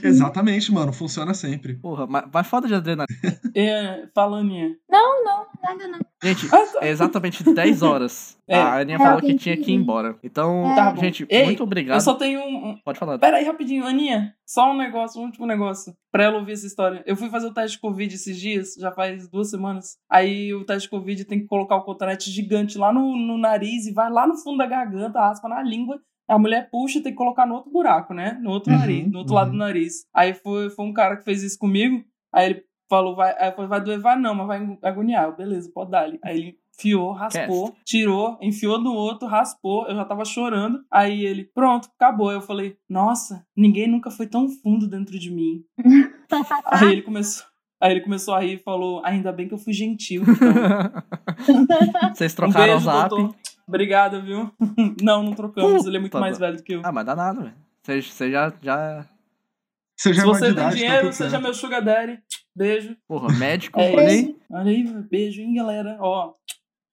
Exatamente, 0.03 0.71
mano. 0.71 0.91
Funciona 0.91 1.33
sempre. 1.33 1.75
Porra, 1.75 2.07
mas, 2.07 2.25
mas 2.33 2.47
foda 2.47 2.67
de 2.67 2.73
adrenalina. 2.75 3.07
É, 3.55 4.07
fala, 4.13 4.39
Aninha. 4.39 4.75
Não, 4.89 5.23
não, 5.23 5.45
nada 5.63 5.87
não. 5.87 5.99
Gente, 6.23 6.47
Ah, 6.53 6.65
tá. 6.73 6.79
é 6.85 6.89
exatamente 6.89 7.43
10 7.43 7.81
horas. 7.81 8.37
É. 8.51 8.57
A 8.57 8.79
Aninha 8.79 8.97
É, 8.97 8.99
falou 8.99 9.21
que 9.21 9.33
tinha 9.35 9.55
que 9.55 9.71
ir 9.71 9.75
embora. 9.75 10.17
Então, 10.21 10.63
Tá 10.75 10.93
gente, 10.95 11.25
Ei, 11.29 11.45
muito 11.45 11.63
obrigado. 11.63 11.95
Eu 11.95 12.01
só 12.01 12.15
tenho 12.15 12.41
um, 12.41 12.77
Pode 12.83 12.99
falar. 12.99 13.17
Pera 13.17 13.37
aí, 13.37 13.45
rapidinho, 13.45 13.85
Aninha. 13.85 14.33
Só 14.45 14.71
um 14.71 14.77
negócio, 14.77 15.21
um 15.21 15.25
último 15.25 15.45
negócio. 15.47 15.93
Pra 16.11 16.25
ela 16.25 16.37
ouvir 16.37 16.51
essa 16.51 16.67
história. 16.67 17.01
Eu 17.05 17.15
fui 17.15 17.29
fazer 17.29 17.47
o 17.47 17.53
teste 17.53 17.77
de 17.77 17.81
Covid 17.81 18.13
esses 18.13 18.37
dias, 18.37 18.73
já 18.77 18.91
faz 18.91 19.29
duas 19.29 19.49
semanas. 19.49 19.97
Aí 20.09 20.53
o 20.53 20.65
teste 20.65 20.83
de 20.83 20.89
Covid 20.89 21.23
tem 21.23 21.39
que 21.39 21.47
colocar 21.47 21.77
o 21.77 21.83
cotonete 21.83 22.29
gigante 22.29 22.77
lá 22.77 22.91
no, 22.91 23.15
no 23.15 23.37
nariz 23.37 23.87
e 23.87 23.93
vai 23.93 24.09
lá 24.11 24.27
no 24.27 24.35
fundo 24.35 24.57
da 24.57 24.65
garganta, 24.65 25.21
aspa 25.21 25.47
na 25.47 25.63
língua. 25.63 25.99
A 26.27 26.37
mulher 26.37 26.69
puxa 26.69 26.99
e 26.99 27.01
tem 27.01 27.11
que 27.11 27.17
colocar 27.17 27.45
no 27.45 27.55
outro 27.55 27.71
buraco, 27.71 28.13
né? 28.13 28.37
No 28.41 28.51
outro 28.51 28.71
Uhum, 28.71 28.79
nariz, 28.79 29.11
no 29.11 29.19
outro 29.19 29.33
uhum. 29.33 29.39
lado 29.39 29.51
do 29.51 29.57
nariz. 29.57 30.05
Aí 30.13 30.33
foi, 30.33 30.69
foi 30.69 30.85
um 30.85 30.93
cara 30.93 31.17
que 31.17 31.23
fez 31.23 31.41
isso 31.43 31.57
comigo. 31.57 32.03
Aí 32.33 32.45
ele 32.47 32.63
falou, 32.89 33.15
vai, 33.15 33.33
aí 33.39 33.51
falei, 33.51 33.67
vai 33.69 33.81
doer, 33.81 33.99
vai 33.99 34.19
não, 34.19 34.35
mas 34.35 34.47
vai 34.47 34.77
agoniar. 34.83 35.25
Eu, 35.25 35.35
beleza, 35.35 35.71
pode 35.73 35.91
dar. 35.91 36.09
Aí 36.23 36.37
ele 36.37 36.61
enfiou, 36.82 37.11
raspou, 37.11 37.75
tirou, 37.86 38.38
enfiou 38.41 38.79
no 38.79 38.93
outro, 38.93 39.27
raspou. 39.27 39.88
Eu 39.88 39.95
já 39.95 40.03
tava 40.05 40.25
chorando. 40.25 40.84
Aí 40.91 41.25
ele, 41.25 41.45
pronto, 41.45 41.89
acabou. 41.95 42.29
Aí 42.29 42.36
eu 42.36 42.41
falei, 42.41 42.75
nossa, 42.89 43.45
ninguém 43.55 43.88
nunca 43.88 44.09
foi 44.09 44.27
tão 44.27 44.49
fundo 44.49 44.88
dentro 44.88 45.17
de 45.19 45.32
mim. 45.32 45.63
aí 46.65 46.91
ele 46.91 47.01
começou. 47.01 47.45
Aí 47.82 47.91
ele 47.93 48.01
começou 48.01 48.36
a 48.36 48.39
rir 48.39 48.53
e 48.53 48.63
falou: 48.63 49.01
Ainda 49.03 49.32
bem 49.32 49.47
que 49.47 49.55
eu 49.55 49.57
fui 49.57 49.73
gentil. 49.73 50.21
Então, 51.49 51.79
Vocês 52.13 52.32
um 52.34 52.36
trocaram 52.36 52.63
o 52.63 52.67
beijo, 52.67 52.86
zap. 52.86 53.09
doutor. 53.09 53.36
Obrigada, 53.67 54.21
viu? 54.21 54.51
não, 55.01 55.23
não 55.23 55.34
trocamos. 55.34 55.86
Ele 55.88 55.97
é 55.97 55.99
muito 55.99 56.11
Puta, 56.11 56.21
mais 56.21 56.38
velho 56.38 56.57
do 56.57 56.63
que 56.63 56.73
eu. 56.75 56.82
Ah, 56.84 56.91
mas 56.91 57.05
dá 57.05 57.15
nada, 57.15 57.41
velho. 57.41 57.55
Você 57.82 58.01
você 58.03 58.32
já, 58.32 58.53
já. 58.61 59.09
Você 59.97 60.13
já 60.13 60.21
Se 60.21 60.27
é 60.27 60.32
você 60.32 60.41
tem 60.41 60.51
idade, 60.51 60.69
tá 60.69 60.75
dinheiro, 60.75 61.01
tudo 61.01 61.13
seja 61.13 61.39
meu 61.39 61.53
sugar 61.55 61.84
daddy. 61.84 62.19
Beijo. 62.55 62.95
Porra, 63.07 63.34
médico, 63.36 63.79
É 63.79 63.91
olha 63.91 64.07
aí. 64.07 64.21
isso. 64.21 64.36
Olha 64.51 64.71
aí, 64.71 64.84
beijo, 65.09 65.41
hein, 65.41 65.53
galera. 65.55 65.97
Ó. 65.99 66.34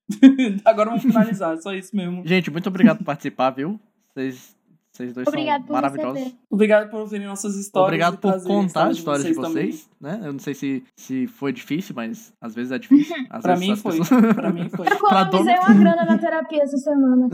Agora 0.65 0.91
vamos 0.91 1.03
finalizar, 1.05 1.57
só 1.59 1.73
isso 1.75 1.95
mesmo. 1.95 2.23
Gente, 2.27 2.51
muito 2.51 2.69
obrigado 2.69 2.99
por 2.99 3.05
participar, 3.05 3.51
viu? 3.51 3.79
Vocês, 4.15 4.57
vocês 4.91 5.13
dois 5.13 5.29
Obrigado 5.29 5.59
são 5.61 5.67
por 5.67 5.73
maravilhosos. 5.75 6.19
receber. 6.19 6.37
Obrigado 6.51 6.91
por 6.91 7.01
ouvirem 7.01 7.27
nossas 7.27 7.55
histórias. 7.57 7.87
Obrigado 7.89 8.19
por 8.19 8.43
contar 8.43 8.89
a 8.89 8.91
história 8.91 9.23
de 9.23 9.35
também. 9.35 9.51
vocês, 9.71 9.89
né? 10.01 10.21
Eu 10.25 10.33
não 10.33 10.39
sei 10.41 10.55
se, 10.55 10.83
se 10.97 11.27
foi 11.27 11.53
difícil, 11.53 11.95
mas 11.95 12.33
às 12.41 12.55
vezes 12.55 12.73
é 12.73 12.79
difícil. 12.79 13.15
Às 13.31 13.43
Pra 13.43 13.55
vezes 13.55 13.67
mim 13.69 13.73
as 13.75 13.81
foi. 13.83 13.99
pessoas- 13.99 14.35
Pra 14.35 14.51
mim 14.53 14.69
foi. 14.71 14.87
Eu 14.89 14.93
economizei 14.93 15.55
uma 15.57 15.75
grana 15.75 16.05
na 16.05 16.19
terapia 16.19 16.63
essa 16.63 16.77
semana. 16.79 17.29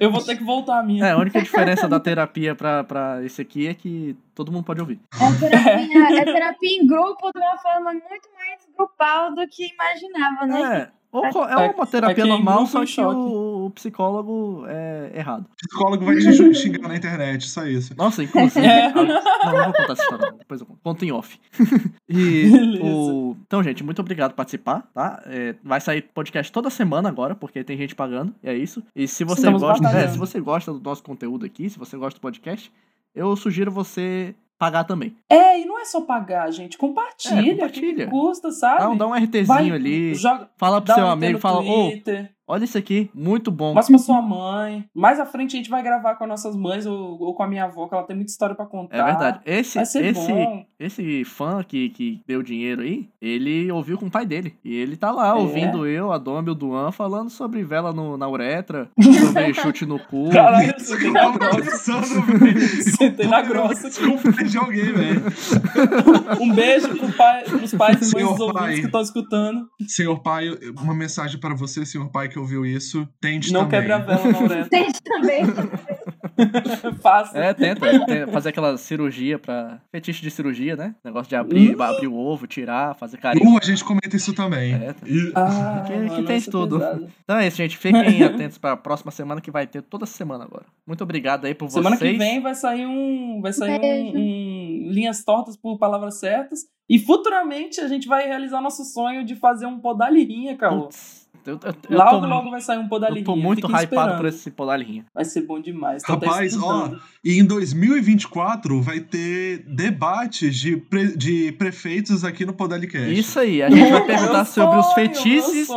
Eu 0.00 0.10
vou 0.10 0.22
ter 0.22 0.36
que 0.36 0.44
voltar 0.44 0.78
a 0.80 0.82
minha. 0.82 1.04
É, 1.04 1.10
a 1.12 1.18
única 1.18 1.40
diferença 1.42 1.88
da 1.88 2.00
terapia 2.00 2.54
pra, 2.54 2.84
pra 2.84 3.24
esse 3.24 3.40
aqui 3.42 3.66
é 3.66 3.74
que 3.74 4.16
todo 4.38 4.52
mundo 4.52 4.64
pode 4.64 4.80
ouvir. 4.80 5.00
É 5.20 5.38
terapia, 5.38 6.20
é 6.22 6.24
terapia 6.24 6.80
em 6.80 6.86
grupo 6.86 7.32
de 7.32 7.40
uma 7.40 7.58
forma 7.58 7.92
muito 7.92 8.28
mais 8.38 8.68
grupal 8.76 9.34
do 9.34 9.46
que 9.48 9.66
imaginava, 9.72 10.46
né? 10.46 10.82
É, 10.82 10.98
ou 11.10 11.24
É- 11.24 11.30
é 11.64 11.70
uma 11.70 11.86
terapia 11.86 12.22
é 12.22 12.26
é 12.26 12.30
normal, 12.30 12.66
só 12.66 12.84
em 12.84 12.86
que 12.86 13.00
o, 13.00 13.66
o 13.66 13.70
psicólogo 13.70 14.64
é 14.68 15.10
errado. 15.14 15.46
O 15.50 15.56
psicólogo 15.56 16.04
vai 16.04 16.16
te 16.16 16.54
xingar 16.54 16.86
na 16.86 16.96
internet, 16.96 17.48
só 17.48 17.66
isso. 17.66 17.94
Nossa, 17.96 18.22
inclusive. 18.22 18.64
É. 18.68 18.92
Não, 18.92 19.04
não 19.04 19.64
vou 19.64 19.72
contar 19.72 19.92
essa 19.94 20.02
história, 20.02 20.32
depois 20.32 20.60
eu 20.60 20.66
conto. 20.66 20.80
Conto 20.82 21.04
em 21.04 21.10
off. 21.12 21.40
e 22.08 22.50
Beleza. 22.50 22.84
o. 22.84 23.36
Então, 23.46 23.62
gente, 23.62 23.82
muito 23.82 24.00
obrigado 24.00 24.30
por 24.32 24.36
participar, 24.36 24.82
tá? 24.94 25.22
É, 25.26 25.54
vai 25.64 25.80
sair 25.80 26.02
podcast 26.02 26.52
toda 26.52 26.70
semana 26.70 27.08
agora, 27.08 27.34
porque 27.34 27.64
tem 27.64 27.76
gente 27.76 27.94
pagando, 27.94 28.34
e 28.42 28.48
é 28.48 28.54
isso. 28.54 28.82
E 28.94 29.08
se 29.08 29.24
você 29.24 29.40
Estamos 29.40 29.62
gosta. 29.62 29.88
É, 29.88 30.08
se 30.08 30.18
você 30.18 30.40
gosta 30.40 30.72
do 30.72 30.80
nosso 30.80 31.02
conteúdo 31.02 31.44
aqui, 31.46 31.68
se 31.70 31.78
você 31.78 31.96
gosta 31.96 32.18
do 32.18 32.22
podcast, 32.22 32.70
eu 33.14 33.34
sugiro 33.36 33.70
você 33.70 34.34
pagar 34.58 34.84
também. 34.84 35.16
É, 35.30 35.60
e 35.60 35.64
não 35.64 35.78
é 35.78 35.84
só 35.84 36.00
pagar, 36.00 36.50
gente. 36.50 36.76
Compartilha. 36.76 37.50
É, 37.50 37.54
compartilha. 37.54 38.04
Que 38.06 38.10
custa, 38.10 38.50
sabe? 38.50 38.80
Dá, 38.80 38.88
um- 38.90 38.96
dá 38.96 39.06
um 39.06 39.14
RTzinho 39.14 39.46
Vai, 39.46 39.70
ali. 39.70 40.14
Joga, 40.14 40.50
Fala 40.56 40.80
pro 40.80 40.94
seu 40.94 41.04
um 41.04 41.10
amigo, 41.10 41.38
fala, 41.38 41.60
ô, 41.60 41.90
Twitter, 41.90 42.32
olha 42.48 42.64
isso 42.64 42.78
aqui, 42.78 43.10
muito 43.14 43.50
bom. 43.50 43.74
Mostra 43.74 43.94
pra 43.96 44.04
sua 44.04 44.22
mãe. 44.22 44.84
Mais 44.94 45.20
à 45.20 45.26
frente 45.26 45.54
a 45.54 45.58
gente 45.58 45.70
vai 45.70 45.82
gravar 45.82 46.14
com 46.16 46.24
as 46.24 46.30
nossas 46.30 46.56
mães 46.56 46.86
ou, 46.86 47.20
ou 47.20 47.34
com 47.34 47.42
a 47.42 47.46
minha 47.46 47.64
avó, 47.64 47.86
que 47.86 47.94
ela 47.94 48.02
tem 48.04 48.16
muita 48.16 48.30
história 48.32 48.54
pra 48.56 48.66
contar. 48.66 48.96
É 48.96 49.04
verdade. 49.04 49.40
Esse, 49.44 49.76
Vai 49.76 49.86
ser 49.86 50.04
esse, 50.06 50.32
bom. 50.32 50.64
esse 50.80 51.24
fã 51.24 51.62
que, 51.62 51.90
que 51.90 52.20
deu 52.26 52.42
dinheiro 52.42 52.82
aí, 52.82 53.08
ele 53.20 53.70
ouviu 53.70 53.98
com 53.98 54.06
o 54.06 54.10
pai 54.10 54.24
dele. 54.26 54.56
E 54.64 54.74
ele 54.74 54.96
tá 54.96 55.10
lá 55.12 55.28
É? 55.28 55.32
ouvindo 55.34 55.86
eu, 55.86 56.10
a 56.12 56.18
Dom 56.18 56.42
e 56.42 56.50
o 56.50 56.54
Duan 56.54 56.90
falando 56.90 57.30
sobre 57.30 57.62
vela 57.62 57.92
no, 57.92 58.16
na 58.16 58.28
uretra, 58.28 58.90
sobre 59.00 59.52
chute 59.54 59.84
no 59.86 59.98
cu. 59.98 60.30
Caralho, 60.30 60.72
você 60.78 60.98
tem 60.98 61.12
na 61.12 61.20
Tava 61.20 61.38
grossa. 61.38 61.92
Você 62.02 63.10
tem 63.10 63.28
na 63.28 63.42
grossa. 63.42 63.88
Desculpa 63.88 64.32
de 64.44 64.58
alguém, 64.58 64.92
velho. 64.92 65.22
Um 66.40 66.54
beijo 66.54 66.88
pro 66.96 67.12
pai, 67.12 67.44
pros 67.44 67.72
pais 67.74 68.12
e 68.12 68.14
mães 68.14 68.28
dos 68.28 68.40
ouvintes 68.40 68.80
que 68.80 68.86
estão 68.86 69.00
escutando. 69.00 69.68
Senhor 69.86 70.20
pai, 70.22 70.48
uma 70.80 70.94
mensagem 70.94 71.38
para 71.40 71.54
você, 71.54 71.84
senhor 71.84 72.08
pai, 72.10 72.28
que 72.28 72.37
ouviu 72.38 72.64
isso. 72.66 73.06
Tente 73.20 73.52
Não 73.52 73.64
também. 73.68 73.80
quebre 73.80 73.92
a 73.92 73.98
vela 73.98 74.32
na 74.32 74.38
uretra. 74.40 74.68
Tem 74.70 74.92
também. 75.04 75.42
Faça. 77.02 77.36
É, 77.38 77.52
tenta, 77.54 78.04
tenta 78.06 78.32
fazer 78.32 78.50
aquela 78.50 78.76
cirurgia 78.76 79.38
pra. 79.38 79.80
Fetiche 79.90 80.22
de 80.22 80.30
cirurgia, 80.30 80.76
né? 80.76 80.94
Negócio 81.04 81.28
de 81.28 81.36
abrir, 81.36 81.76
Hum. 81.76 81.82
abrir 81.82 82.06
o 82.06 82.14
ovo, 82.14 82.46
tirar, 82.46 82.94
fazer 82.94 83.16
carinho. 83.18 83.48
Uh, 83.54 83.58
a 83.60 83.64
gente 83.64 83.84
comenta 83.84 84.16
isso 84.16 84.32
também. 84.34 84.74
É, 84.74 84.92
tá. 84.92 85.06
E- 85.06 85.32
Ah, 85.34 85.84
Que- 85.86 86.16
que 86.16 86.22
tem 86.22 86.36
é 86.36 86.40
tudo. 86.40 86.78
pesada. 86.78 87.08
Então 87.24 87.36
é 87.38 87.46
isso, 87.46 87.56
gente. 87.56 87.76
Fiquem 87.76 88.22
atentos 88.24 88.58
pra 88.58 88.76
próxima 88.76 89.10
semana 89.10 89.40
que 89.40 89.50
vai 89.50 89.66
ter 89.66 89.82
toda 89.82 90.06
semana 90.06 90.44
agora. 90.44 90.66
Muito 90.86 91.02
obrigado 91.02 91.44
aí 91.44 91.54
por 91.54 91.68
Semana 91.70 91.96
vocês. 91.96 92.12
que 92.12 92.18
vem 92.18 92.40
vai 92.40 92.54
sair 92.54 92.86
um. 92.86 93.40
Vai 93.40 93.52
sair 93.52 93.80
um, 93.80 94.18
um 94.18 94.90
Linhas 94.90 95.24
Tortas 95.24 95.56
por 95.56 95.78
Palavras 95.78 96.18
Certas. 96.20 96.60
E 96.88 96.98
futuramente 96.98 97.80
a 97.80 97.88
gente 97.88 98.08
vai 98.08 98.26
realizar 98.26 98.60
nosso 98.62 98.82
sonho 98.84 99.22
de 99.24 99.34
fazer 99.36 99.66
um 99.66 99.78
Podalirinha, 99.78 100.56
Caô. 100.56 100.84
Putz, 100.84 101.27
eu, 101.46 101.58
eu, 101.62 101.74
eu 101.90 101.96
Logo, 101.98 102.20
tô, 102.20 102.26
logo 102.26 102.50
vai 102.50 102.60
sair 102.60 102.78
um 102.78 102.82
eu 102.82 102.88
Podalirinha. 102.88 103.24
tô 103.24 103.36
muito 103.36 103.62
Fiquem 103.66 103.70
hypado 103.74 103.94
esperando. 103.96 104.16
por 104.18 104.26
esse 104.26 104.50
Podalinha. 104.50 105.04
Vai 105.14 105.24
ser 105.24 105.42
bom 105.42 105.60
demais. 105.60 106.02
Tô 106.02 106.12
até 106.12 106.26
Rapaz, 106.26 106.56
ó, 106.62 106.92
e 107.24 107.38
em 107.38 107.44
2024 107.44 108.80
vai 108.82 109.00
ter 109.00 109.64
debates 109.66 110.54
de, 110.56 110.76
pre- 110.76 111.16
de 111.16 111.52
prefeitos 111.52 112.24
aqui 112.24 112.44
no 112.44 112.52
Podalicast. 112.52 113.12
Isso 113.18 113.38
aí, 113.40 113.62
a 113.62 113.70
gente 113.70 113.90
vai 113.90 114.04
perguntar 114.06 114.44
sobre 114.44 114.78
os 114.78 114.92
fetiches 114.92 115.68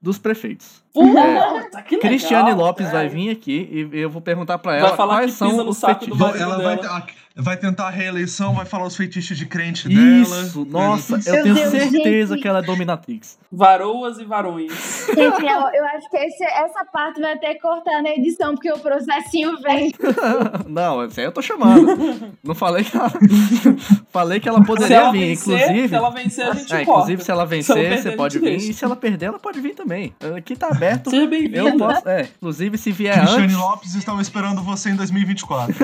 dos 0.00 0.18
prefeitos. 0.18 0.82
Puta, 0.92 1.82
que 1.88 1.94
legal, 1.96 2.00
Cristiane 2.10 2.52
Lopes 2.52 2.84
cara. 2.86 2.98
vai 2.98 3.08
vir 3.08 3.30
aqui 3.30 3.88
e 3.92 3.98
eu 4.00 4.10
vou 4.10 4.20
perguntar 4.20 4.58
pra 4.58 4.72
Vai 4.72 4.80
ela 4.80 4.94
falar 4.96 5.14
quais 5.20 5.30
que 5.32 5.38
são 5.38 5.66
os 5.68 5.78
saco 5.78 6.04
fetiches. 6.04 6.38
ela 6.38 6.58
vai, 6.62 6.78
vai 7.34 7.56
tentar 7.56 7.86
a 7.86 7.90
reeleição, 7.90 8.52
vai 8.54 8.66
falar 8.66 8.84
os 8.86 8.94
feitiços 8.94 9.38
de 9.38 9.46
crente 9.46 9.88
dela. 9.88 10.20
Isso, 10.42 10.66
nossa, 10.66 11.14
eu 11.16 11.42
tenho 11.42 11.54
Deus, 11.54 11.70
certeza 11.70 12.34
gente. 12.34 12.42
que 12.42 12.46
ela 12.48 12.58
é 12.58 12.62
dominatrix. 12.62 13.38
Varoas 13.50 14.18
e 14.18 14.24
varões. 14.24 14.91
Gente, 15.14 15.46
eu, 15.46 15.60
eu 15.74 15.84
acho 15.86 16.08
que 16.10 16.16
esse- 16.16 16.44
essa 16.44 16.84
parte 16.84 17.20
vai 17.20 17.38
ter 17.38 17.54
que 17.54 17.60
cortar 17.60 18.02
na 18.02 18.10
edição, 18.10 18.54
porque 18.54 18.70
o 18.72 18.78
processinho 18.78 19.58
vem. 19.60 19.92
Não, 20.68 21.02
essa 21.02 21.20
aí 21.20 21.26
eu 21.26 21.32
tô 21.32 21.42
chamando. 21.42 22.32
Não 22.42 22.54
falei 22.54 22.84
que 22.84 22.96
ela. 22.96 23.10
falei 24.10 24.40
que 24.40 24.48
ela 24.48 24.60
Se 24.60 24.66
poderia 24.66 24.96
ela 24.96 25.12
vir, 25.12 25.20
vencer, 25.28 25.54
inclusive. 25.54 25.88
se 25.88 25.94
ela 25.94 26.10
vencer, 26.10 26.46
a 26.48 26.52
gente 26.54 26.72
É, 26.74 26.84
corta. 26.84 26.90
inclusive, 26.90 27.24
se 27.24 27.30
ela 27.30 27.40
Se 27.40 27.42
ela 27.42 27.46
vencer, 27.46 27.74
perder, 27.76 28.02
você 28.02 28.10
pode 28.12 28.38
vir. 28.38 28.44
deixa. 28.50 28.70
E 28.70 28.74
se 28.74 28.84
ela 28.84 28.96
perder, 28.96 29.26
ela 29.26 29.38
pode 29.38 29.60
vir 29.60 29.74
também. 29.74 30.14
Aqui 30.36 30.56
tá 30.56 30.68
aberto. 30.68 31.10
Seja 31.10 31.26
posso. 31.78 32.08
É, 32.08 32.22
inclusive, 32.36 32.78
se 32.78 32.92
vier 32.92 33.14
Cristiane 33.18 33.44
antes. 33.44 33.56
Lopes 33.56 33.94
estão 33.94 34.20
esperando 34.20 34.62
você 34.62 34.90
em 34.90 34.96
2024. 34.96 35.74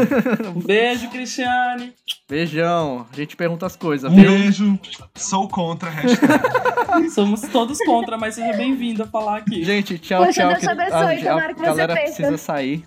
Um 0.55 0.61
beijo, 0.65 1.09
Cristiane. 1.11 1.93
Beijão. 2.29 3.07
A 3.11 3.17
gente 3.17 3.35
pergunta 3.37 3.65
as 3.65 3.75
coisas, 3.75 4.13
Um 4.13 4.17
viu? 4.17 4.31
beijo. 4.31 4.79
Sou 5.15 5.49
contra. 5.49 5.89
Hashtag. 5.89 7.09
Somos 7.15 7.41
todos 7.43 7.79
contra, 7.87 8.19
mas 8.19 8.35
seja 8.35 8.53
bem-vindo 8.57 9.03
a 9.03 9.07
falar 9.07 9.39
aqui. 9.39 9.65
Gente, 9.65 9.99
tchau, 9.99 10.25
Poxa, 10.25 10.41
tchau. 10.43 10.49
Deus 10.51 10.61
te 10.61 10.69
abençoe, 10.69 11.29
a, 11.29 11.37
a 11.37 11.49
que 11.55 11.61
você 11.61 11.67
galera 11.67 11.95
precisa 11.95 12.37
sair. 12.37 12.85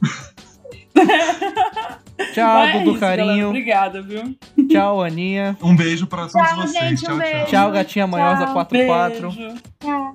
tchau, 2.33 2.63
é 2.63 2.79
Dudu 2.79 2.91
isso, 2.91 2.99
galera. 2.99 3.25
Carinho. 3.25 3.47
Obrigada, 3.47 4.01
viu? 4.01 4.35
Tchau, 4.69 5.01
Aninha. 5.01 5.57
Um 5.61 5.75
beijo 5.75 6.05
pra 6.05 6.27
todos 6.27 6.33
Tchau, 6.47 6.55
vocês. 6.57 6.71
gente, 6.71 7.01
tchau, 7.03 7.15
um 7.15 7.19
tchau. 7.19 7.45
Tchau, 7.47 7.71
Gatinha 7.71 8.05
Manhosa 8.07 8.43
Tchau. 8.45 8.53
44. 8.53 9.31
Beijo. 9.31 9.55
Tchau. 9.79 10.13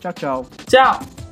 Tchau, 0.00 0.12
tchau. 0.12 0.46
Tchau. 0.68 1.23